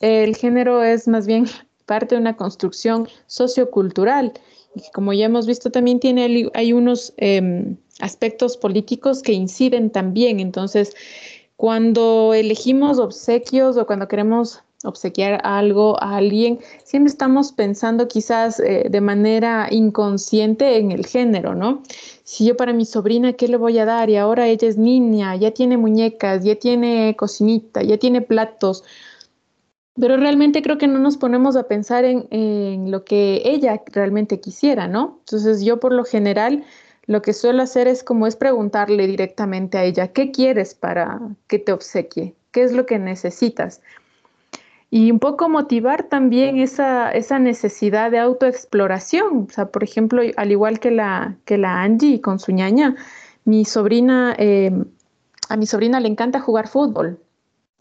[0.00, 1.46] el género es más bien
[1.86, 4.32] parte de una construcción sociocultural
[4.74, 10.38] y como ya hemos visto también tiene hay unos eh, aspectos políticos que inciden también.
[10.38, 10.94] Entonces,
[11.56, 18.86] cuando elegimos obsequios o cuando queremos obsequiar algo a alguien, siempre estamos pensando quizás eh,
[18.90, 21.82] de manera inconsciente en el género, ¿no?
[22.24, 24.10] Si yo para mi sobrina, ¿qué le voy a dar?
[24.10, 28.84] Y ahora ella es niña, ya tiene muñecas, ya tiene cocinita, ya tiene platos.
[29.98, 34.40] Pero realmente creo que no nos ponemos a pensar en, en lo que ella realmente
[34.40, 35.20] quisiera, ¿no?
[35.20, 36.64] Entonces yo por lo general
[37.06, 41.58] lo que suelo hacer es como es preguntarle directamente a ella, ¿qué quieres para que
[41.58, 42.34] te obsequie?
[42.50, 43.80] ¿Qué es lo que necesitas?
[44.90, 49.46] Y un poco motivar también esa, esa necesidad de autoexploración.
[49.48, 52.96] O sea, por ejemplo, al igual que la, que la Angie con su ñaña,
[53.44, 54.72] mi sobrina, eh,
[55.48, 57.20] a mi sobrina le encanta jugar fútbol.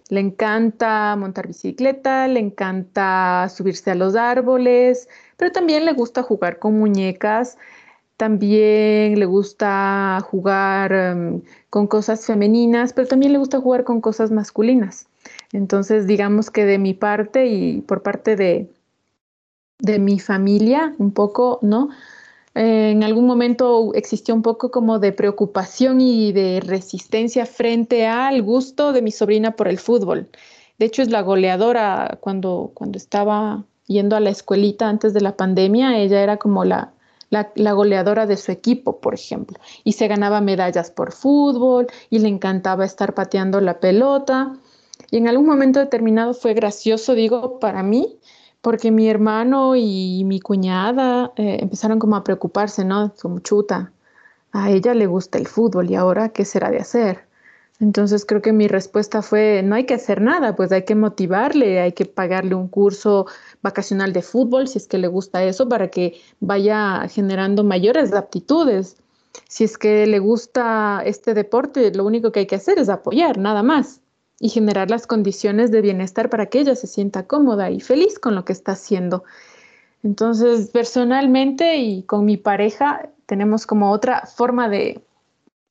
[0.10, 6.60] Le encanta montar bicicleta, le encanta subirse a los árboles, pero también le gusta jugar
[6.60, 7.58] con muñecas
[8.18, 14.32] también le gusta jugar um, con cosas femeninas, pero también le gusta jugar con cosas
[14.32, 15.08] masculinas.
[15.52, 18.70] Entonces, digamos que de mi parte y por parte de,
[19.80, 21.90] de mi familia, un poco, ¿no?
[22.56, 28.42] Eh, en algún momento existió un poco como de preocupación y de resistencia frente al
[28.42, 30.30] gusto de mi sobrina por el fútbol.
[30.80, 35.36] De hecho, es la goleadora cuando, cuando estaba yendo a la escuelita antes de la
[35.36, 36.94] pandemia, ella era como la,
[37.30, 42.20] la, la, goleadora de su equipo, por ejemplo, y se ganaba medallas por fútbol y
[42.20, 44.54] le encantaba estar pateando la pelota.
[45.12, 48.18] Y en algún momento determinado fue gracioso, digo, para mí,
[48.66, 53.14] porque mi hermano y mi cuñada eh, empezaron como a preocuparse, ¿no?
[53.22, 53.94] Como chuta,
[54.54, 57.28] a ella le gusta el fútbol y ahora, ¿qué será de hacer?
[57.80, 61.80] Entonces creo que mi respuesta fue, no hay que hacer nada, pues hay que motivarle,
[61.80, 63.28] hay que pagarle un curso
[63.62, 68.98] vacacional de fútbol si es que le gusta eso para que vaya generando mayores aptitudes.
[69.48, 73.38] Si es que le gusta este deporte, lo único que hay que hacer es apoyar,
[73.38, 74.02] nada más,
[74.46, 78.36] y generar las condiciones de bienestar para que ella se sienta cómoda y feliz con
[78.36, 79.24] lo que está haciendo.
[80.04, 85.02] Entonces, personalmente y con mi pareja tenemos como otra forma de,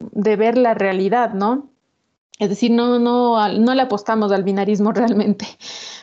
[0.00, 1.68] de ver la realidad, ¿no?
[2.40, 5.46] Es decir, no, no, no le apostamos al binarismo realmente.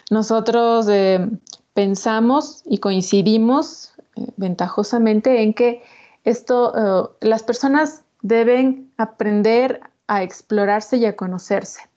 [0.10, 1.30] Nosotros eh,
[1.74, 5.84] pensamos y coincidimos eh, ventajosamente en que
[6.24, 11.91] esto, uh, las personas deben aprender a explorarse y a conocerse.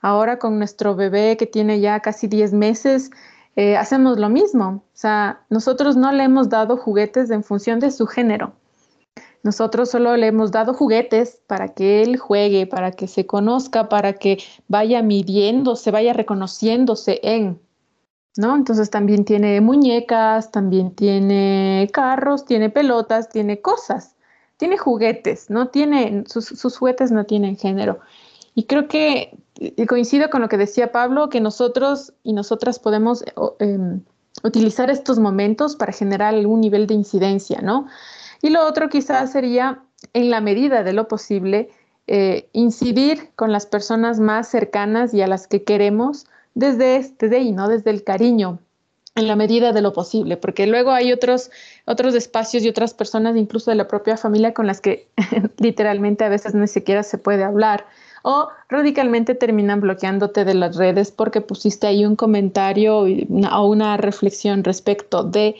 [0.00, 3.10] Ahora con nuestro bebé que tiene ya casi 10 meses,
[3.56, 4.84] eh, hacemos lo mismo.
[4.86, 8.52] O sea, nosotros no le hemos dado juguetes en función de su género.
[9.42, 14.14] Nosotros solo le hemos dado juguetes para que él juegue, para que se conozca, para
[14.14, 17.60] que vaya midiéndose, vaya reconociéndose en,
[18.36, 18.56] ¿no?
[18.56, 24.16] Entonces también tiene muñecas, también tiene carros, tiene pelotas, tiene cosas,
[24.56, 28.00] tiene juguetes, no tiene, sus, sus juguetes no tienen género.
[28.54, 29.38] Y creo que
[29.86, 33.24] coincido con lo que decía Pablo, que nosotros y nosotras podemos
[33.58, 33.78] eh,
[34.42, 37.86] utilizar estos momentos para generar algún nivel de incidencia, ¿no?
[38.40, 39.82] Y lo otro quizás sería,
[40.12, 41.70] en la medida de lo posible,
[42.06, 47.52] eh, incidir con las personas más cercanas y a las que queremos desde, desde ahí,
[47.52, 47.68] ¿no?
[47.68, 48.60] Desde el cariño,
[49.16, 51.50] en la medida de lo posible, porque luego hay otros,
[51.84, 55.08] otros espacios y otras personas, incluso de la propia familia, con las que
[55.58, 57.86] literalmente a veces ni siquiera se puede hablar
[58.30, 64.64] o radicalmente terminan bloqueándote de las redes porque pusiste ahí un comentario o una reflexión
[64.64, 65.56] respecto de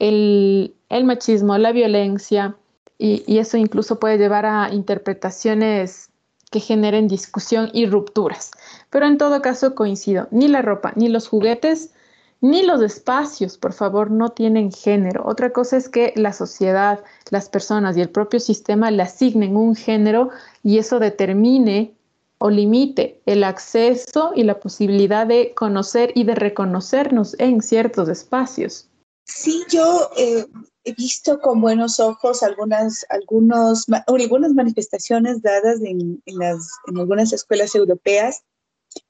[0.00, 0.74] el,
[1.04, 2.56] machismo, la violencia,
[2.98, 6.10] y, eso incluso puede llevar a interpretaciones
[6.50, 8.50] que generen discusión y rupturas.
[8.90, 11.92] Pero en todo caso coincido, ni la ropa, ni los juguetes,
[12.40, 15.22] ni los espacios, por favor, no tienen género.
[15.24, 16.98] Otra cosa es que la sociedad,
[17.30, 20.30] las personas y el propio sistema le asignen un género
[20.64, 21.94] y eso determine
[22.38, 28.88] o limite el acceso y la posibilidad de conocer y de reconocernos en ciertos espacios.
[29.24, 30.46] Sí, yo eh,
[30.84, 37.32] he visto con buenos ojos algunas, algunos, algunas manifestaciones dadas en, en, las, en algunas
[37.32, 38.42] escuelas europeas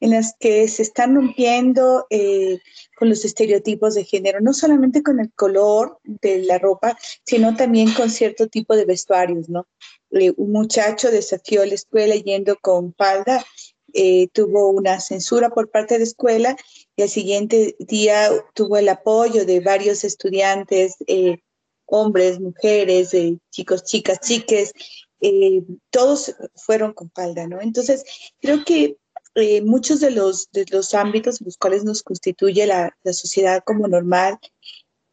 [0.01, 2.59] en las que se están rompiendo eh,
[2.97, 7.93] con los estereotipos de género, no solamente con el color de la ropa, sino también
[7.93, 9.67] con cierto tipo de vestuarios, ¿no?
[10.10, 13.44] Eh, un muchacho desafió la escuela yendo con falda,
[13.94, 16.56] eh, tuvo una censura por parte de la escuela
[16.97, 21.39] y al siguiente día tuvo el apoyo de varios estudiantes, eh,
[21.86, 24.72] hombres, mujeres, eh, chicos, chicas, chiques,
[25.90, 27.60] todos fueron con falda, ¿no?
[27.60, 28.05] Entonces,
[28.40, 28.98] creo que
[29.35, 33.62] eh, muchos de los, de los ámbitos en los cuales nos constituye la, la sociedad
[33.64, 34.39] como normal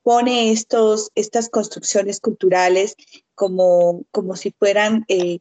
[0.01, 2.95] pone estos, estas construcciones culturales
[3.35, 5.39] como, como si fueran eh,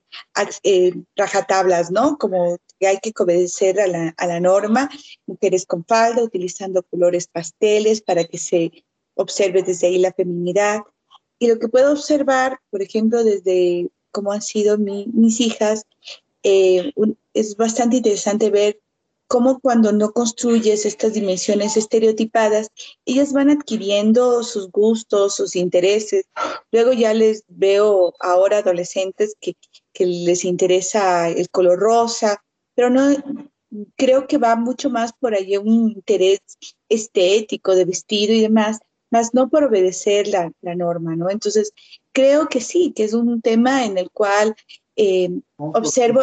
[0.62, 2.18] eh, rajatablas, ¿no?
[2.18, 4.90] Como que hay que obedecer a la, a la norma,
[5.26, 8.84] mujeres con falda, utilizando colores pasteles para que se
[9.14, 10.80] observe desde ahí la feminidad.
[11.38, 15.86] Y lo que puedo observar, por ejemplo, desde cómo han sido mi, mis hijas,
[16.42, 16.92] eh,
[17.32, 18.80] es bastante interesante ver
[19.26, 22.68] cómo cuando no construyes estas dimensiones estereotipadas,
[23.04, 26.26] ellas van adquiriendo sus gustos, sus intereses.
[26.70, 29.54] Luego ya les veo ahora adolescentes que,
[29.92, 32.44] que les interesa el color rosa,
[32.74, 33.14] pero no
[33.96, 36.40] creo que va mucho más por allí un interés
[36.88, 38.78] estético de vestido y demás,
[39.10, 41.30] más no por obedecer la, la norma, ¿no?
[41.30, 41.72] Entonces,
[42.12, 44.54] creo que sí, que es un tema en el cual
[44.96, 46.20] eh, observo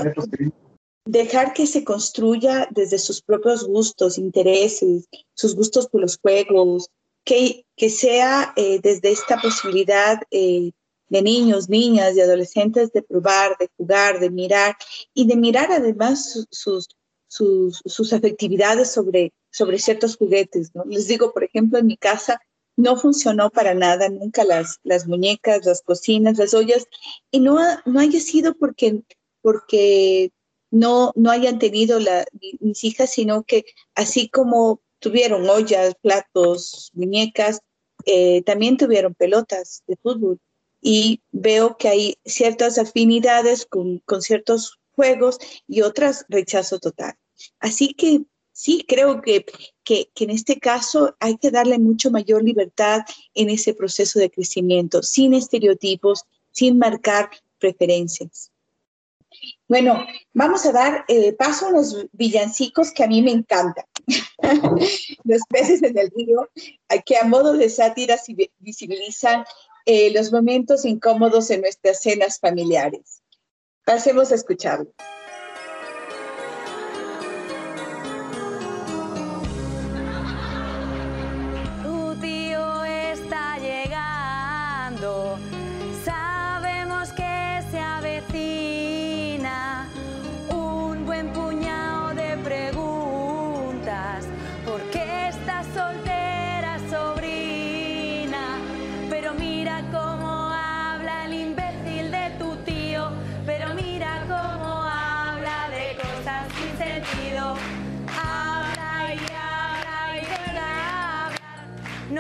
[1.06, 6.90] dejar que se construya desde sus propios gustos, intereses, sus gustos por los juegos,
[7.24, 10.72] que, que sea eh, desde esta posibilidad eh,
[11.10, 14.76] de niños, niñas, de adolescentes de probar, de jugar, de mirar
[15.14, 16.88] y de mirar además sus, sus,
[17.28, 20.72] sus, sus afectividades sobre, sobre ciertos juguetes.
[20.74, 20.84] ¿no?
[20.86, 22.40] Les digo, por ejemplo, en mi casa
[22.78, 26.88] no funcionó para nada nunca las, las muñecas, las cocinas, las ollas,
[27.30, 29.04] y no, no haya sido porque,
[29.42, 30.32] porque
[30.72, 32.26] no, no hayan tenido la,
[32.60, 37.60] mis hijas, sino que así como tuvieron ollas, platos, muñecas,
[38.06, 40.40] eh, también tuvieron pelotas de fútbol.
[40.82, 45.38] Y veo que hay ciertas afinidades con, con ciertos juegos
[45.68, 47.16] y otras rechazo total.
[47.60, 48.22] Así que
[48.52, 49.46] sí, creo que,
[49.84, 53.02] que, que, en este caso hay que darle mucho mayor libertad
[53.34, 57.30] en ese proceso de crecimiento, sin estereotipos, sin marcar
[57.60, 58.51] preferencias.
[59.68, 63.86] Bueno, vamos a dar eh, paso a los villancicos que a mí me encantan.
[65.24, 66.50] los peces en el río,
[67.06, 68.20] que a modo de sátira
[68.60, 69.46] visibilizan
[69.86, 73.22] eh, los momentos incómodos en nuestras cenas familiares.
[73.86, 74.94] Pasemos a escucharlo.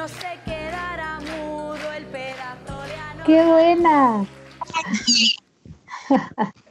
[0.01, 4.25] No se quedará mudo el pedazo de ano- ¡Qué buena!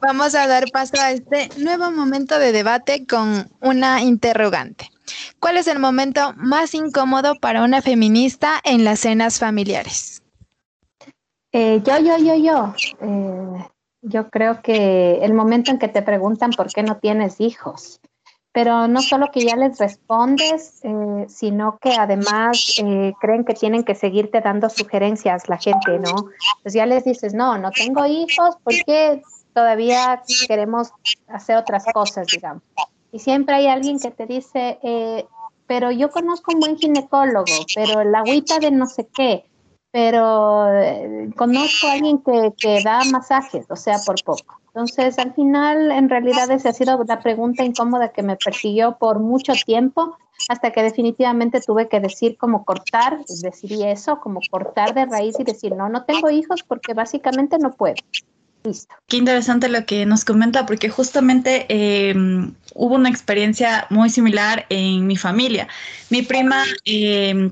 [0.01, 4.89] Vamos a dar paso a este nuevo momento de debate con una interrogante.
[5.39, 10.21] ¿Cuál es el momento más incómodo para una feminista en las cenas familiares?
[11.53, 12.73] Eh, yo, yo, yo, yo.
[12.99, 13.65] Eh,
[14.01, 18.01] yo creo que el momento en que te preguntan por qué no tienes hijos,
[18.53, 23.83] pero no solo que ya les respondes, eh, sino que además eh, creen que tienen
[23.83, 26.29] que seguirte dando sugerencias la gente, ¿no?
[26.61, 29.21] Pues ya les dices, no, no tengo hijos porque
[29.53, 30.91] todavía queremos
[31.27, 32.63] hacer otras cosas, digamos.
[33.11, 35.25] Y siempre hay alguien que te dice, eh,
[35.67, 39.45] pero yo conozco un buen ginecólogo, pero la agüita de no sé qué,
[39.91, 44.60] pero eh, conozco a alguien que, que da masajes, o sea, por poco.
[44.73, 49.19] Entonces, al final, en realidad, esa ha sido la pregunta incómoda que me persiguió por
[49.19, 50.17] mucho tiempo,
[50.47, 55.43] hasta que definitivamente tuve que decir como cortar, decidí eso, como cortar de raíz y
[55.43, 57.95] decir, no, no tengo hijos porque básicamente no puedo.
[58.63, 58.95] Listo.
[59.07, 62.13] Qué interesante lo que nos comenta, porque justamente eh,
[62.75, 65.67] hubo una experiencia muy similar en mi familia.
[66.09, 67.51] Mi prima eh,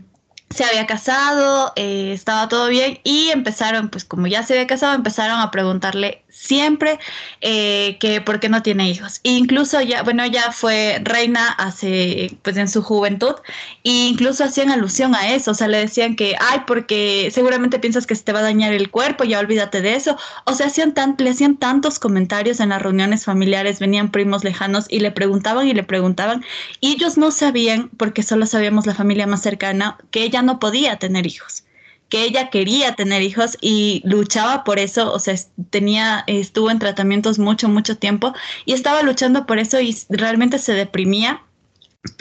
[0.50, 4.96] se había casado, eh, estaba todo bien y empezaron, pues como ya se había casado,
[4.96, 7.00] empezaron a preguntarle siempre
[7.42, 9.20] eh, que por qué no tiene hijos.
[9.24, 13.36] Incluso ya, bueno, ella fue reina hace, pues en su juventud,
[13.84, 18.08] e incluso hacían alusión a eso, o sea, le decían que, ay, porque seguramente piensas
[18.08, 20.18] que se te va a dañar el cuerpo, ya olvídate de eso.
[20.46, 24.86] O sea, hacían tan, le hacían tantos comentarios en las reuniones familiares, venían primos lejanos
[24.90, 26.44] y le preguntaban y le preguntaban,
[26.80, 30.98] y ellos no sabían, porque solo sabíamos la familia más cercana, que ella no podía
[30.98, 31.64] tener hijos
[32.10, 35.36] que ella quería tener hijos y luchaba por eso, o sea,
[35.70, 38.34] tenía, estuvo en tratamientos mucho, mucho tiempo
[38.66, 41.44] y estaba luchando por eso y realmente se deprimía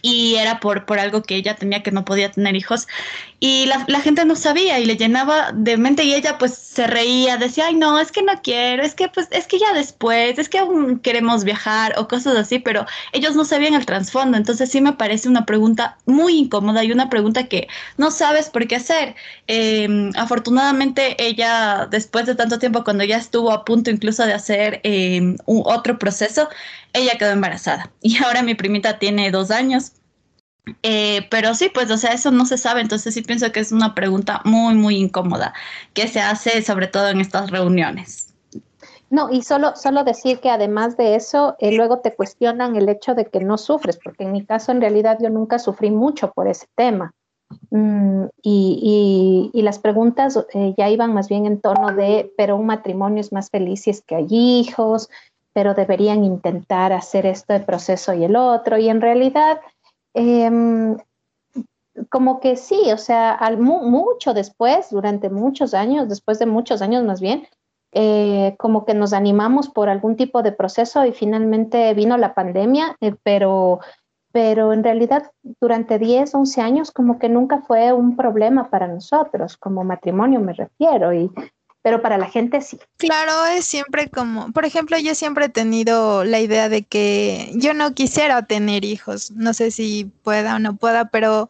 [0.02, 2.86] y era por, por algo que ella tenía que no podía tener hijos
[3.40, 7.36] y la, gente no sabía y le llenaba de mente y ella pues se reía,
[7.36, 10.48] decía, ay no, es que no quiero, es que pues es que ya después, es
[10.48, 14.80] que aún queremos viajar o cosas así, pero ellos no sabían el trasfondo, entonces sí
[14.80, 19.14] me parece una pregunta muy incómoda y una pregunta que no sabes por qué hacer.
[19.46, 24.80] Eh, afortunadamente ella después de tanto tiempo, cuando ya estuvo a punto incluso de hacer
[24.84, 26.48] eh, un, otro proceso,
[26.92, 27.92] ella quedó embarazada.
[28.02, 29.92] Y ahora mi primita tiene dos años
[30.82, 33.72] eh, pero sí, pues, o sea, eso no se sabe, entonces sí pienso que es
[33.72, 35.54] una pregunta muy, muy incómoda
[35.94, 38.34] que se hace sobre todo en estas reuniones.
[39.10, 43.14] No, y solo, solo decir que además de eso, eh, luego te cuestionan el hecho
[43.14, 46.46] de que no sufres, porque en mi caso en realidad yo nunca sufrí mucho por
[46.46, 47.14] ese tema.
[47.70, 52.66] Mm, y, y, las preguntas eh, ya iban más bien en torno de, pero un
[52.66, 55.08] matrimonio es más feliz si es que hay hijos,
[55.54, 58.76] pero deberían intentar hacer esto de proceso y el otro.
[58.76, 59.60] Y en realidad
[60.14, 60.96] eh,
[62.10, 67.20] como que sí, o sea, mucho después, durante muchos años, después de muchos años más
[67.20, 67.46] bien,
[67.92, 72.96] eh, como que nos animamos por algún tipo de proceso y finalmente vino la pandemia,
[73.00, 73.80] eh, pero,
[74.30, 75.30] pero en realidad
[75.60, 80.52] durante 10, 11 años como que nunca fue un problema para nosotros, como matrimonio me
[80.52, 81.30] refiero, y
[81.82, 82.78] pero para la gente sí.
[82.96, 87.74] Claro, es siempre como, por ejemplo, yo siempre he tenido la idea de que yo
[87.74, 91.48] no quisiera tener hijos, no sé si pueda o no pueda, pero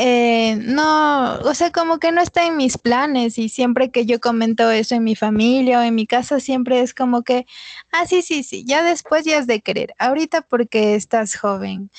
[0.00, 4.20] eh, no, o sea, como que no está en mis planes y siempre que yo
[4.20, 7.46] comento eso en mi familia o en mi casa, siempre es como que,
[7.90, 11.90] ah, sí, sí, sí, ya después ya es de querer, ahorita porque estás joven.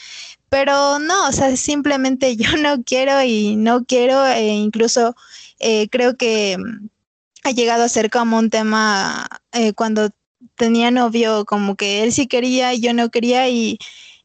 [0.50, 5.16] Pero no, o sea, simplemente yo no quiero y no quiero, e incluso
[5.60, 6.58] eh, creo que
[7.44, 10.10] ha llegado a ser como un tema eh, cuando
[10.56, 13.80] tenía novio, como que él sí quería y yo no quería y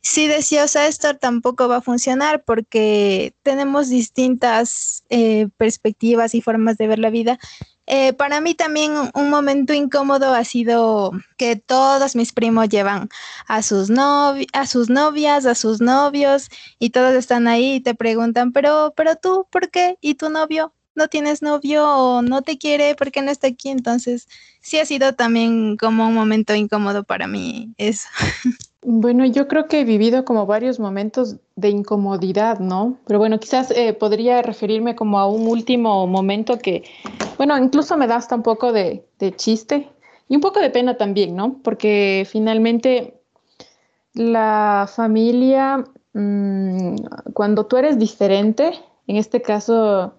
[0.05, 6.43] sí decía, o sea, esto tampoco va a funcionar porque tenemos distintas eh, perspectivas y
[6.43, 7.39] formas de ver la vida.
[7.87, 13.09] Eh, para mí también un momento incómodo ha sido que todos mis primos llevan
[13.47, 17.95] a sus, novi a sus novias, a sus novios y todos están ahí y te
[17.95, 19.99] preguntan, pero, pero tú, ¿por qué?
[20.01, 20.73] ¿Y tu novio?
[20.95, 23.71] No tienes novio o no te quiere porque no está aquí.
[23.71, 24.29] Entonces,
[24.61, 28.09] sí ha sido también como un momento incómodo para mí eso.
[28.87, 32.99] Bueno, yo creo que he vivido como varios momentos de incomodidad, ¿no?
[33.07, 36.85] Pero bueno, quizás eh, podría referirme como a un último momento que,
[37.39, 39.07] bueno, incluso me da hasta un poco de,
[39.37, 39.89] chiste
[40.29, 41.63] y un poco de pena también, ¿no?
[41.63, 43.15] Porque finalmente
[44.13, 46.97] la familia, mmm,
[47.33, 48.73] cuando tú eres diferente,
[49.07, 50.13] en este caso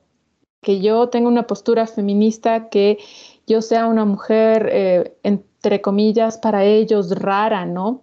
[0.66, 2.98] que yo tenga una postura feminista, que
[3.46, 8.02] yo sea una mujer, eh, entre comillas, para ellos rara, ¿no?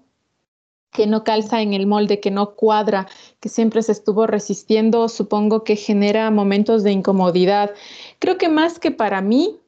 [0.92, 3.08] que no calza en el molde, que no cuadra,
[3.40, 7.72] que siempre se estuvo resistiendo, supongo que genera momentos de incomodidad.
[8.18, 9.58] Creo que más que para mí,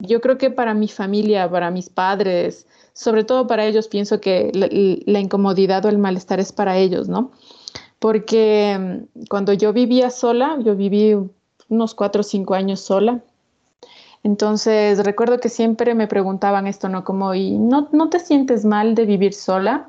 [0.00, 4.50] yo creo que para mi familia, para mis padres, sobre todo para ellos, pienso que
[4.52, 4.68] la,
[5.06, 7.30] la incomodidad o el malestar es para ellos, ¿no?
[8.00, 11.14] Porque mm, cuando yo vivía sola, yo viví
[11.72, 13.20] unos cuatro o cinco años sola.
[14.22, 17.02] Entonces recuerdo que siempre me preguntaban esto, ¿no?
[17.02, 19.88] Como, ¿y no, no te sientes mal de vivir sola?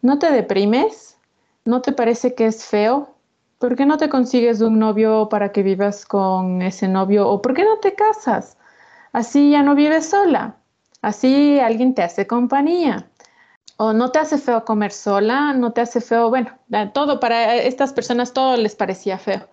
[0.00, 1.18] ¿No te deprimes?
[1.64, 3.14] ¿No te parece que es feo?
[3.58, 7.28] ¿Por qué no te consigues un novio para que vivas con ese novio?
[7.28, 8.56] ¿O por qué no te casas?
[9.12, 10.56] Así ya no vives sola.
[11.02, 13.10] Así alguien te hace compañía.
[13.76, 15.52] ¿O no te hace feo comer sola?
[15.52, 16.30] ¿No te hace feo?
[16.30, 16.50] Bueno,
[16.94, 19.48] todo para estas personas todo les parecía feo.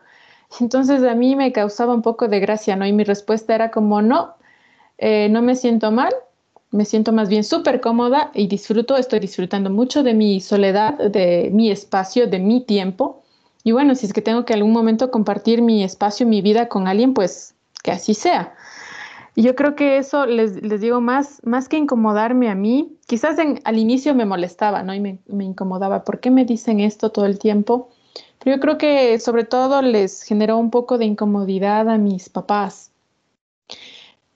[0.59, 2.85] Entonces a mí me causaba un poco de gracia, ¿no?
[2.85, 4.35] Y mi respuesta era como, no,
[4.97, 6.13] eh, no me siento mal,
[6.71, 11.49] me siento más bien súper cómoda y disfruto, estoy disfrutando mucho de mi soledad, de
[11.53, 13.23] mi espacio, de mi tiempo.
[13.63, 16.87] Y bueno, si es que tengo que algún momento compartir mi espacio, mi vida con
[16.87, 18.53] alguien, pues que así sea.
[19.35, 23.77] Y yo creo que eso, les, digo, más, más que incomodarme a mí, quizás al
[23.77, 24.95] inicio me molestaba, ¿no?
[24.95, 27.89] Y me, me incomodaba, ¿por qué me dicen esto todo el tiempo?
[28.39, 32.91] Pero yo creo que sobre todo les generó un poco de incomodidad a mis papás.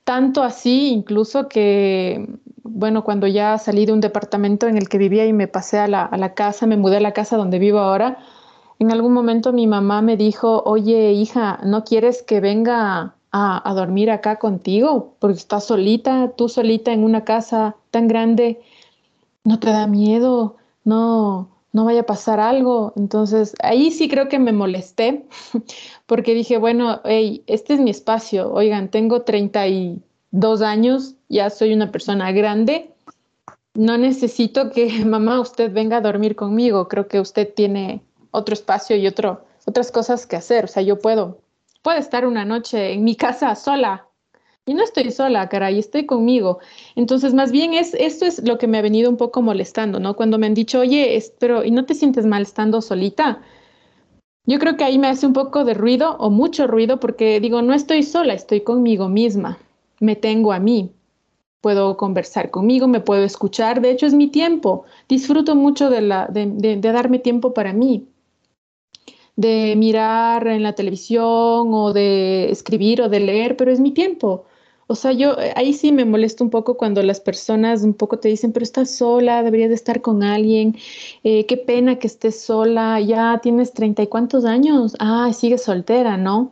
[0.03, 2.28] Tanto así, incluso que,
[2.64, 5.88] bueno, cuando ya salí de un departamento en el que vivía y me pasé a
[5.88, 8.18] la, a la casa, me mudé a la casa donde vivo ahora,
[8.80, 13.73] en algún momento mi mamá me dijo, oye, hija, ¿no quieres que venga a, a,
[13.76, 15.15] dormir acá contigo?
[15.19, 18.60] Porque estás solita, tú solita en una casa tan grande,
[19.44, 20.57] ¿no te da miedo?
[20.84, 22.93] No, no vaya a pasar algo.
[22.95, 25.26] Entonces, ahí sí creo que me molesté
[26.06, 28.52] porque dije, bueno, hey, este es mi espacio.
[28.52, 32.91] Oigan, tengo 32 años, ya soy una persona grande.
[33.73, 36.88] No necesito que mamá usted venga a dormir conmigo.
[36.88, 40.65] Creo que usted tiene otro espacio y otro, otras cosas que hacer.
[40.65, 41.39] O sea, yo puedo,
[41.81, 44.07] puedo estar una noche en mi casa sola.
[44.68, 46.60] Y no estoy sola, caray, estoy conmigo.
[46.96, 50.16] Entonces, más bien es, esto es lo que me ha venido un poco molestando, ¿no?
[50.16, 53.42] Cuando me han dicho, oye, pero ¿y no te sientes mal estando solita?
[54.46, 57.62] Yo creo que ahí me hace un poco de ruido o mucho ruido porque digo,
[57.64, 59.58] no estoy sola, estoy conmigo misma,
[60.00, 60.92] me tengo a mí,
[61.62, 66.28] puedo conversar conmigo, me puedo escuchar, de hecho es mi tiempo, disfruto mucho de, la,
[66.28, 68.08] de darme tiempo para mí,
[69.36, 74.46] de mirar en la televisión o de escribir o de leer, pero es mi tiempo.
[74.92, 78.28] O sea, yo ahí sí me molesto un poco cuando las personas un poco te
[78.28, 80.76] dicen, pero estás sola, deberías de estar con alguien,
[81.24, 86.18] eh, qué pena que estés sola, ya tienes treinta y cuántos años, ah, sigues soltera,
[86.18, 86.52] ¿no?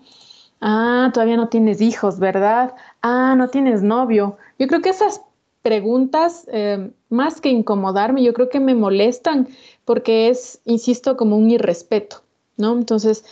[0.61, 2.75] Ah, todavía no tienes hijos, ¿verdad?
[3.01, 4.37] Ah, no tienes novio.
[4.57, 5.21] Yo creo que esas
[5.61, 9.49] preguntas, eh, más que incomodarme, yo creo que me molestan
[9.83, 12.23] porque es, insisto, como un irrespeto,
[12.55, 12.71] ¿no?
[12.77, 13.25] Entonces,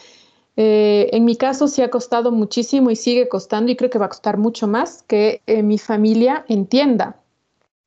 [0.60, 4.08] eh, en mi caso sí ha costado muchísimo y sigue costando y creo que va
[4.08, 7.22] a costar mucho más que eh, mi familia entienda,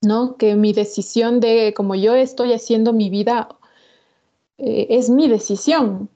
[0.01, 0.37] ¿no?
[0.37, 3.49] Que mi decisión de como yo estoy haciendo mi vida
[4.59, 6.09] eh, es mi decisión.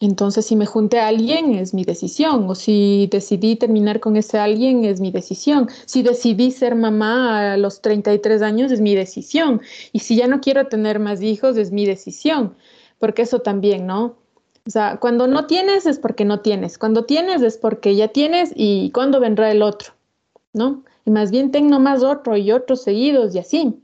[0.00, 2.50] Entonces, si me junté a alguien, es mi decisión.
[2.50, 5.68] O si decidí terminar con ese alguien, es mi decisión.
[5.86, 9.60] Si decidí ser mamá a los 33 años, es mi decisión.
[9.92, 12.56] Y si ya no quiero tener más hijos, es mi decisión.
[12.98, 14.21] Porque eso también, ¿no?
[14.66, 18.52] O sea, cuando no tienes es porque no tienes, cuando tienes es porque ya tienes
[18.54, 19.92] y cuándo vendrá el otro,
[20.52, 20.84] ¿no?
[21.04, 23.82] Y más bien tengo más otro y otros seguidos y así.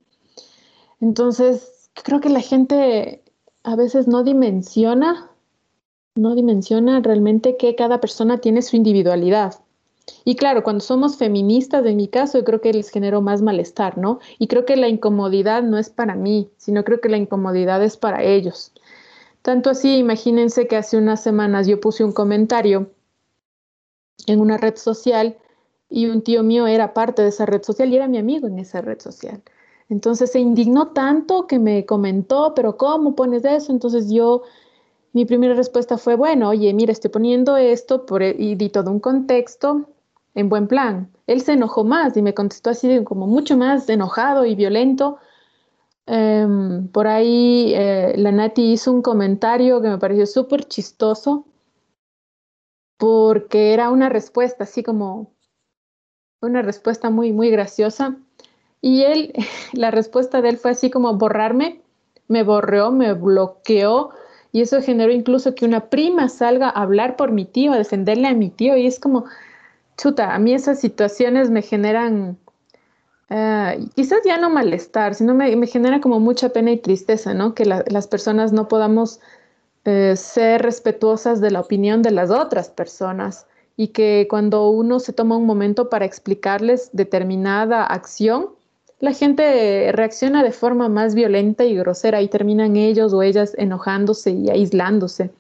[1.01, 3.23] Entonces, creo que la gente
[3.65, 5.31] a veces no dimensiona,
[6.15, 9.55] no dimensiona realmente que cada persona tiene su individualidad.
[10.25, 13.99] Y claro, cuando somos feministas, en mi caso, yo creo que les generó más malestar,
[13.99, 14.21] ¿no?
[14.39, 17.97] Y creo que la incomodidad no es para mí, sino creo que la incomodidad es
[17.97, 18.73] para ellos.
[19.49, 22.91] Tanto así, imagínense que hace unas semanas yo puse un comentario
[24.27, 25.39] en una red social
[25.89, 28.59] y un tío mío era parte de esa red social y era mi amigo en
[28.59, 29.43] esa red social.
[29.89, 33.73] Entonces se indignó tanto que me comentó, pero ¿cómo pones eso?
[33.73, 34.43] Entonces yo,
[35.15, 38.91] mi primera respuesta fue, bueno, oye, mira, estoy poniendo esto por, e-", y di todo
[38.91, 39.89] un contexto
[40.35, 41.11] en buen plan.
[41.27, 45.17] Él se enojó más y me contestó así como mucho más enojado y violento
[46.09, 51.45] Um, por ahí eh, la Nati hizo un comentario que me pareció súper chistoso
[52.97, 55.35] porque era una respuesta así como
[56.41, 58.17] una respuesta muy, muy graciosa.
[58.81, 59.35] Y él,
[59.75, 61.83] la respuesta de él fue así como borrarme,
[62.27, 64.11] me borreó, me bloqueó
[64.51, 68.29] y eso generó incluso que una prima salga a hablar por mi tío, a defenderle
[68.29, 69.27] a mi tío y es como,
[69.99, 72.39] chuta, a mí esas situaciones me generan
[73.31, 77.55] Uh, quizás ya no malestar, sino me, me, genera como mucha pena y tristeza, ¿no?
[77.55, 79.21] Que la, las personas no podamos
[79.85, 85.15] eh, ser respetuosas de la opinión de las otras personas y que cuando uno se
[85.15, 88.51] toma un momento para explicarles determinada acción,
[89.01, 94.33] la gente reacciona de forma más violenta y grosera y terminan ellos o ellas enojándose
[94.33, 95.31] y aislándose.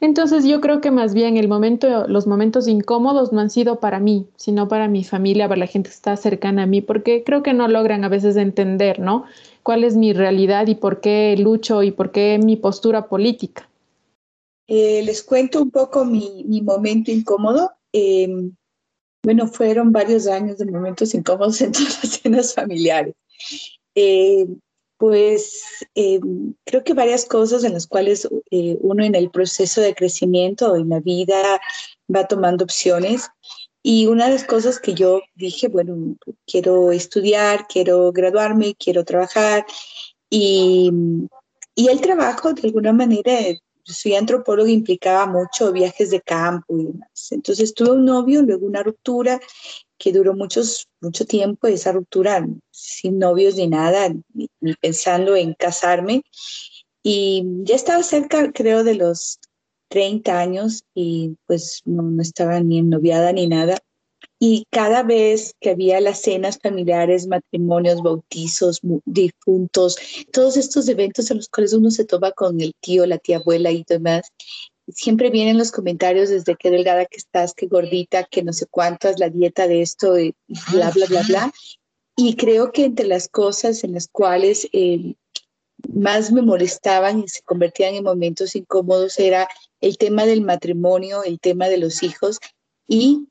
[0.00, 3.98] Entonces yo creo que más bien el momento, los momentos incómodos no han sido para
[3.98, 7.42] mí, sino para mi familia, para la gente que está cercana a mí, porque creo
[7.42, 9.24] que no logran a veces entender, ¿no?
[9.64, 13.68] Cuál es mi realidad y por qué lucho y por qué mi postura política.
[14.68, 17.72] Eh, les cuento un poco mi, mi momento incómodo.
[17.92, 18.28] Eh,
[19.24, 23.14] bueno, fueron varios años de momentos incómodos en todas las cenas familiares.
[23.94, 24.46] Eh,
[24.98, 25.62] pues
[25.94, 26.20] eh,
[26.64, 30.88] creo que varias cosas en las cuales eh, uno en el proceso de crecimiento en
[30.88, 31.60] la vida
[32.14, 33.28] va tomando opciones.
[33.82, 36.16] Y una de las cosas que yo dije, bueno,
[36.46, 39.64] quiero estudiar, quiero graduarme, quiero trabajar.
[40.28, 40.92] Y,
[41.76, 43.32] y el trabajo, de alguna manera,
[43.92, 47.28] soy antropóloga, implicaba mucho viajes de campo y demás.
[47.30, 49.40] Entonces tuve un novio, luego una ruptura
[49.98, 55.54] que duró muchos, mucho tiempo, esa ruptura sin novios ni nada, ni, ni, pensando en
[55.54, 56.22] casarme.
[57.02, 59.40] Y ya estaba cerca, creo, de los
[59.88, 63.78] 30 años y pues no, no estaba ni en noviada ni nada.
[64.40, 69.96] Y cada vez que había las cenas familiares, matrimonios, bautizos, difuntos,
[70.32, 73.72] todos estos eventos en los cuales uno se toma con el tío, la tía abuela
[73.72, 74.32] y demás,
[74.88, 79.18] siempre vienen los comentarios desde qué delgada que estás, qué gordita, que no sé cuántas,
[79.18, 80.34] la dieta de esto, y
[80.72, 81.52] bla, bla, bla, bla.
[82.16, 85.14] Y creo que entre las cosas en las cuales eh,
[85.92, 89.48] más me molestaban y se convertían en momentos incómodos era
[89.80, 92.38] el tema del matrimonio, el tema de los hijos
[92.88, 93.28] y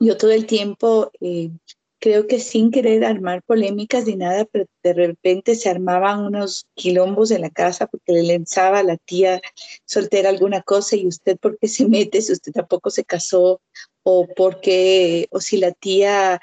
[0.00, 1.50] yo todo el tiempo eh,
[1.98, 7.30] creo que sin querer armar polémicas ni nada, pero de repente se armaban unos quilombos
[7.30, 9.40] en la casa porque le lanzaba a la tía
[9.84, 13.60] soltera alguna cosa y usted por qué se mete si usted tampoco se casó
[14.02, 16.40] o porque, o si la tía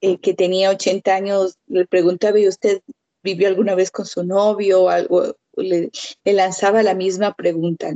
[0.00, 2.82] eh, que tenía 80 años le preguntaba y usted
[3.22, 5.90] vivió alguna vez con su novio o algo, le,
[6.24, 7.92] lanzaba la misma pregunta.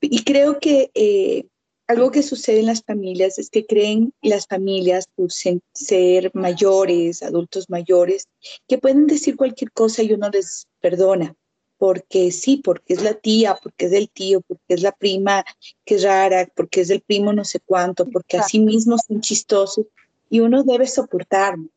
[0.00, 1.46] Y creo que eh,
[1.90, 7.68] algo que sucede en las familias es que creen las familias por ser mayores, adultos
[7.68, 8.28] mayores,
[8.68, 11.34] que pueden decir cualquier cosa y uno les perdona,
[11.78, 15.44] porque sí, porque es la tía, porque es el tío, porque es la prima
[15.84, 19.86] que es rara, porque es el primo no sé cuánto, porque así mismo son chistosos
[20.28, 21.70] y uno debe soportarlo.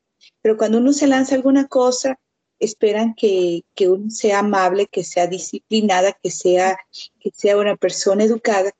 [0.44, 2.20] Pero cuando uno se lanza alguna cosa,
[2.60, 6.78] esperan que, que uno sea amable, que sea disciplinada, que sea,
[7.20, 8.72] que sea una persona educada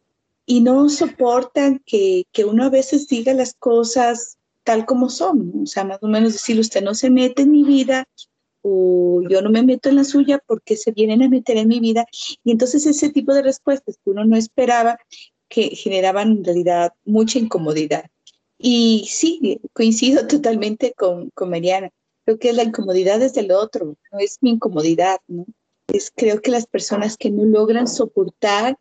[0.46, 5.66] y no soportan que, que, uno a veces diga las cosas tal como son, o
[5.66, 8.08] sea, más o menos decir, usted no se mete en mi vida
[8.62, 11.80] o yo no me meto en la suya porque se vienen a meter en mi
[11.80, 12.06] vida.
[12.44, 14.98] Y entonces ese tipo de respuestas que uno no esperaba
[15.50, 18.06] que generaban en realidad mucha incomodidad.
[18.58, 21.90] Y sí, coincido totalmente con, con Mariana.
[22.26, 25.46] Creo que la incomodidad es del otro, no es mi incomodidad, ¿no?
[25.88, 28.78] Es, creo que las personas que no logran soportar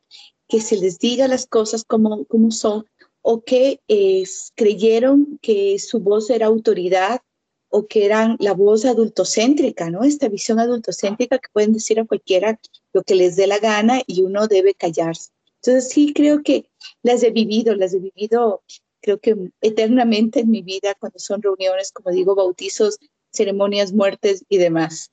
[0.52, 2.84] que se les diga las cosas como, como son
[3.22, 7.22] o que es, creyeron que su voz era autoridad
[7.70, 10.04] o que eran la voz adultocéntrica, ¿no?
[10.04, 12.60] Esta visión adultocéntrica que pueden decir a cualquiera
[12.92, 15.30] lo que les dé la gana y uno debe callarse.
[15.62, 16.68] Entonces sí creo que
[17.02, 18.62] las he vivido, las he vivido
[19.00, 22.98] creo que eternamente en mi vida cuando son reuniones, como digo, bautizos,
[23.30, 25.10] ceremonias, muertes y demás.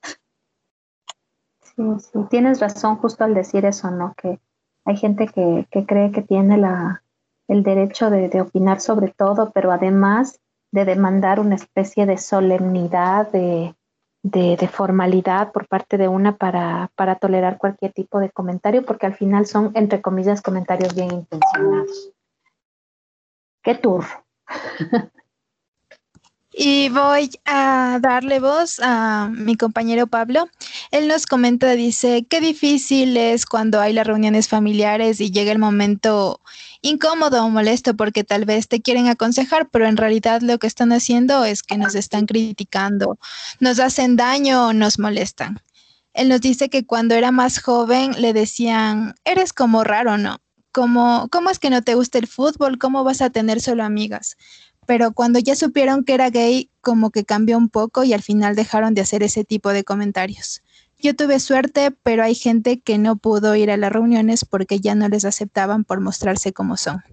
[1.63, 4.13] Sí, sí, tienes razón justo al decir eso, ¿no?
[4.21, 4.37] Que
[4.89, 6.59] hay gente que, cree que tiene
[7.47, 10.41] el derecho de, opinar sobre todo, pero además
[10.71, 13.75] de demandar una especie de solemnidad, de,
[14.71, 19.45] formalidad por parte de una para, para, tolerar cualquier tipo de comentario, porque al final
[19.45, 22.11] son, entre comillas, comentarios bien intencionados.
[23.61, 24.07] ¡Qué turro!
[26.61, 30.49] Y voy a darle voz a mi compañero Pablo.
[30.91, 35.57] Él nos comenta, dice, qué difícil es cuando hay las reuniones familiares y llega el
[35.57, 36.41] momento
[36.81, 40.91] incómodo o molesto porque tal vez te quieren aconsejar, pero en realidad lo que están
[40.91, 43.17] haciendo es que nos están criticando,
[43.61, 45.61] nos hacen daño o nos molestan.
[46.13, 50.41] Él nos dice que cuando era más joven le decían, eres como raro, ¿no?
[50.73, 52.77] Como, ¿Cómo es que no te gusta el fútbol?
[52.77, 54.35] ¿Cómo vas a tener solo amigas?
[54.89, 58.55] Pero cuando ya supieron que era gay, como que cambió un poco y al final
[58.55, 60.63] dejaron de hacer ese tipo de comentarios.
[60.97, 64.95] Yo tuve suerte, pero hay gente que no pudo ir a las reuniones porque ya
[64.95, 67.03] no les aceptaban por mostrarse como son.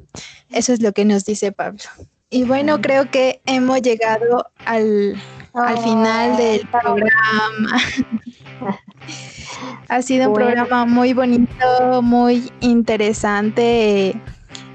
[0.48, 1.82] Eso es lo que nos dice Pablo.
[2.30, 5.14] Y bueno, creo que hemos llegado al,
[5.52, 7.76] al final del programa.
[9.88, 10.46] ha sido un bueno.
[10.46, 14.18] programa muy bonito, muy interesante.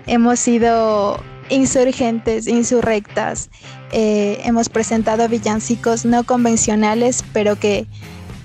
[0.06, 1.19] Hemos sido
[1.52, 3.49] insurgentes, insurrectas.
[3.91, 7.86] Eh, hemos presentado villancicos no convencionales, pero que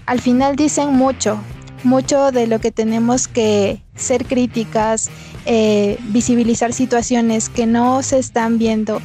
[0.05, 1.39] al final dicen mucho,
[1.85, 5.11] mucho de lo que tenemos que ser críticas,
[5.47, 9.01] eh, visibilizar situaciones que no se están viendo.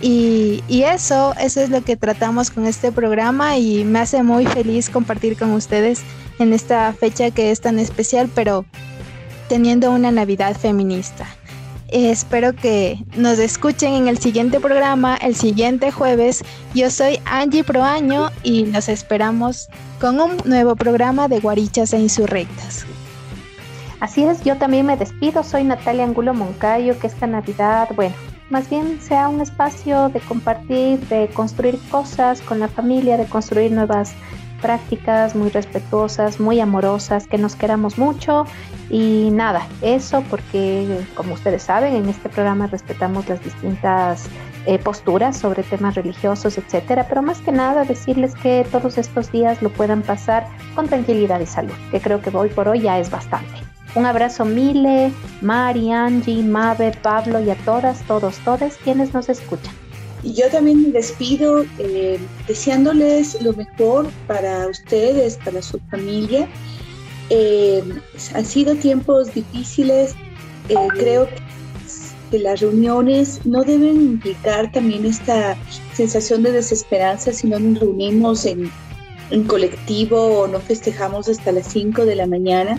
[0.00, 4.46] Y, y, eso, eso es lo que tratamos con este programa y me hace muy
[4.46, 6.00] feliz compartir con ustedes
[6.38, 8.64] en esta fecha que es tan especial, pero
[9.50, 11.26] teniendo una Navidad feminista.
[11.92, 16.44] Espero que nos escuchen en el siguiente programa, el siguiente jueves.
[16.72, 19.68] Yo soy Angie Proaño y nos esperamos
[20.00, 22.86] con un nuevo programa de Guarichas e Insurrectas.
[23.98, 25.42] Así es, yo también me despido.
[25.42, 28.14] Soy Natalia Angulo Moncayo, que esta Navidad, bueno,
[28.50, 33.72] más bien sea un espacio de compartir, de construir cosas con la familia, de construir
[33.72, 34.12] nuevas
[34.60, 38.44] prácticas muy respetuosas, muy amorosas, que nos queramos mucho
[38.88, 44.28] y nada, eso porque como ustedes saben, en este programa respetamos las distintas
[44.66, 49.62] eh, posturas sobre temas religiosos, etcétera, pero más que nada decirles que todos estos días
[49.62, 53.10] lo puedan pasar con tranquilidad y salud, que creo que hoy por hoy ya es
[53.10, 53.60] bastante.
[53.94, 59.74] Un abrazo Mile, Mari, Angie, Mabe, Pablo y a todas, todos, todas quienes nos escuchan.
[60.22, 66.48] Y yo también me despido eh, deseándoles lo mejor para ustedes, para su familia.
[67.30, 67.82] Eh,
[68.34, 70.14] han sido tiempos difíciles.
[70.68, 71.26] Eh, creo
[72.30, 75.56] que las reuniones no deben implicar también esta
[75.94, 78.70] sensación de desesperanza si no nos reunimos en,
[79.30, 82.78] en colectivo o no festejamos hasta las 5 de la mañana.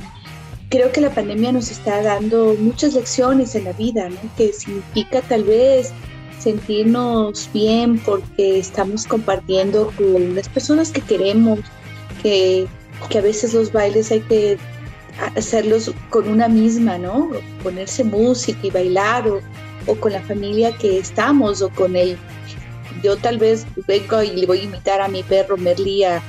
[0.69, 4.18] Creo que la pandemia nos está dando muchas lecciones en la vida, ¿no?
[4.38, 5.91] que significa tal vez
[6.41, 11.59] sentirnos bien porque estamos compartiendo con las personas que queremos,
[12.23, 12.68] que,
[13.09, 14.57] que a veces los bailes hay que
[15.35, 17.30] hacerlos con una misma, ¿no?
[17.63, 19.39] Ponerse música y bailar o,
[19.88, 22.18] o con la familia que estamos o con el...
[23.03, 26.22] Yo tal vez vengo y le voy a invitar a mi perro Merlí a,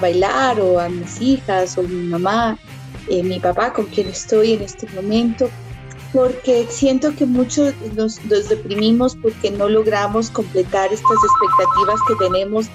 [0.00, 2.58] bailar o a mis hijas o mi mamá,
[3.08, 5.48] eh, mi papá con quien estoy en este momento,
[6.12, 12.66] porque siento que muchos nos, nos deprimimos porque no logramos completar estas expectativas que tenemos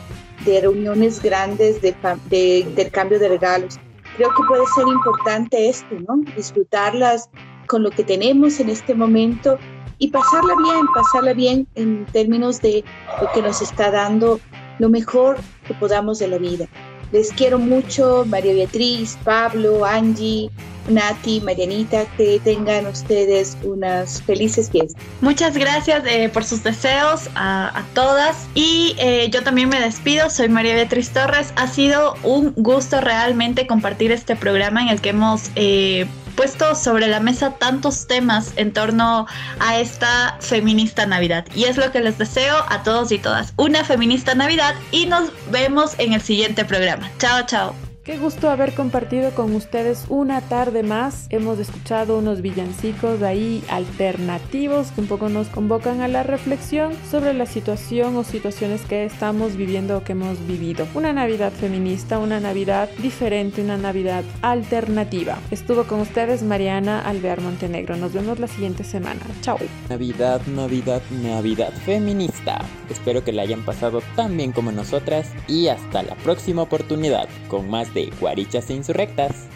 [0.45, 1.95] de reuniones grandes, de,
[2.29, 3.79] de, del cambio de regalos.
[4.17, 6.23] Creo que puede ser importante esto, ¿no?
[6.35, 7.29] Disfrutarlas
[7.67, 9.57] con lo que tenemos en este momento
[9.97, 12.83] y pasarla bien, pasarla bien en términos de
[13.21, 14.39] lo que nos está dando
[14.79, 15.37] lo mejor
[15.67, 16.67] que podamos de la vida.
[17.11, 20.49] Les quiero mucho, María Beatriz, Pablo, Angie,
[20.87, 25.01] Nati, Marianita, que tengan ustedes unas felices fiestas.
[25.21, 30.49] Muchas gracias eh, por sus deseos a, todas y eh, yo también me despido, soy
[30.49, 35.51] María Beatriz Torres, ha sido un gusto realmente compartir este programa en el que hemos...
[35.55, 39.27] Eh, puesto sobre la mesa tantos temas en torno
[39.59, 41.45] a esta feminista Navidad.
[41.53, 43.53] Y es lo que les deseo a todos y todas.
[43.57, 47.11] Una feminista Navidad y nos vemos en el siguiente programa.
[47.19, 47.90] Chao, chao.
[48.03, 51.27] Qué gusto haber compartido con ustedes una tarde más.
[51.29, 57.35] Hemos escuchado unos villancicos ahí alternativos que un poco nos convocan a la reflexión sobre
[57.35, 60.87] la situación o situaciones que estamos viviendo o que hemos vivido.
[60.95, 65.37] Una Navidad feminista, una Navidad diferente, una Navidad alternativa.
[65.51, 67.97] Estuvo con ustedes Mariana Alvear Montenegro.
[67.97, 69.21] Nos vemos la siguiente semana.
[69.41, 69.59] Chao.
[69.89, 72.65] Navidad, Navidad, Navidad feminista.
[72.89, 77.69] Espero que la hayan pasado tan bien como nosotras y hasta la próxima oportunidad con
[77.69, 79.47] más de Guarichas e Insurrectas.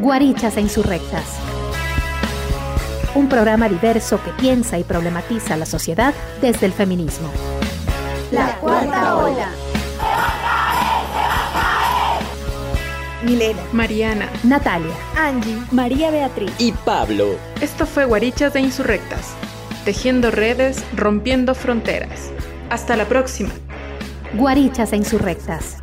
[0.00, 1.24] Guarichas e Insurrectas.
[3.14, 7.28] Un programa diverso que piensa y problematiza la sociedad desde el feminismo.
[8.30, 9.48] La cuarta ola.
[13.24, 17.36] Milena, Mariana, Natalia, Angie, María Beatriz y Pablo.
[17.60, 19.34] Esto fue Guarichas e Insurrectas,
[19.90, 22.30] tejiendo redes, rompiendo fronteras.
[22.70, 23.50] Hasta la próxima.
[24.34, 25.78] Guarichas e insurrectas.